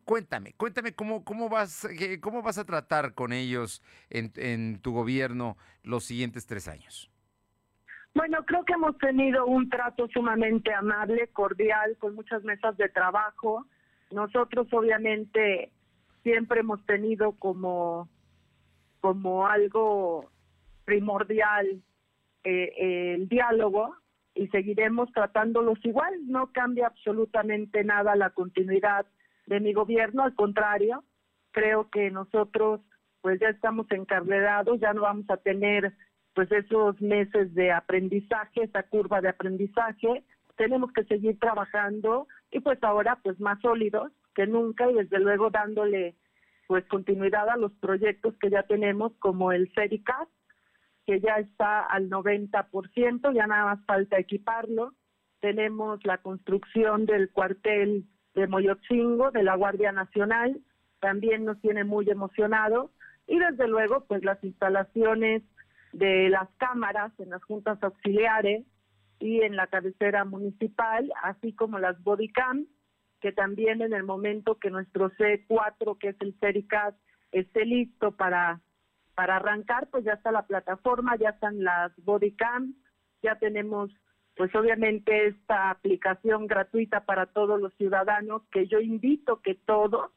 Cuéntame, 0.09 0.53
cuéntame 0.53 0.95
cómo, 0.95 1.23
cómo, 1.23 1.49
vas, 1.49 1.87
cómo 2.19 2.41
vas 2.41 2.57
a 2.57 2.65
tratar 2.65 3.13
con 3.13 3.31
ellos 3.31 3.83
en, 4.09 4.31
en 4.37 4.81
tu 4.81 4.91
gobierno 4.91 5.55
los 5.83 6.03
siguientes 6.03 6.47
tres 6.47 6.67
años. 6.67 7.11
Bueno, 8.15 8.43
creo 8.43 8.65
que 8.65 8.73
hemos 8.73 8.97
tenido 8.97 9.45
un 9.45 9.69
trato 9.69 10.07
sumamente 10.07 10.73
amable, 10.73 11.27
cordial, 11.27 11.95
con 11.99 12.15
muchas 12.15 12.43
mesas 12.43 12.75
de 12.77 12.89
trabajo. 12.89 13.67
Nosotros 14.09 14.67
obviamente 14.71 15.71
siempre 16.23 16.61
hemos 16.61 16.83
tenido 16.87 17.33
como, 17.33 18.09
como 19.01 19.45
algo 19.45 20.31
primordial 20.85 21.83
eh, 22.45 23.13
el 23.13 23.29
diálogo 23.29 23.95
y 24.33 24.47
seguiremos 24.47 25.11
tratándolos 25.11 25.77
igual. 25.85 26.15
No 26.25 26.51
cambia 26.51 26.87
absolutamente 26.87 27.83
nada 27.83 28.15
la 28.15 28.31
continuidad 28.31 29.05
de 29.49 29.59
mi 29.59 29.73
gobierno, 29.73 30.23
al 30.23 30.35
contrario, 30.35 31.03
creo 31.51 31.89
que 31.89 32.11
nosotros 32.11 32.81
pues 33.21 33.39
ya 33.41 33.49
estamos 33.49 33.87
encarrerados, 33.89 34.79
ya 34.79 34.93
no 34.93 35.01
vamos 35.01 35.25
a 35.29 35.37
tener 35.37 35.93
pues 36.33 36.49
esos 36.51 37.01
meses 37.01 37.53
de 37.55 37.71
aprendizaje, 37.71 38.63
esa 38.63 38.83
curva 38.83 39.19
de 39.19 39.29
aprendizaje, 39.29 40.23
tenemos 40.55 40.91
que 40.93 41.03
seguir 41.05 41.37
trabajando 41.39 42.27
y 42.51 42.59
pues 42.59 42.81
ahora 42.83 43.17
pues 43.23 43.39
más 43.39 43.59
sólidos 43.61 44.11
que 44.35 44.45
nunca 44.45 44.89
y 44.89 44.93
desde 44.93 45.19
luego 45.19 45.49
dándole 45.49 46.15
pues 46.67 46.85
continuidad 46.85 47.49
a 47.49 47.57
los 47.57 47.73
proyectos 47.73 48.35
que 48.39 48.51
ya 48.51 48.63
tenemos 48.63 49.11
como 49.17 49.51
el 49.51 49.71
CERICAS, 49.73 50.27
que 51.07 51.19
ya 51.19 51.37
está 51.37 51.81
al 51.81 52.09
90%, 52.09 53.33
ya 53.33 53.47
nada 53.47 53.65
más 53.65 53.85
falta 53.87 54.19
equiparlo. 54.19 54.93
Tenemos 55.39 55.99
la 56.05 56.19
construcción 56.19 57.07
del 57.07 57.31
cuartel 57.31 58.05
de 58.39 58.47
Moyotzingo, 58.47 59.31
de 59.31 59.43
la 59.43 59.55
Guardia 59.55 59.91
Nacional, 59.91 60.59
también 60.99 61.45
nos 61.45 61.59
tiene 61.61 61.83
muy 61.83 62.09
emocionados. 62.09 62.91
Y 63.27 63.37
desde 63.37 63.67
luego, 63.67 64.05
pues 64.05 64.23
las 64.23 64.43
instalaciones 64.43 65.43
de 65.91 66.29
las 66.29 66.49
cámaras 66.57 67.11
en 67.19 67.29
las 67.29 67.43
juntas 67.43 67.77
auxiliares 67.81 68.65
y 69.19 69.41
en 69.41 69.55
la 69.55 69.67
cabecera 69.67 70.23
municipal, 70.25 71.11
así 71.23 71.53
como 71.53 71.79
las 71.79 72.01
bodycam, 72.03 72.65
que 73.19 73.31
también 73.31 73.81
en 73.81 73.93
el 73.93 74.03
momento 74.03 74.57
que 74.57 74.69
nuestro 74.69 75.11
C4, 75.11 75.97
que 75.97 76.09
es 76.09 76.15
el 76.21 76.33
CERICAS, 76.39 76.95
esté 77.31 77.65
listo 77.65 78.13
para, 78.13 78.61
para 79.13 79.35
arrancar, 79.35 79.89
pues 79.89 80.05
ya 80.05 80.13
está 80.13 80.31
la 80.31 80.47
plataforma, 80.47 81.17
ya 81.17 81.29
están 81.29 81.63
las 81.63 81.91
bodycam, 82.03 82.75
ya 83.21 83.35
tenemos 83.35 83.91
pues 84.39 84.55
obviamente 84.55 85.27
esta 85.27 85.69
aplicación 85.69 86.47
gratuita 86.47 87.03
para 87.03 87.25
todos 87.25 87.59
los 87.59 87.73
ciudadanos, 87.73 88.41
que 88.53 88.67
yo 88.67 88.79
invito 88.79 89.41
que 89.41 89.53
todos, 89.53 90.11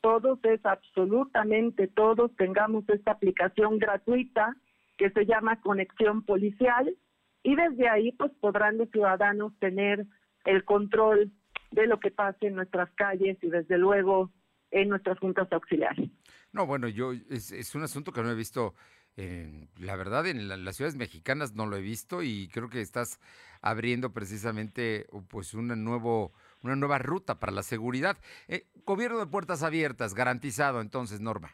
todos 0.00 0.38
es 0.44 0.64
absolutamente 0.64 1.88
todos 1.88 2.30
tengamos 2.36 2.88
esta 2.88 3.10
aplicación 3.10 3.80
gratuita 3.80 4.54
que 4.96 5.10
se 5.10 5.26
llama 5.26 5.60
Conexión 5.62 6.22
Policial 6.22 6.96
y 7.42 7.56
desde 7.56 7.88
ahí 7.88 8.12
pues 8.12 8.30
podrán 8.40 8.78
los 8.78 8.88
ciudadanos 8.90 9.52
tener 9.58 10.06
el 10.44 10.64
control 10.64 11.32
de 11.72 11.88
lo 11.88 11.98
que 11.98 12.12
pase 12.12 12.46
en 12.46 12.54
nuestras 12.54 12.88
calles 12.92 13.36
y 13.42 13.50
desde 13.50 13.78
luego 13.78 14.30
en 14.70 14.90
nuestras 14.90 15.18
juntas 15.18 15.48
auxiliares. 15.50 16.08
No, 16.52 16.66
bueno, 16.66 16.86
yo 16.86 17.14
es, 17.28 17.50
es 17.50 17.74
un 17.74 17.82
asunto 17.82 18.12
que 18.12 18.22
no 18.22 18.30
he 18.30 18.36
visto 18.36 18.76
la 19.16 19.96
verdad, 19.96 20.26
en 20.26 20.48
las 20.64 20.76
ciudades 20.76 20.96
mexicanas 20.96 21.54
no 21.54 21.66
lo 21.66 21.76
he 21.76 21.82
visto 21.82 22.22
y 22.22 22.48
creo 22.48 22.70
que 22.70 22.80
estás 22.80 23.20
abriendo 23.60 24.12
precisamente 24.12 25.06
pues 25.28 25.54
una, 25.54 25.76
nuevo, 25.76 26.32
una 26.62 26.76
nueva 26.76 26.98
ruta 26.98 27.38
para 27.38 27.52
la 27.52 27.62
seguridad. 27.62 28.16
Eh, 28.48 28.66
gobierno 28.86 29.18
de 29.18 29.26
puertas 29.26 29.62
abiertas, 29.62 30.14
garantizado 30.14 30.80
entonces, 30.80 31.20
Norma. 31.20 31.50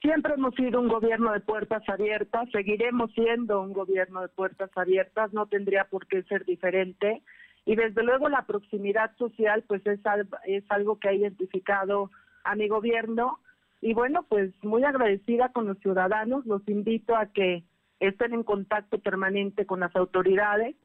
Siempre 0.00 0.34
hemos 0.34 0.54
sido 0.54 0.80
un 0.80 0.88
gobierno 0.88 1.32
de 1.32 1.40
puertas 1.40 1.82
abiertas, 1.88 2.48
seguiremos 2.52 3.12
siendo 3.14 3.60
un 3.60 3.72
gobierno 3.72 4.22
de 4.22 4.28
puertas 4.28 4.70
abiertas, 4.76 5.32
no 5.32 5.46
tendría 5.46 5.84
por 5.84 6.06
qué 6.06 6.22
ser 6.22 6.44
diferente. 6.44 7.22
Y 7.64 7.74
desde 7.74 8.04
luego 8.04 8.28
la 8.28 8.46
proximidad 8.46 9.14
social 9.16 9.64
pues 9.66 9.84
es, 9.86 10.00
es 10.46 10.64
algo 10.70 10.98
que 11.00 11.08
ha 11.08 11.12
identificado 11.12 12.10
a 12.44 12.54
mi 12.54 12.68
gobierno 12.68 13.40
y 13.80 13.94
bueno, 13.94 14.24
pues 14.28 14.52
muy 14.62 14.84
agradecida 14.84 15.50
con 15.50 15.66
los 15.66 15.78
ciudadanos, 15.78 16.44
los 16.46 16.66
invito 16.68 17.16
a 17.16 17.26
que 17.26 17.64
estén 18.00 18.32
en 18.32 18.42
contacto 18.42 18.98
permanente 18.98 19.66
con 19.66 19.80
las 19.80 19.94
autoridades. 19.94 20.76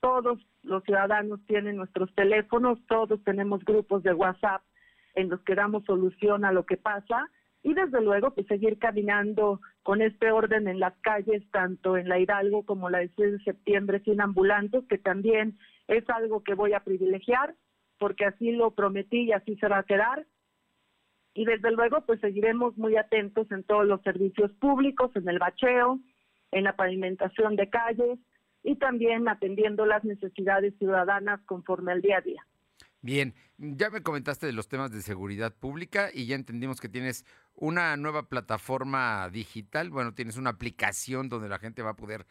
Todos 0.00 0.38
los 0.62 0.82
ciudadanos 0.84 1.40
tienen 1.46 1.76
nuestros 1.76 2.14
teléfonos, 2.14 2.78
todos 2.88 3.22
tenemos 3.24 3.64
grupos 3.64 4.02
de 4.02 4.12
WhatsApp 4.12 4.62
en 5.14 5.28
los 5.28 5.40
que 5.42 5.54
damos 5.54 5.84
solución 5.84 6.44
a 6.44 6.52
lo 6.52 6.66
que 6.66 6.76
pasa 6.76 7.28
y 7.62 7.74
desde 7.74 8.00
luego 8.00 8.32
pues 8.32 8.46
seguir 8.48 8.78
caminando 8.78 9.60
con 9.82 10.02
este 10.02 10.32
orden 10.32 10.66
en 10.68 10.80
las 10.80 10.94
calles, 10.98 11.42
tanto 11.52 11.96
en 11.96 12.08
la 12.08 12.18
Hidalgo 12.18 12.64
como 12.64 12.90
la 12.90 12.98
6 12.98 13.16
de 13.16 13.38
septiembre 13.44 14.00
sin 14.04 14.20
ambulantes, 14.20 14.84
que 14.88 14.98
también 14.98 15.58
es 15.86 16.08
algo 16.10 16.42
que 16.42 16.54
voy 16.54 16.72
a 16.72 16.80
privilegiar 16.80 17.54
porque 17.98 18.24
así 18.24 18.50
lo 18.50 18.72
prometí 18.72 19.22
y 19.22 19.32
así 19.32 19.56
se 19.56 19.68
va 19.68 19.78
a 19.78 19.84
quedar 19.84 20.26
y 21.34 21.44
desde 21.44 21.70
luego 21.72 22.04
pues 22.06 22.20
seguiremos 22.20 22.76
muy 22.76 22.96
atentos 22.96 23.50
en 23.50 23.64
todos 23.64 23.86
los 23.86 24.02
servicios 24.02 24.52
públicos, 24.52 25.10
en 25.14 25.28
el 25.28 25.38
bacheo, 25.38 25.98
en 26.50 26.64
la 26.64 26.76
pavimentación 26.76 27.56
de 27.56 27.70
calles 27.70 28.18
y 28.62 28.76
también 28.76 29.28
atendiendo 29.28 29.86
las 29.86 30.04
necesidades 30.04 30.74
ciudadanas 30.78 31.40
conforme 31.46 31.92
al 31.92 32.02
día 32.02 32.18
a 32.18 32.20
día. 32.20 32.46
Bien, 33.00 33.34
ya 33.58 33.90
me 33.90 34.02
comentaste 34.02 34.46
de 34.46 34.52
los 34.52 34.68
temas 34.68 34.92
de 34.92 35.02
seguridad 35.02 35.52
pública 35.52 36.10
y 36.12 36.26
ya 36.26 36.36
entendimos 36.36 36.80
que 36.80 36.88
tienes 36.88 37.24
una 37.54 37.96
nueva 37.96 38.28
plataforma 38.28 39.28
digital, 39.28 39.90
bueno, 39.90 40.14
tienes 40.14 40.36
una 40.36 40.50
aplicación 40.50 41.28
donde 41.28 41.48
la 41.48 41.58
gente 41.58 41.82
va 41.82 41.90
a 41.90 41.96
poder 41.96 42.26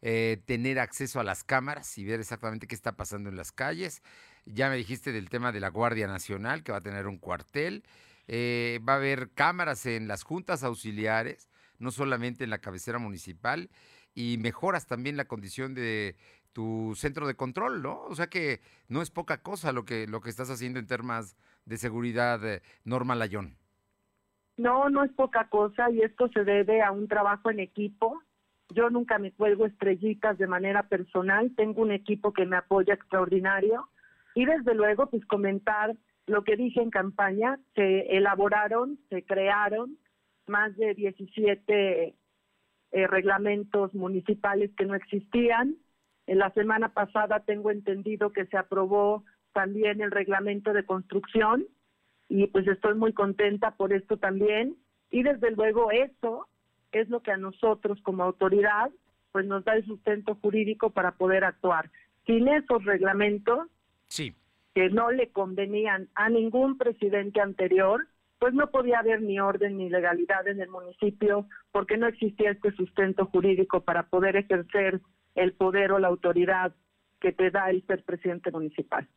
eh, 0.00 0.40
tener 0.46 0.78
acceso 0.78 1.20
a 1.20 1.24
las 1.24 1.44
cámaras 1.44 1.98
y 1.98 2.04
ver 2.04 2.20
exactamente 2.20 2.66
qué 2.66 2.74
está 2.74 2.92
pasando 2.92 3.28
en 3.28 3.36
las 3.36 3.52
calles. 3.52 4.02
Ya 4.46 4.70
me 4.70 4.76
dijiste 4.76 5.12
del 5.12 5.28
tema 5.28 5.52
de 5.52 5.60
la 5.60 5.68
Guardia 5.68 6.06
Nacional, 6.06 6.62
que 6.62 6.72
va 6.72 6.78
a 6.78 6.82
tener 6.82 7.06
un 7.06 7.18
cuartel. 7.18 7.84
Eh, 8.28 8.80
va 8.88 8.94
a 8.94 8.96
haber 8.96 9.30
cámaras 9.30 9.86
en 9.86 10.08
las 10.08 10.22
juntas 10.22 10.64
auxiliares, 10.64 11.50
no 11.78 11.90
solamente 11.90 12.44
en 12.44 12.50
la 12.50 12.58
cabecera 12.58 12.98
municipal, 12.98 13.70
y 14.14 14.38
mejoras 14.38 14.86
también 14.86 15.16
la 15.16 15.26
condición 15.26 15.74
de 15.74 16.16
tu 16.52 16.94
centro 16.94 17.26
de 17.26 17.34
control, 17.34 17.82
¿no? 17.82 18.02
O 18.04 18.14
sea 18.14 18.28
que 18.28 18.60
no 18.88 19.02
es 19.02 19.10
poca 19.10 19.42
cosa 19.42 19.72
lo 19.72 19.84
que, 19.84 20.06
lo 20.06 20.20
que 20.20 20.30
estás 20.30 20.50
haciendo 20.50 20.78
en 20.78 20.86
temas 20.86 21.36
de 21.66 21.76
seguridad, 21.76 22.42
eh, 22.46 22.62
Norma 22.84 23.16
Layón. 23.16 23.56
No, 24.56 24.88
no 24.88 25.02
es 25.02 25.12
poca 25.12 25.48
cosa 25.48 25.90
y 25.90 26.00
esto 26.00 26.28
se 26.28 26.44
debe 26.44 26.80
a 26.80 26.92
un 26.92 27.08
trabajo 27.08 27.50
en 27.50 27.58
equipo. 27.58 28.22
Yo 28.70 28.88
nunca 28.88 29.18
me 29.18 29.32
cuelgo 29.32 29.66
estrellitas 29.66 30.38
de 30.38 30.46
manera 30.46 30.84
personal, 30.84 31.52
tengo 31.56 31.82
un 31.82 31.90
equipo 31.90 32.32
que 32.32 32.46
me 32.46 32.56
apoya 32.56 32.94
extraordinario 32.94 33.88
y 34.34 34.46
desde 34.46 34.74
luego 34.74 35.10
pues 35.10 35.24
comentar 35.26 35.96
lo 36.26 36.42
que 36.44 36.56
dije 36.56 36.80
en 36.80 36.90
campaña, 36.90 37.58
se 37.74 38.16
elaboraron, 38.16 38.98
se 39.10 39.24
crearon 39.24 39.98
más 40.46 40.76
de 40.76 40.94
17 40.94 42.14
eh, 42.92 43.06
reglamentos 43.06 43.94
municipales 43.94 44.70
que 44.76 44.86
no 44.86 44.94
existían. 44.94 45.76
En 46.26 46.38
la 46.38 46.50
semana 46.52 46.94
pasada 46.94 47.40
tengo 47.40 47.70
entendido 47.70 48.32
que 48.32 48.46
se 48.46 48.56
aprobó 48.56 49.24
también 49.52 50.00
el 50.00 50.10
reglamento 50.10 50.72
de 50.72 50.84
construcción 50.84 51.66
y 52.28 52.46
pues 52.46 52.66
estoy 52.66 52.94
muy 52.94 53.12
contenta 53.12 53.72
por 53.72 53.92
esto 53.92 54.16
también. 54.16 54.76
Y 55.10 55.22
desde 55.22 55.50
luego 55.50 55.90
eso 55.90 56.48
es 56.92 57.08
lo 57.08 57.20
que 57.20 57.32
a 57.32 57.36
nosotros 57.36 58.00
como 58.02 58.22
autoridad 58.22 58.90
pues 59.32 59.46
nos 59.46 59.64
da 59.64 59.74
el 59.74 59.84
sustento 59.84 60.36
jurídico 60.36 60.90
para 60.90 61.12
poder 61.12 61.44
actuar. 61.44 61.90
Sin 62.24 62.48
esos 62.48 62.84
reglamentos, 62.84 63.66
sí 64.06 64.34
que 64.74 64.90
no 64.90 65.10
le 65.10 65.30
convenían 65.30 66.08
a 66.14 66.28
ningún 66.28 66.76
presidente 66.76 67.40
anterior, 67.40 68.08
pues 68.38 68.52
no 68.54 68.70
podía 68.70 68.98
haber 68.98 69.22
ni 69.22 69.38
orden 69.38 69.78
ni 69.78 69.88
legalidad 69.88 70.46
en 70.48 70.60
el 70.60 70.68
municipio 70.68 71.46
porque 71.70 71.96
no 71.96 72.08
existía 72.08 72.50
este 72.50 72.72
sustento 72.72 73.26
jurídico 73.26 73.84
para 73.84 74.08
poder 74.08 74.36
ejercer 74.36 75.00
el 75.36 75.52
poder 75.52 75.92
o 75.92 75.98
la 75.98 76.08
autoridad 76.08 76.74
que 77.20 77.32
te 77.32 77.50
da 77.50 77.70
el 77.70 77.86
ser 77.86 78.04
presidente 78.04 78.50
municipal. 78.50 79.08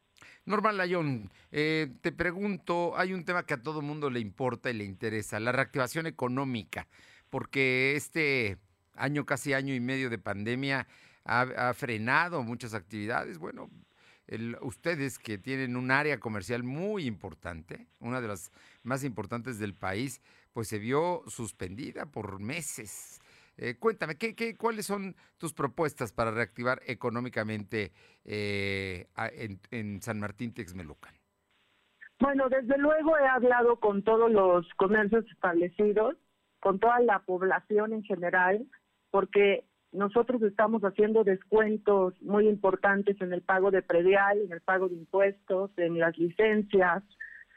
Normal 0.45 0.77
Layón, 0.77 1.29
eh, 1.51 1.87
te 2.01 2.11
pregunto, 2.11 2.93
hay 2.95 3.13
un 3.13 3.25
tema 3.25 3.45
que 3.45 3.55
a 3.55 3.61
todo 3.61 3.81
mundo 3.81 4.09
le 4.09 4.19
importa 4.19 4.69
y 4.69 4.73
le 4.73 4.85
interesa, 4.85 5.39
la 5.39 5.51
reactivación 5.51 6.07
económica, 6.07 6.87
porque 7.29 7.95
este 7.95 8.57
año, 8.95 9.25
casi 9.25 9.53
año 9.53 9.75
y 9.75 9.79
medio 9.79 10.09
de 10.09 10.17
pandemia 10.19 10.87
ha 11.25 11.73
frenado 11.73 12.41
muchas 12.41 12.73
actividades. 12.73 13.37
Bueno, 13.37 13.69
ustedes 14.61 15.19
que 15.19 15.37
tienen 15.37 15.77
un 15.77 15.91
área 15.91 16.19
comercial 16.19 16.63
muy 16.63 17.05
importante, 17.05 17.87
una 17.99 18.21
de 18.21 18.27
las 18.27 18.51
más 18.83 19.03
importantes 19.03 19.59
del 19.59 19.73
país, 19.73 20.21
pues 20.53 20.67
se 20.67 20.79
vio 20.79 21.23
suspendida 21.27 22.05
por 22.07 22.39
meses. 22.39 23.21
Eh, 23.57 23.75
cuéntame, 23.79 24.17
¿qué, 24.17 24.35
qué, 24.35 24.55
cuáles 24.55 24.85
son 24.85 25.15
tus 25.37 25.53
propuestas 25.53 26.11
para 26.11 26.31
reactivar 26.31 26.79
económicamente 26.85 27.91
eh, 28.23 29.07
en, 29.71 30.01
San 30.01 30.19
Martín 30.19 30.53
Texmelucan? 30.53 31.13
Bueno, 32.19 32.49
desde 32.49 32.77
luego 32.77 33.17
he 33.17 33.27
hablado 33.27 33.79
con 33.79 34.03
todos 34.03 34.31
los 34.31 34.67
comercios 34.75 35.25
establecidos, 35.31 36.17
con 36.59 36.79
toda 36.79 36.99
la 36.99 37.19
población 37.19 37.93
en 37.93 38.03
general, 38.03 38.67
porque 39.11 39.63
nosotros 39.91 40.41
estamos 40.41 40.81
haciendo 40.83 41.23
descuentos 41.23 42.13
muy 42.21 42.47
importantes 42.47 43.19
en 43.21 43.33
el 43.33 43.41
pago 43.41 43.71
de 43.71 43.81
predial, 43.81 44.39
en 44.39 44.51
el 44.51 44.61
pago 44.61 44.89
de 44.89 44.95
impuestos, 44.95 45.71
en 45.77 45.97
las 45.97 46.17
licencias, 46.17 47.03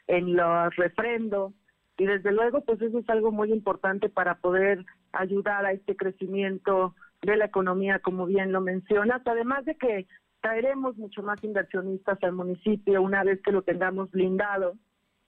en 0.07 0.35
los 0.35 0.75
refrendos. 0.75 1.53
Y 1.97 2.05
desde 2.05 2.31
luego, 2.31 2.61
pues 2.61 2.81
eso 2.81 2.99
es 2.99 3.09
algo 3.09 3.31
muy 3.31 3.51
importante 3.51 4.09
para 4.09 4.35
poder 4.35 4.85
ayudar 5.11 5.65
a 5.65 5.73
este 5.73 5.95
crecimiento 5.95 6.95
de 7.21 7.35
la 7.35 7.45
economía, 7.45 7.99
como 7.99 8.25
bien 8.25 8.51
lo 8.51 8.61
mencionas. 8.61 9.21
Además 9.25 9.65
de 9.65 9.75
que 9.75 10.07
traeremos 10.41 10.97
mucho 10.97 11.21
más 11.21 11.43
inversionistas 11.43 12.17
al 12.23 12.31
municipio 12.31 13.01
una 13.01 13.23
vez 13.23 13.41
que 13.41 13.51
lo 13.51 13.61
tengamos 13.61 14.09
blindado 14.11 14.73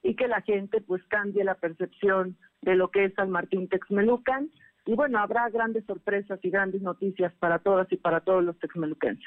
y 0.01 0.16
que 0.16 0.28
la 0.28 0.41
gente 0.41 0.82
pues 0.82 1.04
cambie 1.06 1.43
la 1.43 1.56
percepción 1.56 2.38
de 2.62 2.76
lo 2.76 2.89
que 2.89 3.06
es 3.06 3.14
San 3.14 3.30
Martín 3.30 3.70
Texmelucan 3.70 4.49
y 4.86 4.95
bueno, 4.95 5.19
habrá 5.19 5.49
grandes 5.49 5.86
sorpresas 5.86 6.39
y 6.43 6.49
grandes 6.49 6.81
noticias 6.81 7.34
para 7.36 7.59
todas 7.59 7.91
y 7.91 7.97
para 7.97 8.21
todos 8.21 8.43
los 8.43 8.57
texmeluquenses. 8.59 9.25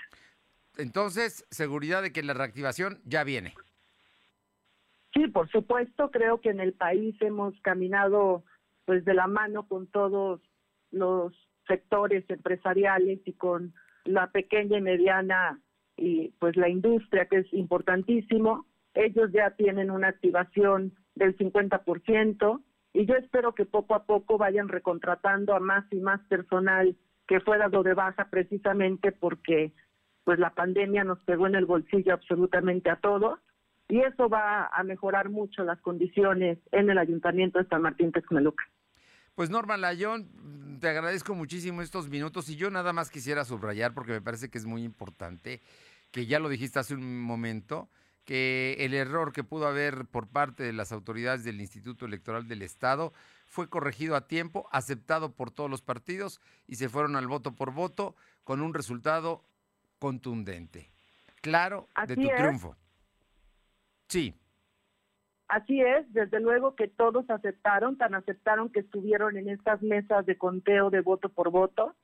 Entonces, 0.76 1.46
seguridad 1.50 2.02
de 2.02 2.12
que 2.12 2.22
la 2.22 2.34
reactivación 2.34 3.00
ya 3.04 3.24
viene. 3.24 3.54
Sí, 5.14 5.28
por 5.28 5.50
supuesto, 5.50 6.10
creo 6.10 6.40
que 6.40 6.50
en 6.50 6.60
el 6.60 6.74
país 6.74 7.16
hemos 7.22 7.58
caminado 7.62 8.44
pues 8.84 9.04
de 9.04 9.14
la 9.14 9.26
mano 9.26 9.66
con 9.66 9.86
todos 9.86 10.40
los 10.90 11.32
sectores 11.66 12.28
empresariales 12.28 13.20
y 13.24 13.32
con 13.32 13.74
la 14.04 14.30
pequeña 14.30 14.78
y 14.78 14.82
mediana 14.82 15.60
y 15.96 16.28
pues 16.38 16.56
la 16.56 16.68
industria 16.68 17.26
que 17.26 17.38
es 17.38 17.52
importantísimo. 17.52 18.66
Ellos 18.94 19.30
ya 19.32 19.50
tienen 19.52 19.90
una 19.90 20.08
activación 20.08 20.94
del 21.14 21.36
50%, 21.36 22.62
y 22.96 23.04
yo 23.04 23.14
espero 23.14 23.54
que 23.54 23.66
poco 23.66 23.94
a 23.94 24.04
poco 24.04 24.38
vayan 24.38 24.68
recontratando 24.68 25.54
a 25.54 25.60
más 25.60 25.84
y 25.92 25.96
más 25.96 26.18
personal 26.28 26.96
que 27.28 27.40
fue 27.40 27.58
dado 27.58 27.82
de 27.82 27.92
baja 27.92 28.30
precisamente 28.30 29.12
porque 29.12 29.74
pues 30.24 30.38
la 30.38 30.54
pandemia 30.54 31.04
nos 31.04 31.22
pegó 31.24 31.46
en 31.46 31.56
el 31.56 31.66
bolsillo 31.66 32.14
absolutamente 32.14 32.88
a 32.88 32.96
todos 32.96 33.38
y 33.88 34.00
eso 34.00 34.30
va 34.30 34.70
a 34.72 34.82
mejorar 34.82 35.28
mucho 35.28 35.62
las 35.62 35.78
condiciones 35.82 36.58
en 36.72 36.88
el 36.88 36.96
Ayuntamiento 36.96 37.58
de 37.58 37.68
San 37.68 37.82
Martín 37.82 38.12
Texmeluca. 38.12 38.64
Pues 39.34 39.50
Norma 39.50 39.76
Layón, 39.76 40.78
te 40.80 40.88
agradezco 40.88 41.34
muchísimo 41.34 41.82
estos 41.82 42.08
minutos 42.08 42.48
y 42.48 42.56
yo 42.56 42.70
nada 42.70 42.94
más 42.94 43.10
quisiera 43.10 43.44
subrayar 43.44 43.92
porque 43.92 44.12
me 44.12 44.22
parece 44.22 44.48
que 44.48 44.56
es 44.56 44.64
muy 44.64 44.82
importante, 44.82 45.60
que 46.10 46.24
ya 46.24 46.38
lo 46.40 46.48
dijiste 46.48 46.78
hace 46.78 46.94
un 46.94 47.20
momento, 47.20 47.90
que 48.26 48.76
el 48.80 48.92
error 48.92 49.32
que 49.32 49.44
pudo 49.44 49.66
haber 49.68 50.04
por 50.04 50.26
parte 50.26 50.64
de 50.64 50.72
las 50.72 50.92
autoridades 50.92 51.44
del 51.44 51.60
Instituto 51.60 52.04
Electoral 52.04 52.48
del 52.48 52.60
Estado 52.60 53.12
fue 53.46 53.70
corregido 53.70 54.16
a 54.16 54.26
tiempo, 54.26 54.68
aceptado 54.72 55.32
por 55.32 55.52
todos 55.52 55.70
los 55.70 55.80
partidos 55.80 56.40
y 56.66 56.74
se 56.74 56.88
fueron 56.88 57.14
al 57.14 57.28
voto 57.28 57.54
por 57.54 57.72
voto 57.72 58.16
con 58.42 58.60
un 58.60 58.74
resultado 58.74 59.42
contundente. 60.00 60.90
Claro, 61.40 61.88
de 62.08 62.16
tu 62.16 62.28
triunfo. 62.36 62.76
Sí. 64.08 64.34
Así 65.46 65.80
es, 65.80 66.12
desde 66.12 66.40
luego 66.40 66.74
que 66.74 66.88
todos 66.88 67.30
aceptaron, 67.30 67.96
tan 67.96 68.16
aceptaron 68.16 68.70
que 68.70 68.80
estuvieron 68.80 69.36
en 69.36 69.48
estas 69.48 69.80
mesas 69.82 70.26
de 70.26 70.36
conteo 70.36 70.90
de 70.90 71.00
voto 71.00 71.28
por 71.28 71.50
voto. 71.50 71.94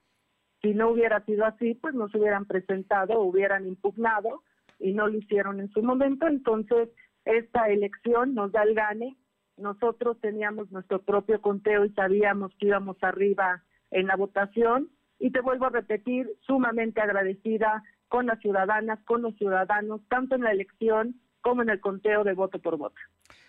Si 0.61 0.73
no 0.73 0.91
hubiera 0.91 1.25
sido 1.25 1.45
así, 1.45 1.75
pues 1.75 1.93
no 1.95 2.09
se 2.09 2.19
hubieran 2.19 2.45
presentado, 2.45 3.19
hubieran 3.21 3.67
impugnado 3.67 4.45
y 4.83 4.93
no 4.93 5.07
lo 5.07 5.17
hicieron 5.17 5.61
en 5.61 5.71
su 5.71 5.83
momento. 5.83 6.27
Entonces, 6.27 6.91
esta 7.25 7.69
elección 7.69 8.35
nos 8.35 8.53
da 8.53 8.65
el 8.65 8.75
gane. 8.75 9.17
Nosotros 9.57 10.21
teníamos 10.21 10.71
nuestro 10.73 11.03
propio 11.03 11.41
conteo 11.41 11.85
y 11.85 11.91
sabíamos 11.91 12.53
que 12.59 12.67
íbamos 12.67 12.97
arriba 13.03 13.63
en 13.91 14.09
la 14.09 14.17
votación. 14.17 14.91
Y 15.19 15.31
te 15.31 15.41
vuelvo 15.41 15.67
a 15.67 15.71
repetir, 15.71 16.29
sumamente 16.41 17.01
agradecida 17.01 17.85
con 18.09 18.27
las 18.27 18.41
ciudadanas, 18.41 18.99
con 19.05 19.23
los 19.23 19.37
ciudadanos, 19.37 20.01
tanto 20.09 20.35
en 20.35 20.43
la 20.43 20.51
elección 20.51 21.21
como 21.41 21.63
en 21.63 21.71
el 21.71 21.81
conteo 21.81 22.25
de 22.25 22.35
voto 22.35 22.59
por 22.59 22.77
voto. 22.77 23.01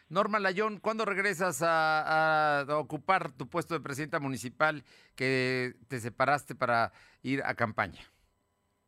Norma 0.09 0.39
Layón, 0.39 0.79
¿cuándo 0.79 1.05
regresas 1.05 1.63
a, 1.63 2.59
a, 2.61 2.77
ocupar 2.77 3.31
tu 3.31 3.47
puesto 3.47 3.73
de 3.73 3.79
presidenta 3.79 4.19
municipal 4.19 4.83
que 5.15 5.73
te 5.87 5.99
separaste 5.99 6.53
para 6.53 6.91
ir 7.23 7.41
a 7.43 7.55
campaña? 7.55 8.01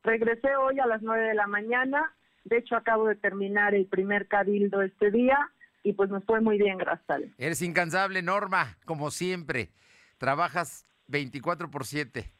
Regresé 0.03 0.55
hoy 0.55 0.79
a 0.79 0.85
las 0.85 1.01
nueve 1.01 1.29
de 1.29 1.33
la 1.33 1.47
mañana 1.47 2.15
de 2.45 2.57
hecho, 2.57 2.75
acabo 2.75 3.07
de 3.07 3.15
terminar 3.15 3.73
el 3.73 3.87
primer 3.87 4.27
cabildo 4.27 4.83
este 4.83 5.09
día 5.09 5.37
y 5.83 5.93
pues 5.93 6.09
nos 6.09 6.23
fue 6.25 6.41
muy 6.41 6.57
bien, 6.57 6.77
gracias. 6.77 7.23
Eres 7.37 7.61
incansable, 7.61 8.21
Norma, 8.21 8.77
como 8.85 9.09
siempre. 9.11 9.69
Trabajas 10.17 10.85
24 11.07 11.69
por 11.69 11.85
7. 11.85 12.31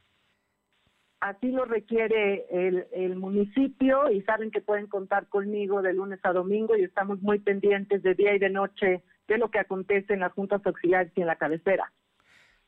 Así 1.22 1.48
lo 1.48 1.66
requiere 1.66 2.46
el, 2.52 2.86
el, 2.92 3.16
municipio 3.16 4.12
y 4.12 4.22
saben 4.24 4.52
que 4.52 4.62
pueden 4.62 4.86
contar 4.86 5.28
conmigo 5.28 5.82
de 5.82 5.94
lunes 5.94 6.20
a 6.22 6.34
domingo 6.34 6.78
y 6.78 6.84
estamos 6.84 7.20
muy 7.22 7.40
pendientes 7.40 8.04
de 8.04 8.14
día 8.14 8.36
y 8.36 8.40
de 8.40 8.50
noche 8.52 9.04
de 9.28 9.38
lo 9.40 9.50
que 9.50 9.58
acontece 9.58 10.14
en 10.14 10.20
las 10.20 10.34
juntas 10.34 10.62
auxiliares 10.64 11.12
y 11.16 11.22
en 11.22 11.28
la 11.28 11.38
cabecera. 11.38 11.92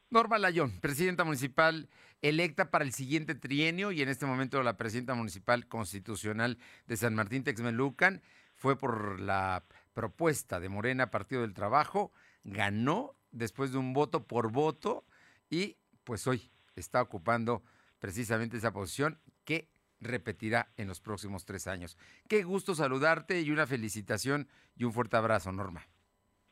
Norma 0.09 0.37
Layón, 0.37 0.79
presidenta 0.79 1.25
municipal 1.25 1.89
electa 2.21 2.71
para 2.71 2.85
el 2.85 2.93
siguiente 2.93 3.35
trienio 3.35 3.91
y 3.91 4.01
en 4.01 4.09
este 4.09 4.25
momento 4.25 4.63
la 4.63 4.77
presidenta 4.77 5.15
municipal 5.15 5.67
constitucional 5.67 6.57
de 6.87 6.97
San 6.97 7.13
Martín 7.13 7.43
Texmelucan, 7.43 8.21
fue 8.55 8.77
por 8.77 9.19
la 9.19 9.63
propuesta 9.93 10.59
de 10.59 10.69
Morena 10.69 11.11
Partido 11.11 11.41
del 11.41 11.53
Trabajo, 11.53 12.11
ganó 12.43 13.15
después 13.31 13.71
de 13.71 13.77
un 13.77 13.93
voto 13.93 14.25
por 14.25 14.51
voto 14.51 15.03
y 15.49 15.75
pues 16.03 16.25
hoy 16.25 16.49
está 16.75 17.01
ocupando 17.01 17.61
precisamente 17.99 18.57
esa 18.57 18.71
posición 18.71 19.19
que 19.43 19.67
repetirá 19.99 20.69
en 20.77 20.87
los 20.87 21.01
próximos 21.01 21.45
tres 21.45 21.67
años. 21.67 21.97
Qué 22.29 22.43
gusto 22.43 22.75
saludarte 22.75 23.41
y 23.41 23.51
una 23.51 23.67
felicitación 23.67 24.47
y 24.75 24.85
un 24.85 24.93
fuerte 24.93 25.17
abrazo, 25.17 25.51
Norma. 25.51 25.81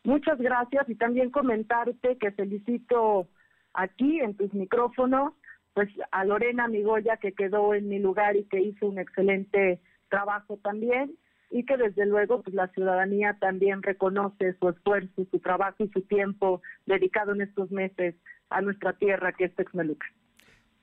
Muchas 0.04 0.38
gracias 0.40 0.88
y 0.90 0.96
también 0.96 1.32
comentarte 1.32 2.18
que 2.20 2.32
felicito 2.32 3.30
aquí 3.76 4.20
en 4.20 4.36
tus 4.36 4.54
micrófonos 4.54 5.34
pues 5.74 5.90
a 6.12 6.24
Lorena 6.24 6.68
Migoya 6.68 7.18
que 7.18 7.34
quedó 7.34 7.74
en 7.74 7.90
mi 7.90 8.00
lugar 8.00 8.38
y 8.38 8.46
que 8.46 8.62
hizo 8.62 8.88
un 8.88 8.98
excelente 8.98 9.82
trabajo 10.10 10.58
también 10.64 11.18
y 11.52 11.66
que 11.66 11.76
desde 11.78 12.06
luego 12.06 12.42
pues 12.42 12.56
la 12.56 12.70
ciudadanía 12.70 13.38
también 13.40 13.84
reconoce 13.84 14.58
su 14.58 14.70
esfuerzo, 14.70 15.28
su 15.30 15.40
trabajo 15.40 15.84
y 15.84 15.90
su 15.90 16.02
tiempo 16.02 16.62
dedicado 16.86 17.34
en 17.34 17.42
estos 17.42 17.72
meses 17.72 18.16
a 18.50 18.62
nuestra 18.62 18.94
tierra 18.94 19.34
que 19.34 19.46
es 19.46 19.56
Texmeluca. 19.56 20.08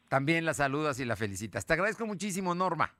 También 0.09 0.45
la 0.45 0.53
saludas 0.53 1.01
y 1.01 1.07
la 1.07 1.17
felicitas. 1.17 1.65
Te 1.65 1.73
agradezco 1.73 2.07
muchísimo, 2.07 2.55
Norma. 2.55 2.95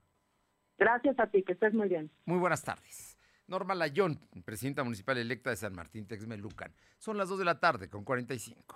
Gracias 0.79 1.19
a 1.19 1.27
ti, 1.27 1.43
que 1.43 1.53
estés 1.53 1.73
muy 1.73 1.87
bien. 1.87 2.09
Muy 2.25 2.39
buenas 2.39 2.63
tardes. 2.63 3.19
Norma 3.45 3.75
Layón, 3.75 4.19
presidenta 4.45 4.83
municipal 4.83 5.17
electa 5.19 5.51
de 5.51 5.57
San 5.57 5.75
Martín 5.75 6.07
Texmelucan. 6.07 6.73
Son 6.97 7.17
las 7.17 7.29
2 7.29 7.39
de 7.39 7.45
la 7.45 7.59
tarde 7.59 7.89
con 7.89 8.03
45. 8.03 8.75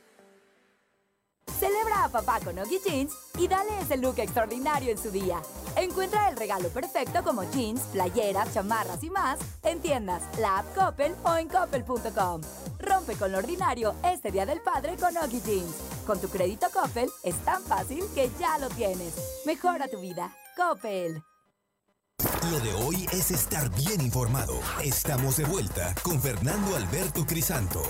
Celebra 1.59 2.05
a 2.05 2.09
papá 2.09 2.39
con 2.39 2.57
Oggy 2.57 2.79
Jeans 2.85 3.13
y 3.37 3.47
dale 3.47 3.79
ese 3.79 3.97
look 3.97 4.19
extraordinario 4.19 4.91
en 4.91 4.97
su 4.97 5.11
día. 5.11 5.41
Encuentra 5.75 6.29
el 6.29 6.37
regalo 6.37 6.69
perfecto 6.69 7.23
como 7.23 7.43
jeans, 7.51 7.81
playeras, 7.91 8.53
chamarras 8.53 9.03
y 9.03 9.09
más 9.09 9.39
en 9.63 9.79
tiendas, 9.79 10.23
la 10.39 10.59
app 10.59 10.75
Coppel 10.75 11.15
o 11.23 11.35
en 11.35 11.47
coppel.com. 11.47 12.41
Rompe 12.79 13.15
con 13.15 13.31
lo 13.31 13.37
ordinario 13.37 13.95
este 14.03 14.31
Día 14.31 14.45
del 14.45 14.61
Padre 14.61 14.97
con 14.97 15.15
Oggy 15.17 15.41
Jeans. 15.41 15.75
Con 16.05 16.19
tu 16.19 16.29
crédito 16.29 16.67
Coppel 16.73 17.09
es 17.23 17.35
tan 17.45 17.61
fácil 17.63 18.03
que 18.15 18.29
ya 18.39 18.57
lo 18.57 18.69
tienes. 18.69 19.13
Mejora 19.45 19.87
tu 19.87 19.99
vida. 19.99 20.35
Coppel. 20.57 21.23
Lo 22.51 22.59
de 22.59 22.73
hoy 22.83 23.07
es 23.11 23.31
estar 23.31 23.69
bien 23.75 24.01
informado. 24.01 24.59
Estamos 24.83 25.37
de 25.37 25.45
vuelta 25.45 25.95
con 26.03 26.19
Fernando 26.21 26.75
Alberto 26.75 27.25
Crisanto 27.25 27.81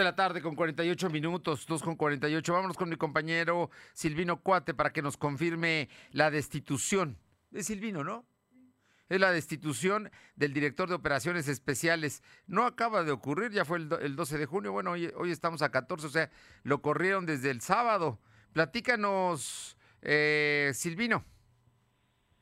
de 0.00 0.04
la 0.04 0.16
tarde 0.16 0.40
con 0.40 0.56
48 0.56 1.10
minutos, 1.10 1.66
2 1.66 1.82
con 1.82 1.94
48. 1.94 2.54
Vámonos 2.54 2.78
con 2.78 2.88
mi 2.88 2.96
compañero 2.96 3.70
Silvino 3.92 4.40
Cuate 4.40 4.72
para 4.72 4.94
que 4.94 5.02
nos 5.02 5.18
confirme 5.18 5.90
la 6.10 6.30
destitución 6.30 7.18
de 7.50 7.62
Silvino, 7.62 8.02
¿no? 8.02 8.24
Es 9.10 9.20
la 9.20 9.30
destitución 9.30 10.10
del 10.36 10.54
director 10.54 10.88
de 10.88 10.94
operaciones 10.94 11.48
especiales. 11.48 12.22
No 12.46 12.64
acaba 12.64 13.04
de 13.04 13.12
ocurrir, 13.12 13.50
ya 13.50 13.66
fue 13.66 13.76
el, 13.76 14.16
12 14.16 14.38
de 14.38 14.46
junio. 14.46 14.72
Bueno, 14.72 14.92
hoy, 14.92 15.30
estamos 15.30 15.60
a 15.60 15.70
14, 15.70 16.06
o 16.06 16.10
sea, 16.10 16.30
lo 16.62 16.80
corrieron 16.80 17.26
desde 17.26 17.50
el 17.50 17.60
sábado. 17.60 18.18
Platícanos, 18.54 19.76
eh, 20.00 20.70
Silvino 20.72 21.26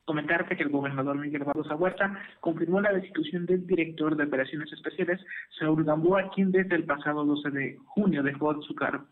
comentarte 0.09 0.56
que 0.56 0.62
el 0.62 0.70
gobernador 0.70 1.18
Miguel 1.18 1.44
Barroso 1.44 1.76
Huerta 1.76 2.18
confirmó 2.40 2.80
la 2.80 2.94
destitución 2.94 3.44
del 3.44 3.66
director 3.66 4.16
de 4.16 4.24
operaciones 4.24 4.72
especiales, 4.72 5.20
Saúl 5.59 5.84
Gamboa, 5.84 6.30
quien 6.34 6.50
desde 6.50 6.76
el 6.76 6.84
pasado 6.84 7.26
12 7.26 7.50
de 7.50 7.76
junio 7.84 8.22
dejó 8.22 8.59
su 8.62 8.74
cargo. 8.74 9.04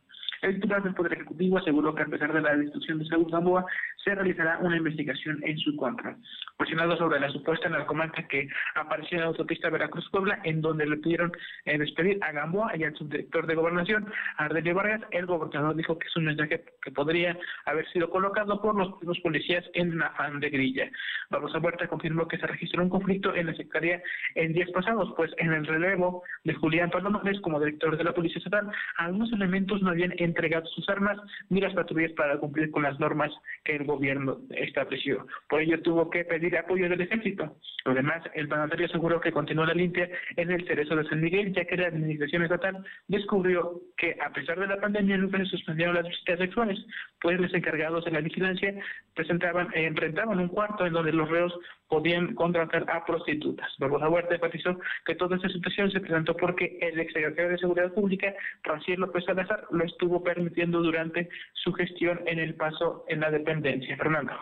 El 0.43 0.55
titular 0.55 0.82
del 0.82 0.95
Poder 0.95 1.14
Ejecutivo 1.14 1.59
aseguró 1.59 1.95
que 1.95 2.03
a 2.03 2.07
pesar 2.07 2.32
de 2.32 2.41
la 2.41 2.57
destitución 2.57 2.99
de 2.99 3.07
Saúl 3.07 3.30
Gamboa, 3.30 3.64
se 4.05 4.14
realizará 4.14 4.59
una 4.61 4.76
investigación 4.76 5.41
en 5.43 5.59
su 5.59 5.74
contra. 5.76 6.16
Cuestionado 6.57 6.97
sobre 6.97 7.18
la 7.18 7.28
supuesta 7.30 7.68
narcomanta 7.68 8.26
que 8.28 8.49
apareció 8.76 9.16
en 9.16 9.22
la 9.22 9.28
autopista 9.28 9.68
Veracruz-Puebla, 9.68 10.41
en 10.45 10.61
donde 10.61 10.87
le 10.87 10.97
pidieron 10.99 11.32
eh, 11.64 11.76
despedir 11.76 12.18
a 12.22 12.30
Gamboa 12.32 12.76
y 12.76 12.84
al 12.84 12.95
subdirector 12.95 13.47
de 13.47 13.57
Gobernación, 13.57 14.07
Ardelio 14.37 14.74
Vargas, 14.74 15.03
el 15.11 15.26
gobernador 15.26 15.74
dijo 15.74 15.99
que 15.99 16.07
es 16.07 16.16
un 16.16 16.26
mensaje 16.26 16.64
que 16.82 16.91
podría 16.93 17.37
haber 17.64 17.89
sido 17.91 18.09
colocado 18.11 18.61
por 18.62 18.76
los, 18.76 19.20
policías 19.20 19.64
en 19.74 20.01
afán 20.01 20.39
de 20.39 20.51
grilla. 20.51 20.89
Barroso 21.30 21.59
Huerta 21.59 21.89
confirmó 21.89 22.28
que 22.28 22.39
se 22.39 22.47
registró 22.47 22.82
un 22.82 22.91
conflicto 22.91 23.34
en 23.34 23.47
la 23.47 23.55
Secretaría 23.55 24.01
en 24.37 24.53
días 24.53 24.70
pasados, 24.70 25.12
pues 25.16 25.32
en 25.39 25.53
el 25.53 25.66
relevo 25.66 26.22
de 26.45 26.55
Julián 26.55 26.91
Palomares 26.91 27.41
como 27.41 27.59
director 27.59 27.97
de 27.97 28.05
la 28.05 28.12
Policía 28.12 28.39
Estatal, 28.39 28.70
algunos 28.99 29.32
elementos 29.32 29.82
no 29.82 29.91
habían 29.91 30.14
entregado 30.27 30.66
sus 30.66 30.89
armas 30.89 31.18
ni 31.49 31.61
las 31.61 31.74
patrullas 31.74 32.12
para 32.12 32.39
cumplir 32.39 32.70
con 32.70 32.83
las 32.83 32.99
normas 33.01 33.33
que 33.64 33.77
el 33.77 33.85
gobierno 33.85 34.39
estableció. 34.51 35.27
Por 35.49 35.62
ello 35.62 35.81
tuvo 35.83 36.11
que 36.11 36.24
pedir 36.24 36.57
apoyo 36.57 36.89
del 36.89 37.01
ejército. 37.01 37.57
Además, 37.85 38.22
el 38.35 38.49
mandatario 38.49 38.87
aseguró 38.87 39.20
que 39.20 39.33
continuó 39.33 39.64
la 39.64 39.74
limpia 39.74 40.09
en 40.37 40.51
el 40.51 40.66
cerezo 40.66 40.97
de 40.97 41.09
San 41.09 41.20
Miguel, 41.20 41.55
ya 41.55 41.64
que 41.64 41.77
la 41.77 41.87
administración 41.87 42.43
estatal 42.43 42.85
descubrió 43.07 43.81
que 43.97 44.16
a 44.24 44.33
pesar 44.33 44.59
de 44.59 44.66
la 44.66 44.81
pandemia 44.81 45.16
nunca 45.16 45.39
se 45.39 45.47
suspendieron 45.47 45.95
las 45.95 46.09
visitas 46.09 46.39
sexuales, 46.39 46.79
pues 47.20 47.41
los 47.41 47.55
encargados 47.55 48.05
de 48.05 48.11
la 48.11 48.20
vigilancia 48.20 48.74
presentaban, 49.14 49.68
eh, 49.74 49.91
rentaban 49.95 50.41
un 50.41 50.49
cuarto 50.49 50.85
en 50.85 50.93
donde 50.93 51.12
los 51.12 51.29
reos 51.29 51.57
podían 51.89 52.34
contratar 52.34 52.89
a 52.91 53.05
prostitutas. 53.05 53.68
Barbosa 53.78 54.09
Huerta 54.09 54.34
enfatizó 54.34 54.78
que 55.05 55.14
toda 55.14 55.37
esta 55.37 55.49
situación 55.49 55.91
se 55.91 56.01
presentó 56.01 56.37
porque 56.37 56.78
el 56.80 56.99
exsecretario 56.99 57.51
de 57.51 57.59
Seguridad 57.59 57.93
Pública, 57.93 58.34
Ranciel 58.62 59.01
López 59.01 59.24
Salazar, 59.24 59.66
lo 59.70 59.84
estuvo 59.84 60.22
permitiendo 60.22 60.82
durante 60.82 61.28
su 61.53 61.72
gestión 61.72 62.20
en 62.26 62.39
el 62.39 62.55
paso 62.55 63.05
en 63.09 63.20
la 63.20 63.30
dependencia. 63.30 63.97
Fernando. 63.97 64.32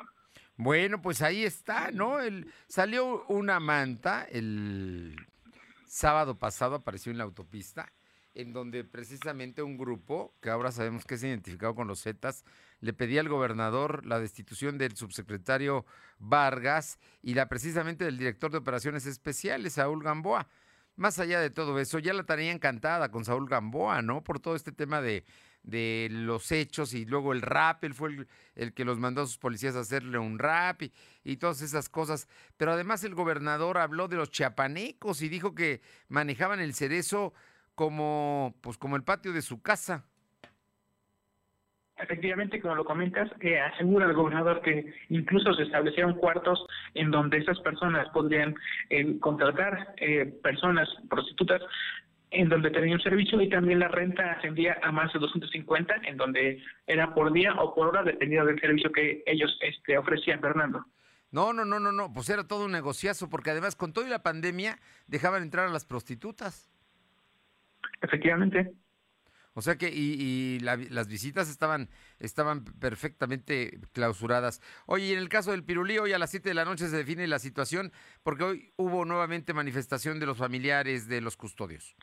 Bueno, 0.57 1.03
pues 1.03 1.20
ahí 1.20 1.45
está, 1.45 1.90
¿no? 1.90 2.20
El, 2.20 2.47
salió 2.68 3.24
una 3.26 3.59
manta 3.59 4.26
el 4.30 5.16
sábado 5.86 6.38
pasado, 6.38 6.76
apareció 6.76 7.11
en 7.12 7.18
la 7.18 7.24
autopista 7.24 7.92
en 8.35 8.53
donde 8.53 8.85
precisamente 8.85 9.62
un 9.62 9.78
grupo, 9.78 10.35
que 10.41 10.51
ahora 10.51 10.72
sabemos 10.72 11.05
que 11.05 11.14
es 11.14 11.22
identificado 11.22 11.74
con 11.74 11.87
los 11.87 12.03
Zetas, 12.03 12.45
le 12.80 12.93
pedía 12.93 13.20
al 13.20 13.28
gobernador 13.28 14.05
la 14.05 14.18
destitución 14.18 14.76
del 14.76 14.97
subsecretario 14.97 15.87
Vargas 16.18 16.99
y 17.22 17.35
la 17.35 17.49
precisamente 17.49 18.05
del 18.05 18.18
director 18.18 18.51
de 18.51 18.59
operaciones 18.59 19.07
especiales, 19.07 19.74
Saúl 19.74 20.03
Gamboa. 20.03 20.49
Más 20.97 21.18
allá 21.18 21.41
de 21.41 21.51
todo 21.51 21.78
eso, 21.80 21.99
ya 21.99 22.12
la 22.12 22.24
tenía 22.24 22.53
encantada 22.53 23.11
con 23.11 23.24
Saúl 23.24 23.49
Gamboa, 23.49 24.03
¿no? 24.03 24.22
Por 24.22 24.39
todo 24.39 24.55
este 24.55 24.70
tema 24.70 25.01
de, 25.01 25.24
de 25.64 26.09
los 26.11 26.53
hechos 26.53 26.95
y 26.95 27.05
luego 27.05 27.32
el 27.32 27.43
rap, 27.43 27.82
él 27.85 27.95
fue 27.95 28.26
el, 28.55 28.74
que 28.74 28.85
los 28.85 28.99
mandó 28.99 29.22
a 29.22 29.26
sus 29.26 29.39
policías 29.39 29.74
a 29.74 29.80
hacerle 29.80 30.18
un 30.18 30.39
rap 30.39 30.82
y, 30.82 30.93
y, 31.24 31.39
todas 31.39 31.62
esas 31.62 31.89
cosas. 31.89 32.28
Pero 32.57 32.72
además 32.72 33.03
el 33.03 33.14
gobernador 33.14 33.78
habló 33.78 34.07
de 34.07 34.16
los 34.16 34.30
chiapanecos 34.30 35.22
y 35.22 35.28
dijo 35.28 35.55
que 35.55 35.80
manejaban 36.09 36.61
el 36.61 36.74
cerezo 36.74 37.32
como, 37.75 38.55
pues, 38.61 38.79
como 38.79 38.97
el 38.97 39.05
patio 39.05 39.33
de 39.33 39.43
su 39.43 39.62
casa. 39.62 40.05
Efectivamente, 41.97 42.61
como 42.61 42.75
lo 42.75 42.85
comentas, 42.85 43.31
eh, 43.41 43.61
asegura 43.61 44.07
el 44.07 44.14
gobernador 44.14 44.62
que 44.62 44.93
incluso 45.11 45.55
se 45.55 45.62
establecieron 45.62 46.14
cuartos 46.14 46.66
en 46.95 47.12
donde 47.12 47.39
esas 47.39 47.61
personas 47.61 48.09
podrían 48.09 48.55
eh, 48.91 49.18
contratar 49.20 49.95
eh, 49.99 50.27
personas 50.43 50.89
prostitutas 51.09 51.62
en 52.33 52.49
donde 52.49 52.70
tenían 52.70 52.95
un 52.95 53.01
servicio 53.01 53.41
y 53.41 53.49
también 53.49 53.79
la 53.79 53.87
renta 53.87 54.33
ascendía 54.33 54.77
a 54.83 54.91
más 54.91 55.12
de 55.12 55.20
250, 55.20 55.95
en 56.05 56.16
donde 56.16 56.61
era 56.89 57.14
por 57.14 57.33
día 57.33 57.55
o 57.55 57.72
por 57.72 57.89
hora, 57.89 58.03
dependiendo 58.03 58.49
del 58.49 58.61
servicio 58.61 58.91
que 58.91 59.22
ellos 59.25 59.57
este, 59.61 59.97
ofrecían, 59.97 60.41
Fernando. 60.41 60.85
No, 61.31 61.53
no, 61.53 61.64
no, 61.64 61.79
no, 61.79 61.93
no, 61.93 62.12
pues 62.12 62.29
era 62.29 62.47
todo 62.47 62.64
un 62.64 62.72
negociazo, 62.72 63.31
porque 63.31 63.51
además 63.51 63.77
con 63.77 63.93
toda 63.93 64.09
la 64.09 64.22
pandemia 64.22 64.79
dejaban 65.07 65.43
entrar 65.43 65.68
a 65.68 65.72
las 65.72 65.85
prostitutas. 65.85 66.74
Efectivamente. 68.01 68.74
O 69.55 69.62
sea 69.62 69.76
que, 69.76 69.88
y, 69.88 70.59
las 70.61 71.07
visitas 71.07 71.49
estaban, 71.49 71.88
estaban 72.18 72.64
perfectamente 72.64 73.78
clausuradas. 73.92 74.61
Oye, 74.86 75.12
en 75.12 75.18
el 75.20 75.28
caso 75.28 75.53
del 75.53 75.62
Pirulí, 75.62 75.97
hoy 75.99 76.12
a 76.12 76.18
las 76.18 76.30
7 76.30 76.49
de 76.49 76.55
la 76.55 76.64
noche 76.64 76.88
se 76.88 76.97
define 76.97 77.26
la 77.28 77.38
situación, 77.38 77.92
porque 78.24 78.45
hoy 78.45 78.72
hubo 78.76 79.05
nuevamente 79.05 79.55
manifestación 79.55 80.18
de 80.18 80.26
los 80.26 80.38
familiares 80.38 81.07
de 81.07 81.20
los 81.20 81.36
custodios. 81.36 81.97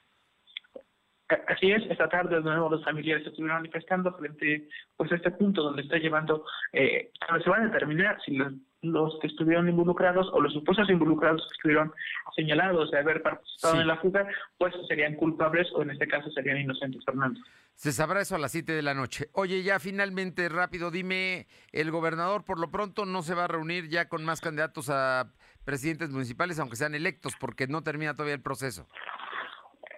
Así 1.48 1.72
es, 1.72 1.84
esta 1.90 2.10
tarde 2.10 2.36
de 2.36 2.42
nuevo 2.42 2.70
los 2.70 2.84
familiares 2.84 3.26
estuvieron 3.26 3.58
manifestando 3.58 4.14
frente 4.18 4.68
pues, 4.98 5.12
a 5.12 5.16
este 5.16 5.32
punto 5.32 5.64
donde 5.64 5.84
está 5.84 5.98
llevando, 5.98 6.46
eh, 6.74 7.12
se 7.44 7.50
va 7.50 7.58
a 7.58 7.66
determinar 7.66 8.20
si 8.26 8.36
los, 8.36 8.54
los, 8.82 9.18
que 9.22 9.28
estuvieron 9.28 9.70
involucrados 9.70 10.28
o 10.34 10.42
los 10.42 10.54
supuestos 10.54 10.90
involucrados 10.90 11.42
que 11.42 11.56
estuvieron 11.56 11.94
señalados 12.36 12.92
de 12.92 13.00
haber 13.00 13.22
participado 13.22 13.80
en 13.80 13.88
la 13.88 13.98
fuga, 13.98 14.28
pues 14.58 14.74
serían 14.88 15.16
culpables 15.16 15.68
o 15.74 15.82
en 15.84 15.92
este 15.92 16.08
caso 16.08 16.30
serían 16.32 16.58
inocentes, 16.58 17.04
Fernando. 17.06 17.40
Se 17.76 17.92
sabrá 17.92 18.22
eso 18.22 18.36
a 18.36 18.40
las 18.40 18.52
7 18.52 18.74
de 18.74 18.82
la 18.82 18.94
noche. 18.94 19.30
Oye, 19.34 19.64
ya 19.64 19.80
finalmente, 19.80 20.50
rápido, 20.50 20.92
dime, 20.92 21.48
el 21.72 21.92
gobernador 21.92 22.44
por 22.44 22.60
lo 22.60 22.70
pronto 22.72 23.06
no 23.06 23.24
se 23.24 23.36
va 23.36 23.46
a 23.46 23.48
reunir 23.48 23.88
ya 23.88 24.10
con 24.10 24.26
más 24.26 24.42
candidatos 24.42 24.90
a 24.90 25.32
presidentes 25.64 26.10
municipales, 26.10 26.60
aunque 26.60 26.76
sean 26.76 26.96
electos, 26.96 27.34
porque 27.40 27.68
no 27.68 27.84
termina 27.84 28.14
todavía 28.14 28.36
el 28.36 28.42
proceso. 28.42 28.88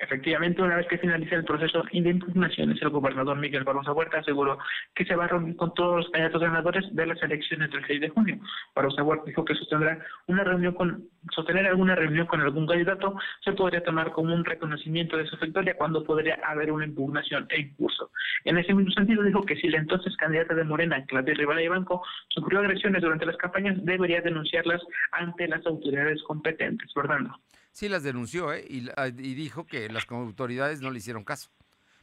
Efectivamente, 0.03 0.61
una 0.61 0.75
vez 0.75 0.87
que 0.87 0.97
finalice 0.97 1.35
el 1.35 1.45
proceso 1.45 1.81
de 1.81 1.97
impugnaciones, 1.97 2.81
el 2.81 2.89
gobernador 2.89 3.37
Miguel 3.37 3.63
Barroso 3.63 3.93
Huerta 3.93 4.19
aseguró 4.19 4.57
que 4.93 5.05
se 5.05 5.15
va 5.15 5.25
a 5.25 5.27
reunir 5.29 5.55
con 5.55 5.73
todos 5.73 5.97
los 5.97 6.09
candidatos 6.09 6.41
ganadores 6.41 6.93
de 6.93 7.05
las 7.05 7.23
elecciones 7.23 7.71
del 7.71 7.85
6 7.87 8.01
de 8.01 8.09
junio. 8.09 8.37
Barroso 8.75 9.01
Huerta 9.03 9.23
dijo 9.27 9.45
que 9.45 9.55
sostendrá 9.55 9.97
una 10.27 10.43
reunión 10.43 10.73
con, 10.73 11.05
sostener 11.31 11.67
alguna 11.67 11.95
reunión 11.95 12.27
con 12.27 12.41
algún 12.41 12.67
candidato 12.67 13.15
se 13.45 13.53
podría 13.53 13.81
tomar 13.81 14.11
como 14.11 14.33
un 14.33 14.43
reconocimiento 14.43 15.15
de 15.15 15.25
su 15.25 15.37
victoria 15.37 15.77
cuando 15.77 16.03
podría 16.03 16.37
haber 16.43 16.71
una 16.71 16.85
impugnación 16.85 17.47
en 17.49 17.73
curso. 17.75 18.11
En 18.43 18.57
ese 18.57 18.73
mismo 18.73 18.91
sentido, 18.91 19.23
dijo 19.23 19.41
que 19.43 19.55
si 19.55 19.69
la 19.69 19.77
entonces 19.77 20.17
candidata 20.17 20.53
de 20.53 20.65
Morena, 20.65 21.05
Claudia 21.05 21.33
Rivera 21.33 21.61
y 21.61 21.69
Banco, 21.69 22.03
sufrió 22.27 22.59
agresiones 22.59 23.01
durante 23.01 23.25
las 23.25 23.37
campañas, 23.37 23.77
debería 23.85 24.19
denunciarlas 24.19 24.81
ante 25.13 25.47
las 25.47 25.65
autoridades 25.65 26.21
competentes. 26.23 26.91
Fernando. 26.93 27.39
Sí 27.74 27.89
las 27.89 28.03
denunció, 28.03 28.53
¿eh? 28.53 28.63
Y, 28.69 28.88
ah, 28.95 29.07
y, 29.07 29.34
dijo 29.34 29.65
que 29.65 29.89
las 29.89 30.05
autoridades 30.09 30.80
no 30.82 30.91
le 30.91 30.99
hicieron 30.99 31.24
caso. 31.24 31.49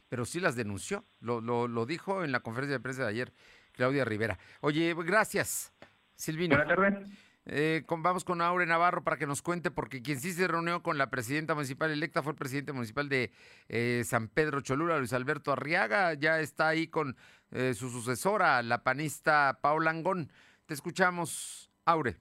Pero 0.09 0.25
sí 0.25 0.41
las 0.41 0.57
denunció. 0.57 1.05
Lo, 1.21 1.39
lo, 1.39 1.69
lo 1.69 1.85
dijo 1.85 2.25
en 2.25 2.33
la 2.33 2.41
conferencia 2.41 2.75
de 2.75 2.81
prensa 2.81 3.03
de 3.03 3.09
ayer 3.09 3.33
Claudia 3.71 4.03
Rivera. 4.03 4.37
Oye, 4.59 4.93
gracias, 4.93 5.71
Silvino. 6.13 6.57
Buenas 6.57 6.75
tardes. 6.75 7.09
Eh, 7.45 7.83
vamos 7.87 8.25
con 8.25 8.41
Aure 8.41 8.65
Navarro 8.65 9.01
para 9.05 9.17
que 9.17 9.25
nos 9.25 9.41
cuente, 9.41 9.71
porque 9.71 10.01
quien 10.01 10.19
sí 10.19 10.33
se 10.33 10.45
reunió 10.45 10.83
con 10.83 10.97
la 10.97 11.09
presidenta 11.09 11.55
municipal 11.55 11.89
electa 11.89 12.21
fue 12.21 12.33
el 12.33 12.37
presidente 12.37 12.73
municipal 12.73 13.07
de 13.07 13.31
eh, 13.69 14.03
San 14.05 14.27
Pedro 14.27 14.59
Cholula, 14.59 14.99
Luis 14.99 15.13
Alberto 15.13 15.53
Arriaga. 15.53 16.13
Ya 16.15 16.41
está 16.41 16.67
ahí 16.67 16.87
con 16.87 17.15
eh, 17.51 17.73
su 17.75 17.89
sucesora, 17.89 18.61
la 18.61 18.83
panista 18.83 19.59
Paula 19.61 19.91
Angón. 19.91 20.33
Te 20.65 20.73
escuchamos, 20.73 21.71
Aure 21.85 22.17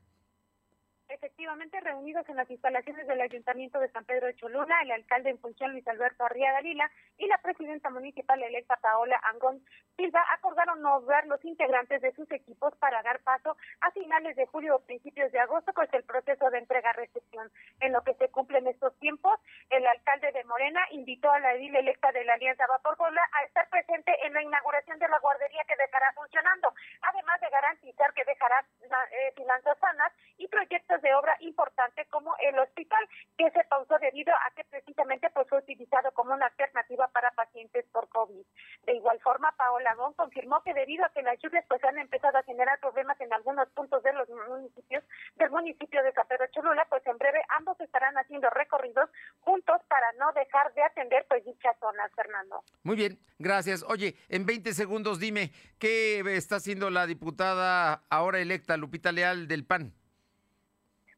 efectivamente 1.21 1.79
reunidos 1.81 2.27
en 2.31 2.37
las 2.37 2.51
instalaciones 2.51 3.07
del 3.07 3.21
Ayuntamiento 3.21 3.79
de 3.79 3.91
San 3.91 4.07
Pedro 4.07 4.27
de 4.27 4.37
Cholula, 4.37 4.75
el 4.83 4.91
alcalde 4.93 5.29
en 5.29 5.39
función 5.39 5.73
Luis 5.73 5.87
Alberto 5.87 6.25
Arriaga 6.25 6.63
Lila 6.63 6.91
y 7.19 7.27
la 7.27 7.37
presidenta 7.43 7.91
municipal 7.91 8.43
electa 8.43 8.77
Paola 8.77 9.21
Angón 9.31 9.63
Silva 9.99 10.25
acordaron 10.33 10.81
nombrar 10.81 11.27
los 11.27 11.45
integrantes 11.45 12.01
de 12.01 12.15
sus 12.15 12.31
equipos 12.31 12.75
para 12.77 13.03
dar 13.03 13.21
paso 13.21 13.55
a 13.83 13.91
finales 13.91 14.35
de 14.35 14.47
julio 14.47 14.77
o 14.77 14.79
principios 14.81 15.31
de 15.31 15.41
agosto, 15.41 15.75
pues 15.75 15.93
el 15.93 16.05
proceso 16.05 16.49
de 16.49 16.59
entrega-recepción. 16.59 17.53
En 17.81 17.93
lo 17.93 18.03
que 18.03 18.15
se 18.15 18.31
cumplen 18.31 18.67
estos 18.67 18.99
tiempos, 18.99 19.39
el 19.69 19.87
alcalde 19.87 20.33
de 20.33 20.45
Morena 20.45 20.81
invitó 20.93 21.31
a 21.31 21.39
la 21.41 21.53
edil 21.53 21.77
electa 21.77 22.13
de 22.13 22.25
la 22.25 22.33
Alianza 22.33 22.67
Vapor 22.67 22.97
Puebla 22.97 23.21
a 23.33 23.45
estar 23.45 23.69
presente 23.69 24.11
en 24.25 24.33
la 24.33 24.43
inauguración 24.43 24.99
de 24.99 25.09
la 25.09 25.19
guardería 25.19 25.65
que 25.69 25.77
dejará 25.77 26.13
funcionando, 26.15 26.73
además 27.03 27.39
de 27.43 27.51
garantizar 27.51 28.15
que 28.15 28.25
dejará 28.25 28.65
eh, 28.81 29.33
finanzas 29.37 29.77
sanas 29.79 30.13
y 30.39 30.49
proyectos 30.49 31.03
de 31.03 31.10
obra 31.15 31.37
importante 31.41 32.07
como 32.07 32.35
el 32.39 32.59
hospital, 32.59 33.09
que 33.37 33.51
se 33.51 33.65
pausó 33.65 33.99
debido 33.99 34.33
a 34.35 34.51
que 34.55 34.65
precisamente 34.65 35.31
pues, 35.31 35.49
fue 35.49 35.59
utilizado 35.59 36.13
como 36.13 36.35
una 36.35 36.47
alternativa 36.47 37.09
para 37.09 37.31
pacientes 37.33 37.85
por 37.93 38.09
COVID. 38.09 38.45
De 38.87 38.95
igual 38.95 39.21
forma, 39.21 39.53
Paola 39.57 39.95
Gón 39.95 40.15
confirmó 40.15 40.63
que 40.63 40.75
debido 40.75 41.05
a 41.05 41.11
que 41.11 41.23
las 41.23 41.39
lluvias 41.41 41.65
pues 41.69 41.83
han 41.85 41.99
empezado 41.99 42.39
a 42.39 42.43
generar 42.43 42.79
problemas 42.81 43.21
en 43.21 43.33
algunos 43.33 43.69
puntos 43.71 44.03
de 44.03 44.13
los 44.13 44.29
municipios 44.29 45.05
del 45.37 45.51
municipio 45.51 46.03
de 46.03 46.13
San 46.13 46.27
Pedro 46.27 46.47
Cholula, 46.49 46.87
pues 46.89 47.07
en 47.07 47.19
breve 47.19 47.43
ambos 47.51 47.81
estarán 47.81 48.17
haciendo 48.17 48.51
recorridos 48.51 49.11
juntos 49.41 49.81
para 49.89 50.13
no 50.19 50.33
dejar 50.33 50.73
de 50.75 50.83
atender 50.83 51.27
pues 51.29 51.45
dichas 51.45 51.77
zonas, 51.81 52.11
Fernando. 52.15 52.63
Muy 52.83 52.97
bien, 52.97 53.19
gracias. 53.39 53.85
Oye, 53.89 54.17
en 54.29 54.47
20 54.47 54.73
segundos 54.73 55.19
dime, 55.19 55.53
¿qué 55.79 56.21
está 56.37 56.57
haciendo 56.57 56.91
la 56.91 57.07
diputada 57.07 58.03
ahora 58.11 58.41
electa 58.41 58.77
Lupita 58.77 59.13
Leal 59.13 59.49
del 59.49 59.67
PAN? 59.67 59.95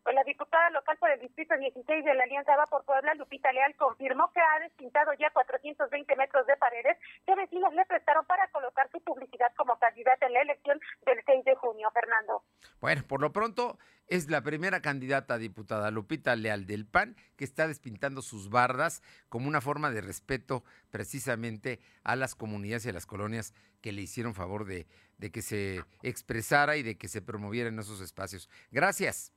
Pues 0.03 0.17
la 0.17 0.25
diputada 0.25 0.71
local 0.71 0.97
por 0.99 1.11
el 1.11 1.21
Distrito 1.21 1.57
16 1.57 2.05
de 2.05 2.15
la 2.15 2.25
Alianza 2.25 2.57
Va 2.57 2.67
por 2.67 2.85
Puebla, 2.85 3.15
Lupita 3.15 3.53
Leal, 3.53 3.77
confirmó 3.77 4.33
que 4.33 4.41
ha 4.41 4.61
despintado 4.61 5.13
ya 5.15 5.31
420 5.31 6.17
metros 6.17 6.47
de 6.47 6.57
paredes 6.57 6.99
que 7.25 7.35
vecinos 7.37 7.73
le 7.75 7.85
prestaron 7.87 8.27
para 8.27 8.49
colocar 8.49 8.91
su 8.91 9.01
publicidad 9.01 9.53
como 9.57 9.79
candidata 9.79 10.27
en 10.27 10.33
la 10.33 10.43
elección 10.43 10.81
del 11.07 11.23
6 11.25 11.45
de 11.45 11.55
junio, 11.55 11.89
Fernando. 11.93 12.43
Bueno, 12.81 13.03
por 13.07 13.21
lo 13.21 13.33
pronto 13.33 13.79
es 14.09 14.29
la 14.29 14.43
primera 14.43 14.83
candidata 14.83 15.39
diputada, 15.39 15.91
Lupita 15.91 16.35
Leal 16.35 16.67
del 16.67 16.87
PAN, 16.87 17.17
que 17.37 17.45
está 17.45 17.69
despintando 17.69 18.23
sus 18.23 18.51
bardas 18.51 19.03
como 19.29 19.47
una 19.47 19.61
forma 19.61 19.91
de 19.91 20.01
respeto 20.01 20.65
precisamente 20.91 21.81
a 22.03 22.17
las 22.17 22.35
comunidades 22.35 22.87
y 22.87 22.89
a 22.89 22.93
las 22.93 23.07
colonias 23.07 23.55
que 23.81 23.93
le 23.93 24.03
hicieron 24.03 24.35
favor 24.35 24.65
de, 24.65 24.87
de 25.19 25.31
que 25.31 25.43
se 25.43 25.83
expresara 26.03 26.77
y 26.77 26.83
de 26.83 26.99
que 26.99 27.09
se 27.09 27.23
promoviera 27.23 27.69
en 27.69 27.79
esos 27.79 28.01
espacios. 28.01 28.51
Gracias. 28.71 29.33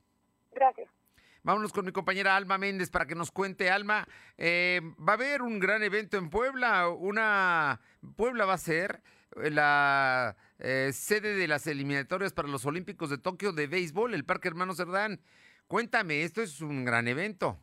Vámonos 1.46 1.72
con 1.72 1.84
mi 1.84 1.92
compañera 1.92 2.34
Alma 2.34 2.58
Méndez 2.58 2.90
para 2.90 3.06
que 3.06 3.14
nos 3.14 3.30
cuente, 3.30 3.70
Alma, 3.70 4.08
eh, 4.36 4.80
va 4.98 5.12
a 5.12 5.14
haber 5.14 5.42
un 5.42 5.60
gran 5.60 5.80
evento 5.84 6.16
en 6.16 6.28
Puebla, 6.28 6.88
una 6.88 7.80
Puebla 8.16 8.46
va 8.46 8.54
a 8.54 8.58
ser 8.58 9.00
la 9.36 10.36
eh, 10.58 10.90
sede 10.92 11.36
de 11.36 11.46
las 11.46 11.68
eliminatorias 11.68 12.32
para 12.32 12.48
los 12.48 12.66
Olímpicos 12.66 13.10
de 13.10 13.18
Tokio 13.18 13.52
de 13.52 13.68
béisbol, 13.68 14.14
el 14.14 14.24
Parque 14.24 14.48
Hermano 14.48 14.74
Cerdán. 14.74 15.20
Cuéntame, 15.68 16.24
esto 16.24 16.42
es 16.42 16.60
un 16.62 16.84
gran 16.84 17.06
evento. 17.06 17.60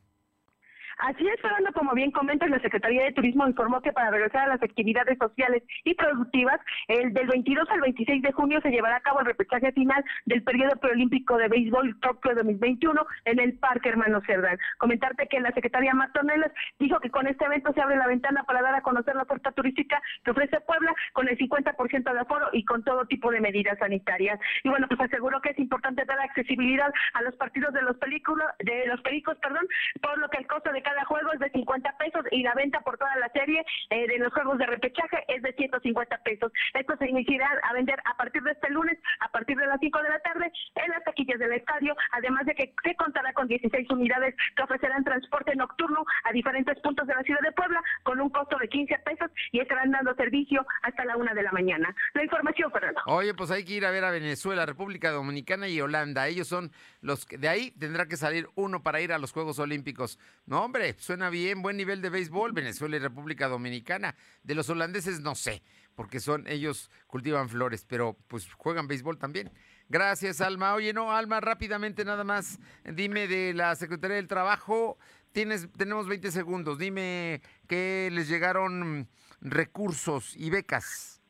Así 0.99 1.27
es, 1.27 1.41
Fernando, 1.41 1.71
como 1.73 1.93
bien 1.93 2.11
comentas, 2.11 2.49
la 2.49 2.59
Secretaría 2.59 3.03
de 3.03 3.13
Turismo 3.13 3.47
informó 3.47 3.81
que 3.81 3.91
para 3.91 4.11
regresar 4.11 4.43
a 4.43 4.53
las 4.53 4.63
actividades 4.63 5.17
sociales 5.17 5.63
y 5.83 5.95
productivas, 5.95 6.59
el 6.87 7.13
del 7.13 7.27
22 7.27 7.69
al 7.69 7.81
26 7.81 8.21
de 8.21 8.31
junio 8.31 8.61
se 8.61 8.69
llevará 8.69 8.97
a 8.97 9.01
cabo 9.01 9.19
el 9.19 9.25
repechaje 9.25 9.71
final 9.71 10.03
del 10.25 10.43
periodo 10.43 10.75
preolímpico 10.79 11.37
de 11.37 11.47
béisbol 11.47 11.99
Tokio 11.99 12.35
2021 12.35 13.05
en 13.25 13.39
el 13.39 13.57
Parque 13.57 13.89
Hermano 13.89 14.21
Cerdán. 14.25 14.57
Comentarte 14.77 15.27
que 15.27 15.39
la 15.39 15.51
Secretaría 15.51 15.93
Martonelas 15.93 16.51
dijo 16.79 16.99
que 16.99 17.09
con 17.09 17.27
este 17.27 17.45
evento 17.45 17.73
se 17.73 17.81
abre 17.81 17.97
la 17.97 18.07
ventana 18.07 18.43
para 18.43 18.61
dar 18.61 18.75
a 18.75 18.81
conocer 18.81 19.15
la 19.15 19.23
oferta 19.23 19.51
turística 19.51 20.01
que 20.23 20.31
ofrece 20.31 20.61
Puebla 20.61 20.93
con 21.13 21.27
el 21.27 21.37
50% 21.37 22.13
de 22.13 22.19
aforo 22.19 22.49
y 22.53 22.63
con 22.65 22.83
todo 22.83 23.05
tipo 23.05 23.31
de 23.31 23.41
medidas 23.41 23.77
sanitarias. 23.79 24.39
Y 24.63 24.69
bueno, 24.69 24.87
pues 24.87 24.99
aseguró 25.01 25.41
que 25.41 25.49
es 25.49 25.59
importante 25.59 26.05
dar 26.05 26.19
accesibilidad 26.19 26.93
a 27.13 27.21
los 27.23 27.35
partidos 27.35 27.73
de 27.73 27.81
los 27.81 27.97
películas, 27.97 28.55
de 28.59 28.85
los 28.87 29.01
películas, 29.01 29.39
perdón, 29.41 29.65
por 30.01 30.17
lo 30.19 30.29
que 30.29 30.37
el 30.37 30.47
costo 30.47 30.71
de 30.71 30.82
cada 30.83 31.05
juego 31.05 31.31
es 31.33 31.39
de 31.39 31.49
50 31.49 31.97
pesos 31.97 32.25
y 32.31 32.43
la 32.43 32.53
venta 32.53 32.81
por 32.81 32.97
toda 32.97 33.15
la 33.17 33.29
serie 33.29 33.65
eh, 33.89 34.07
de 34.07 34.17
los 34.19 34.33
juegos 34.33 34.57
de 34.57 34.65
repechaje 34.65 35.23
es 35.27 35.41
de 35.41 35.53
150 35.53 36.17
pesos. 36.19 36.51
Esto 36.73 36.95
se 36.97 37.09
iniciará 37.09 37.49
a 37.63 37.73
vender 37.73 37.99
a 38.05 38.15
partir 38.15 38.43
de 38.43 38.51
este 38.51 38.69
lunes, 38.69 38.97
a 39.19 39.29
partir 39.29 39.57
de 39.57 39.65
las 39.65 39.79
5 39.79 40.01
de 40.01 40.09
la 40.09 40.19
tarde, 40.19 40.51
en 40.75 40.91
las 40.91 41.03
taquillas 41.03 41.39
del 41.39 41.53
estadio, 41.53 41.95
además 42.11 42.45
de 42.45 42.55
que 42.55 42.73
se 42.83 42.95
contará 42.95 43.33
con 43.33 43.47
16 43.47 43.89
unidades 43.89 44.35
que 44.55 44.63
ofrecerán 44.63 45.03
transporte 45.03 45.55
nocturno 45.55 46.05
a 46.23 46.31
diferentes 46.31 46.79
puntos 46.81 47.07
de 47.07 47.15
la 47.15 47.23
ciudad 47.23 47.41
de 47.41 47.51
Puebla 47.51 47.81
con 48.03 48.19
un 48.19 48.29
costo 48.29 48.57
de 48.57 48.67
15 48.67 48.97
pesos 48.99 49.31
y 49.51 49.59
estarán 49.59 49.91
dando 49.91 50.13
servicio 50.15 50.65
hasta 50.81 51.05
la 51.05 51.17
una 51.17 51.33
de 51.33 51.43
la 51.43 51.51
mañana. 51.51 51.95
La 52.13 52.23
información, 52.23 52.71
Fernando. 52.71 53.01
Oye, 53.05 53.33
pues 53.33 53.51
hay 53.51 53.63
que 53.63 53.73
ir 53.73 53.85
a 53.85 53.91
ver 53.91 54.03
a 54.03 54.11
Venezuela, 54.11 54.65
República 54.65 55.11
Dominicana 55.11 55.67
y 55.67 55.79
Holanda. 55.81 56.27
Ellos 56.27 56.47
son 56.47 56.71
los 57.03 57.25
que 57.25 57.37
de 57.37 57.49
ahí 57.49 57.71
tendrá 57.71 58.07
que 58.07 58.15
salir 58.15 58.47
uno 58.55 58.81
para 58.81 59.01
ir 59.01 59.11
a 59.11 59.17
los 59.17 59.33
Juegos 59.33 59.59
Olímpicos. 59.59 60.17
No, 60.45 60.63
hombre, 60.63 60.95
suena 60.97 61.29
bien, 61.29 61.61
buen 61.61 61.75
nivel 61.75 62.01
de 62.01 62.09
béisbol, 62.09 62.53
Venezuela 62.53 62.95
y 62.95 62.99
República 62.99 63.49
Dominicana. 63.49 64.15
De 64.41 64.55
los 64.55 64.69
holandeses 64.69 65.19
no 65.19 65.35
sé, 65.35 65.61
porque 65.95 66.21
son 66.21 66.47
ellos 66.47 66.89
cultivan 67.07 67.49
flores, 67.49 67.85
pero 67.87 68.17
pues 68.27 68.51
juegan 68.53 68.87
béisbol 68.87 69.17
también. 69.17 69.51
Gracias, 69.89 70.39
Alma. 70.39 70.73
Oye, 70.75 70.93
no, 70.93 71.11
Alma, 71.11 71.41
rápidamente 71.41 72.05
nada 72.05 72.23
más, 72.23 72.57
dime 72.85 73.27
de 73.27 73.53
la 73.53 73.75
Secretaría 73.75 74.15
del 74.15 74.29
Trabajo, 74.29 74.97
tienes, 75.33 75.69
tenemos 75.73 76.07
20 76.07 76.31
segundos, 76.31 76.79
dime 76.79 77.41
que 77.67 78.09
les 78.13 78.29
llegaron 78.29 79.09
recursos 79.41 80.37
y 80.37 80.49
becas. 80.49 81.21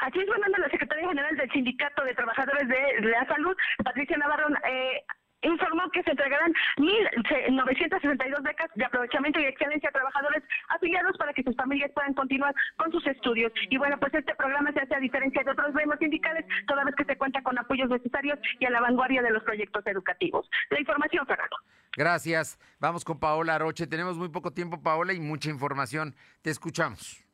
Así 0.00 0.20
es, 0.20 0.26
Fernando, 0.26 0.58
la 0.58 0.70
Secretaría 0.70 1.08
General 1.08 1.36
del 1.36 1.50
Sindicato 1.50 2.04
de 2.04 2.14
Trabajadores 2.14 2.68
de 2.68 3.08
la 3.08 3.26
Salud, 3.26 3.56
Patricia 3.84 4.16
Navarro, 4.16 4.48
eh, 4.64 5.04
informó 5.42 5.88
que 5.90 6.02
se 6.02 6.10
entregarán 6.10 6.52
1.962 6.76 8.42
becas 8.42 8.70
de 8.74 8.84
aprovechamiento 8.84 9.40
y 9.40 9.44
excelencia 9.44 9.88
a 9.88 9.92
trabajadores 9.92 10.42
afiliados 10.68 11.16
para 11.18 11.32
que 11.32 11.42
sus 11.42 11.56
familias 11.56 11.90
puedan 11.94 12.14
continuar 12.14 12.54
con 12.76 12.90
sus 12.90 13.06
estudios. 13.06 13.52
Y 13.70 13.78
bueno, 13.78 13.98
pues 13.98 14.14
este 14.14 14.34
programa 14.34 14.72
se 14.72 14.80
hace 14.80 14.94
a 14.94 15.00
diferencia 15.00 15.42
de 15.44 15.50
otros 15.50 15.72
gremios 15.74 15.98
sindicales, 15.98 16.44
toda 16.66 16.84
vez 16.84 16.94
que 16.96 17.04
se 17.04 17.16
cuenta 17.16 17.42
con 17.42 17.58
apoyos 17.58 17.88
necesarios 17.88 18.38
y 18.58 18.66
a 18.66 18.70
la 18.70 18.80
vanguardia 18.80 19.22
de 19.22 19.30
los 19.30 19.42
proyectos 19.44 19.86
educativos. 19.86 20.48
La 20.70 20.80
información, 20.80 21.26
Fernando. 21.26 21.56
Gracias. 21.96 22.58
Vamos 22.78 23.04
con 23.04 23.18
Paola 23.18 23.54
Aroche. 23.54 23.86
Tenemos 23.86 24.16
muy 24.16 24.28
poco 24.28 24.52
tiempo, 24.52 24.82
Paola, 24.82 25.12
y 25.12 25.20
mucha 25.20 25.50
información. 25.50 26.14
Te 26.42 26.50
escuchamos 26.50 27.27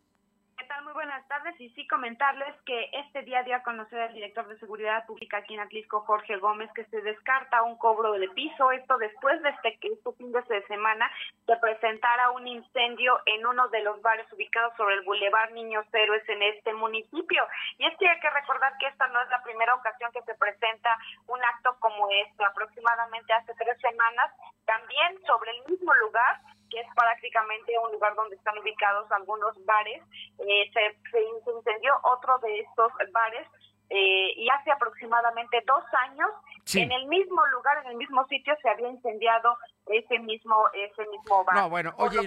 buenas 1.14 1.28
tardes 1.28 1.60
y 1.60 1.70
sí 1.74 1.86
comentarles 1.86 2.52
que 2.66 2.90
este 2.92 3.22
día 3.22 3.44
dio 3.44 3.54
a 3.54 3.62
conocer 3.62 4.00
el 4.00 4.14
director 4.14 4.48
de 4.48 4.58
Seguridad 4.58 5.06
Pública 5.06 5.36
aquí 5.36 5.54
en 5.54 5.60
Atlisco, 5.60 6.00
Jorge 6.00 6.38
Gómez, 6.38 6.68
que 6.74 6.84
se 6.86 7.00
descarta 7.02 7.62
un 7.62 7.78
cobro 7.78 8.14
de 8.14 8.28
piso. 8.30 8.72
Esto 8.72 8.98
después 8.98 9.40
de 9.42 9.50
este, 9.50 9.78
este 9.80 10.12
fin 10.18 10.32
de 10.32 10.42
semana 10.66 11.08
se 11.46 11.56
presentara 11.58 12.32
un 12.32 12.48
incendio 12.48 13.20
en 13.26 13.46
uno 13.46 13.68
de 13.68 13.82
los 13.82 14.02
bares 14.02 14.26
ubicados 14.32 14.74
sobre 14.76 14.96
el 14.96 15.02
Boulevard 15.02 15.52
Niños 15.52 15.86
Héroes 15.92 16.28
en 16.28 16.42
este 16.42 16.74
municipio. 16.74 17.46
Y 17.78 17.86
es 17.86 17.96
que 17.96 18.08
hay 18.08 18.18
que 18.18 18.30
recordar 18.30 18.76
que 18.80 18.88
esta 18.88 19.06
no 19.06 19.22
es 19.22 19.28
la 19.28 19.40
primera 19.44 19.72
ocasión 19.76 20.10
que 20.10 20.22
se 20.22 20.34
presenta 20.34 20.98
un 21.28 21.38
acto 21.44 21.76
como 21.78 22.08
este. 22.26 22.44
Aproximadamente 22.44 23.32
hace 23.34 23.54
tres 23.54 23.78
semanas, 23.80 24.32
también 24.66 25.22
sobre 25.28 25.52
el 25.52 25.62
mismo 25.70 25.94
lugar, 25.94 26.40
que 26.70 26.80
es 26.80 26.86
prácticamente 26.94 27.72
un 27.84 27.92
lugar 27.92 28.14
donde 28.14 28.36
están 28.36 28.58
ubicados 28.58 29.10
algunos 29.12 29.52
bares. 29.64 30.02
Eh, 30.38 30.70
se, 30.72 31.20
incendió 31.56 31.94
otro 32.02 32.38
de 32.38 32.60
estos 32.60 32.92
bares 33.12 33.46
eh, 33.90 34.32
y 34.36 34.48
hace 34.48 34.70
aproximadamente 34.70 35.62
dos 35.66 35.84
años 36.08 36.30
en 36.74 36.90
el 36.90 37.06
mismo 37.06 37.46
lugar, 37.48 37.84
en 37.84 37.90
el 37.90 37.96
mismo 37.96 38.26
sitio 38.26 38.54
se 38.62 38.68
había 38.68 38.88
incendiado 38.88 39.56
ese 39.86 40.18
mismo 40.18 40.56
ese 40.72 41.02
mismo 41.10 41.44
bar. 41.44 41.54
No, 41.54 41.68
bueno, 41.68 41.92
oye, 41.98 42.18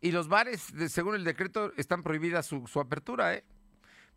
y, 0.00 0.10
los 0.10 0.28
bares, 0.28 0.72
según 0.88 1.14
el 1.14 1.24
decreto, 1.24 1.72
están 1.76 2.02
prohibidas 2.02 2.46
su, 2.46 2.66
su 2.66 2.80
apertura, 2.80 3.34
¿eh? 3.34 3.44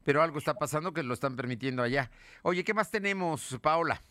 Pero 0.04 0.22
algo 0.22 0.40
está 0.40 0.56
pasando 0.56 0.94
que 0.94 1.04
lo 1.04 1.14
están 1.14 1.36
permitiendo 1.36 1.84
allá. 1.84 2.10
Oye, 2.44 2.64
¿qué 2.64 2.74
más 2.74 2.92
tenemos, 2.92 3.58
Paola? 3.62 4.02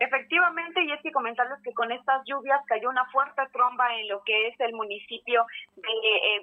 Efectivamente, 0.00 0.82
y 0.82 0.92
es 0.92 1.02
que 1.02 1.12
comentarles 1.12 1.60
que 1.62 1.74
con 1.74 1.92
estas 1.92 2.22
lluvias 2.24 2.64
cayó 2.66 2.88
una 2.88 3.04
fuerte 3.12 3.42
tromba 3.52 3.94
en 3.96 4.08
lo 4.08 4.24
que 4.24 4.48
es 4.48 4.58
el 4.60 4.72
municipio 4.72 5.44
de 5.76 5.92
eh, 5.92 6.40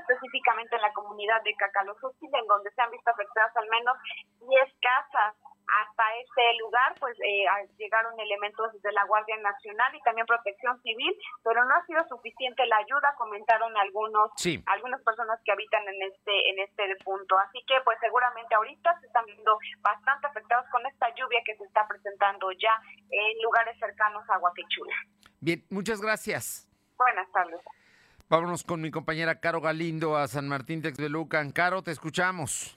específicamente 0.00 0.74
en 0.74 0.82
la 0.82 0.92
comunidad 0.92 1.40
de 1.44 1.54
Cacalosúchil, 1.54 2.30
en 2.34 2.46
donde 2.48 2.70
se 2.72 2.82
han 2.82 2.90
visto 2.90 3.08
afectadas 3.08 3.56
al 3.56 3.68
menos 3.68 3.96
10 4.40 4.74
casas 4.82 5.34
hasta 5.66 6.04
este 6.22 6.42
lugar 6.58 6.94
pues 7.00 7.16
eh, 7.20 7.44
llegaron 7.78 8.18
elementos 8.20 8.70
de 8.80 8.92
la 8.92 9.04
Guardia 9.04 9.36
Nacional 9.38 9.94
y 9.94 10.02
también 10.02 10.26
Protección 10.26 10.80
Civil, 10.82 11.12
pero 11.42 11.64
no 11.64 11.74
ha 11.74 11.84
sido 11.86 12.06
suficiente 12.08 12.66
la 12.66 12.76
ayuda, 12.78 13.14
comentaron 13.18 13.76
algunos 13.76 14.30
algunas 14.66 15.02
personas 15.02 15.40
que 15.44 15.52
habitan 15.52 15.82
en 15.88 16.02
este 16.02 16.50
en 16.50 16.58
este 16.60 16.96
punto. 17.04 17.38
Así 17.38 17.62
que 17.66 17.74
pues 17.84 17.98
seguramente 18.00 18.54
ahorita 18.54 19.00
se 19.00 19.06
están 19.06 19.26
viendo 19.26 19.58
bastante 19.80 20.26
afectados 20.26 20.66
con 20.70 20.84
esta 20.86 21.08
lluvia 21.14 21.40
que 21.44 21.56
se 21.56 21.64
está 21.64 21.86
presentando 21.86 22.50
ya 22.52 22.80
en 23.10 23.42
lugares 23.42 23.78
cercanos 23.78 24.28
a 24.30 24.38
Guapichula. 24.38 24.94
Bien, 25.40 25.64
muchas 25.70 26.00
gracias. 26.00 26.68
Buenas 26.96 27.30
tardes. 27.32 27.60
Vámonos 28.28 28.64
con 28.64 28.80
mi 28.80 28.90
compañera 28.90 29.38
Caro 29.38 29.60
Galindo 29.60 30.16
a 30.16 30.26
San 30.26 30.48
Martín 30.48 30.82
Texbelucan. 30.82 31.52
Caro, 31.52 31.82
te 31.82 31.92
escuchamos. 31.92 32.75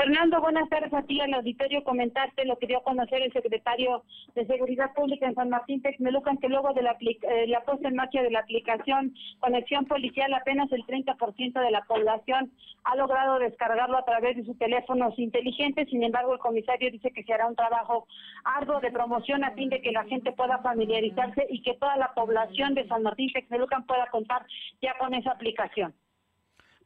Fernando, 0.00 0.40
buenas 0.40 0.66
tardes 0.70 0.94
a 0.94 1.02
ti 1.02 1.20
al 1.20 1.34
auditorio. 1.34 1.84
Comentaste 1.84 2.46
lo 2.46 2.56
que 2.56 2.66
dio 2.66 2.78
a 2.78 2.82
conocer 2.82 3.20
el 3.20 3.34
secretario 3.34 4.02
de 4.34 4.46
Seguridad 4.46 4.94
Pública 4.94 5.26
en 5.26 5.34
San 5.34 5.50
Martín 5.50 5.82
Texmelucan, 5.82 6.38
que 6.38 6.48
luego 6.48 6.72
de 6.72 6.80
la, 6.80 6.96
eh, 7.02 7.46
la 7.48 7.60
puesta 7.64 7.86
en 7.86 7.96
marcha 7.96 8.22
de 8.22 8.30
la 8.30 8.38
aplicación 8.40 9.14
Conexión 9.40 9.84
Policial, 9.84 10.32
apenas 10.32 10.72
el 10.72 10.86
30% 10.86 11.60
de 11.60 11.70
la 11.70 11.82
población 11.82 12.50
ha 12.84 12.96
logrado 12.96 13.38
descargarlo 13.40 13.98
a 13.98 14.06
través 14.06 14.38
de 14.38 14.44
sus 14.44 14.56
teléfonos 14.56 15.18
inteligentes. 15.18 15.90
Sin 15.90 16.02
embargo, 16.02 16.32
el 16.32 16.38
comisario 16.38 16.90
dice 16.90 17.10
que 17.10 17.22
se 17.22 17.34
hará 17.34 17.46
un 17.46 17.54
trabajo 17.54 18.06
arduo 18.44 18.80
de 18.80 18.92
promoción 18.92 19.44
a 19.44 19.50
fin 19.50 19.68
de 19.68 19.82
que 19.82 19.92
la 19.92 20.04
gente 20.04 20.32
pueda 20.32 20.62
familiarizarse 20.62 21.46
y 21.50 21.60
que 21.60 21.74
toda 21.74 21.98
la 21.98 22.14
población 22.14 22.72
de 22.72 22.88
San 22.88 23.02
Martín 23.02 23.30
Texmelucan 23.34 23.84
pueda 23.84 24.06
contar 24.06 24.46
ya 24.80 24.96
con 24.96 25.12
esa 25.12 25.32
aplicación. 25.32 25.92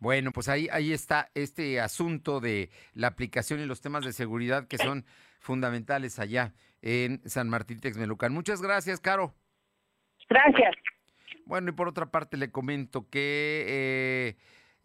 Bueno, 0.01 0.33
pues 0.33 0.49
ahí, 0.49 0.69
ahí 0.71 0.93
está 0.93 1.31
este 1.35 1.81
asunto 1.81 2.41
de 2.41 2.71
la 2.93 3.09
aplicación 3.09 3.61
y 3.61 3.67
los 3.67 3.81
temas 3.81 4.05
de 4.05 4.13
seguridad 4.13 4.67
que 4.67 4.79
son 4.79 5.07
fundamentales 5.39 6.19
allá 6.19 6.53
en 6.83 7.23
San 7.29 7.49
Martín 7.49 7.81
Texmelucan. 7.81 8.33
Muchas 8.33 8.61
gracias, 8.61 9.01
Caro. 9.01 9.35
Gracias. 10.29 10.75
Bueno, 11.47 11.71
y 11.71 11.73
por 11.73 11.89
otra 11.89 12.07
parte 12.07 12.37
le 12.37 12.51
comento 12.51 13.09
que 13.09 13.65
eh, 13.67 14.37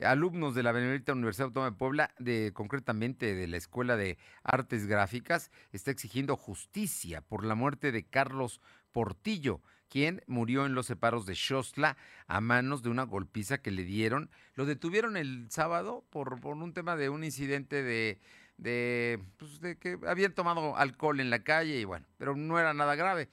alumnos 0.05 0.55
de 0.55 0.63
la 0.63 0.71
Benemérita 0.71 1.13
Universidad 1.13 1.47
Autónoma 1.47 1.71
de 1.71 1.77
Puebla, 1.77 2.11
de, 2.19 2.51
concretamente 2.53 3.35
de 3.35 3.47
la 3.47 3.57
Escuela 3.57 3.95
de 3.95 4.17
Artes 4.43 4.87
Gráficas, 4.87 5.51
está 5.71 5.91
exigiendo 5.91 6.35
justicia 6.35 7.21
por 7.21 7.45
la 7.45 7.55
muerte 7.55 7.91
de 7.91 8.05
Carlos 8.05 8.61
Portillo, 8.91 9.61
quien 9.89 10.21
murió 10.27 10.65
en 10.65 10.75
los 10.75 10.85
separos 10.85 11.25
de 11.25 11.35
Xostla 11.35 11.97
a 12.27 12.41
manos 12.41 12.83
de 12.83 12.89
una 12.89 13.03
golpiza 13.03 13.57
que 13.57 13.71
le 13.71 13.83
dieron. 13.83 14.29
Lo 14.55 14.65
detuvieron 14.65 15.17
el 15.17 15.47
sábado 15.49 16.05
por, 16.09 16.39
por 16.39 16.55
un 16.55 16.73
tema 16.73 16.95
de 16.95 17.09
un 17.09 17.23
incidente 17.23 17.83
de, 17.83 18.19
de, 18.57 19.19
pues 19.37 19.59
de 19.59 19.77
que 19.77 19.97
habían 20.07 20.33
tomado 20.33 20.77
alcohol 20.77 21.19
en 21.19 21.29
la 21.29 21.43
calle 21.43 21.79
y 21.79 21.85
bueno, 21.85 22.05
pero 22.17 22.35
no 22.35 22.59
era 22.59 22.73
nada 22.73 22.95
grave. 22.95 23.29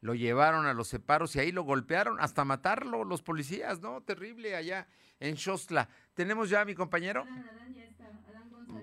Lo 0.00 0.14
llevaron 0.14 0.66
a 0.66 0.74
los 0.74 0.88
separos 0.88 1.34
y 1.34 1.40
ahí 1.40 1.52
lo 1.52 1.64
golpearon 1.64 2.20
hasta 2.20 2.44
matarlo 2.44 3.04
los 3.04 3.22
policías, 3.22 3.80
¿no? 3.80 4.00
Terrible 4.00 4.54
allá 4.54 4.86
en 5.18 5.36
Xostla. 5.36 5.88
¿Tenemos 6.14 6.48
ya 6.48 6.60
a 6.60 6.64
mi 6.64 6.74
compañero? 6.74 7.24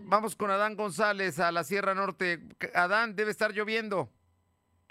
Vamos 0.08 0.36
con 0.36 0.52
Adán 0.52 0.76
González 0.76 1.40
a 1.40 1.52
la 1.52 1.64
Sierra 1.64 1.96
Norte. 1.96 2.42
Adán, 2.74 3.16
debe 3.16 3.32
estar 3.32 3.54
lloviendo. 3.54 4.12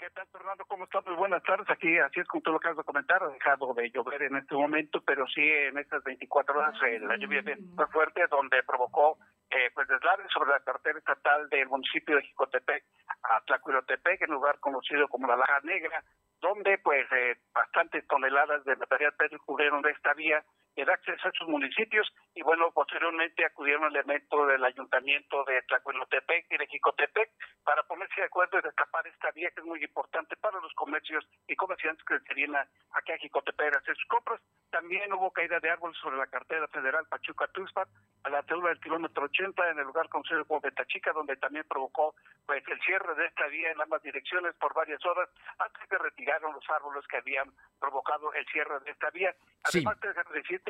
¿Qué 0.05 0.11
tal, 0.11 0.27
Fernando? 0.27 0.63
¿Cómo 0.65 0.83
estás? 0.83 1.03
Muy 1.07 1.15
buenas 1.15 1.41
tardes. 1.41 1.67
Aquí, 1.67 1.97
así 1.97 2.19
es 2.19 2.27
como 2.27 2.43
tú 2.43 2.51
lo 2.51 2.57
acabas 2.57 2.77
de 2.77 2.83
comentar, 2.83 3.23
ha 3.23 3.27
dejado 3.27 3.73
de 3.73 3.89
llover 3.89 4.21
en 4.21 4.35
este 4.35 4.53
momento, 4.53 5.01
pero 5.01 5.25
sí 5.25 5.41
en 5.41 5.79
estas 5.79 6.03
24 6.03 6.59
horas 6.59 6.75
eh, 6.83 6.99
la 6.99 7.17
lluvia 7.17 7.41
fue 7.75 7.87
fuerte, 7.87 8.21
donde 8.29 8.61
provocó 8.61 9.17
eh, 9.49 9.71
pues 9.73 9.87
deslaves 9.87 10.27
sobre 10.31 10.51
la 10.51 10.59
carretera 10.59 10.99
estatal 10.99 11.49
del 11.49 11.67
municipio 11.69 12.17
de 12.17 12.21
Jicotepec 12.21 12.83
a 13.23 13.41
Tlacuilotepec, 13.47 14.21
en 14.21 14.29
lugar 14.29 14.59
conocido 14.59 15.07
como 15.07 15.25
la 15.25 15.37
Laja 15.37 15.61
Negra, 15.63 16.03
donde 16.39 16.77
pues 16.77 17.11
eh, 17.11 17.39
bastantes 17.51 18.05
toneladas 18.05 18.63
de 18.63 18.75
material 18.75 19.13
pétreo 19.17 19.41
cubrieron 19.43 19.83
esta 19.87 20.13
vía 20.13 20.45
da 20.83 20.93
acceso 20.93 21.27
a 21.27 21.31
esos 21.31 21.47
municipios 21.47 22.11
y 22.33 22.41
bueno, 22.41 22.71
posteriormente 22.71 23.45
acudieron 23.45 23.85
elementos 23.85 24.47
del 24.47 24.63
ayuntamiento 24.63 25.43
de 25.45 25.61
Tlacuelotepec 25.63 26.51
y 26.51 26.57
de 26.57 26.67
Jicotepec 26.67 27.31
para 27.63 27.83
ponerse 27.83 28.19
de 28.19 28.27
acuerdo 28.27 28.59
y 28.59 28.61
destapar 28.61 29.07
esta 29.07 29.31
vía 29.31 29.51
que 29.51 29.61
es 29.61 29.65
muy 29.65 29.81
importante 29.81 30.35
para 30.35 30.59
los 30.59 30.73
comercios 30.73 31.25
y 31.47 31.55
comerciantes 31.55 32.03
que 32.05 32.19
se 32.19 32.33
vienen 32.33 32.61
aquí 32.91 33.11
a 33.13 33.17
Jicotepec 33.17 33.75
a 33.75 33.79
hacer 33.79 33.95
sus 33.95 34.07
compras. 34.07 34.41
También 34.69 35.13
hubo 35.13 35.31
caída 35.31 35.59
de 35.59 35.69
árboles 35.69 35.97
sobre 36.01 36.17
la 36.17 36.27
cartera 36.27 36.67
federal 36.67 37.07
Pachuca-Tuxpan, 37.07 37.87
a 38.23 38.29
la 38.29 38.39
altura 38.39 38.69
del 38.69 38.79
kilómetro 38.79 39.25
80, 39.25 39.69
en 39.69 39.79
el 39.79 39.85
lugar 39.85 40.09
conocido 40.09 40.43
como 40.45 40.59
Betachica, 40.59 41.13
donde 41.13 41.37
también 41.37 41.65
provocó 41.69 42.15
pues 42.45 42.63
el 42.67 42.79
cierre 42.81 43.15
de 43.15 43.27
esta 43.27 43.47
vía 43.47 43.71
en 43.71 43.81
ambas 43.81 44.01
direcciones 44.01 44.55
por 44.55 44.73
varias 44.73 45.03
horas, 45.05 45.29
antes 45.59 45.87
que 45.87 45.97
retiraron 45.97 46.53
los 46.53 46.69
árboles 46.69 47.05
que 47.07 47.17
habían 47.17 47.51
provocado 47.79 48.33
el 48.33 48.45
cierre 48.47 48.79
de 48.81 48.91
esta 48.91 49.09
vía. 49.11 49.35
Además, 49.63 49.97
sí. 50.01 50.07
de 50.07 50.13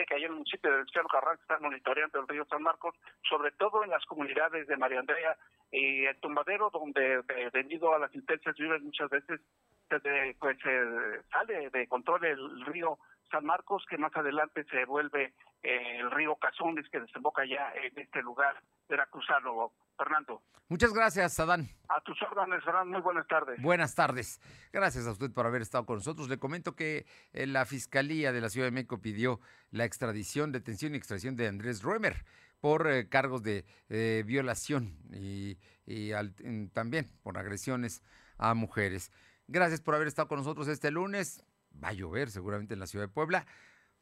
que 0.04 0.16
ahí 0.16 0.24
en 0.24 0.32
el 0.32 0.38
municipio 0.38 0.76
de 0.76 0.84
Cielo 0.86 1.08
Carranza 1.08 1.41
están 1.41 1.62
monitoreando 1.62 2.20
el 2.20 2.28
río 2.28 2.46
San 2.46 2.64
Marcos, 2.64 2.96
sobre 3.30 3.52
todo 3.52 3.84
en 3.84 3.91
las 3.91 4.04
comunidades 4.06 4.68
de 4.68 4.76
María 4.76 5.00
Andrea 5.00 5.38
y 5.72 6.06
el 6.06 6.18
Tumbadero, 6.18 6.70
donde 6.72 7.24
eh, 7.30 7.50
debido 7.54 7.93
a 7.93 8.00
las 8.00 8.14
intensas 8.14 8.56
lluvias 8.58 8.82
muchas 8.82 9.10
veces 9.10 9.39
pues 10.39 10.58
eh, 10.66 11.22
sale 11.32 11.70
de 11.70 11.88
control 11.88 12.26
el 12.26 12.66
río 12.66 12.98
San 13.32 13.46
Marcos, 13.46 13.86
que 13.89 13.98
más 13.98 14.16
adelante 14.16 14.66
se 14.66 14.86
vuelve 14.86 15.34
eh, 15.64 15.98
el 16.00 16.12
río 16.12 16.36
Cazones, 16.36 16.89
que 16.89 17.00
desemboca 17.00 17.46
ya 17.46 17.72
en 17.76 17.98
este 17.98 18.22
lugar 18.22 18.56
veracruzano. 18.89 19.72
Fernando. 19.98 20.41
Muchas 20.68 20.93
gracias, 20.93 21.39
Adán. 21.39 21.70
A 21.89 22.02
tus 22.02 22.20
órdenes, 22.24 22.64
Fernando. 22.64 22.93
Muy 22.93 23.02
buenas 23.02 23.28
tardes. 23.28 23.62
Buenas 23.62 23.96
tardes. 23.96 24.41
Gracias 24.74 25.06
a 25.08 25.12
usted 25.12 25.32
por 25.32 25.46
haber 25.46 25.62
estado 25.62 25.86
con 25.86 25.98
nosotros. 25.98 26.28
Le 26.28 26.38
comento 26.38 26.76
que 26.76 27.06
eh, 27.34 27.46
la 27.46 27.66
Fiscalía 27.66 28.32
de 28.32 28.41
la 28.41 28.50
Ciudad 28.50 28.68
de 28.68 28.72
México 28.72 29.00
pidió 29.00 29.39
la 29.72 29.86
extradición, 29.86 30.52
detención 30.52 30.93
y 30.93 30.98
extradición 30.98 31.36
de 31.36 31.48
Andrés 31.48 31.84
Ruemer 31.84 32.26
por 32.60 32.88
eh, 32.88 33.10
cargos 33.10 33.43
de 33.43 33.64
violación 34.26 34.98
y, 35.14 35.58
y 35.86 36.12
también 36.70 37.12
por 37.22 37.38
agresiones 37.38 38.02
a 38.38 38.54
mujeres. 38.54 39.12
Gracias 39.48 39.82
por 39.82 39.93
haber 39.93 40.08
estado 40.08 40.28
con 40.28 40.39
nosotros 40.39 40.68
este 40.68 40.89
lunes 40.89 41.43
va 41.84 41.89
a 41.89 41.93
llover 41.93 42.32
seguramente 42.32 42.74
en 42.74 42.80
la 42.80 42.88
ciudad 42.88 43.06
de 43.06 43.14
Puebla. 43.14 43.46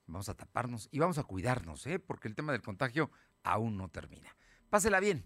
Vamos 0.06 0.30
a 0.30 0.36
taparnos 0.36 0.90
y 0.92 1.00
vamos 1.00 1.18
a 1.18 1.24
cuidarnos, 1.24 1.86
¿eh? 1.88 2.00
porque 2.00 2.28
el 2.28 2.36
tema 2.36 2.52
del 2.52 2.62
contagio 2.62 3.12
aún 3.44 3.78
no 3.78 3.90
termina. 3.90 4.36
Pásela 4.70 5.00
bien. 5.00 5.26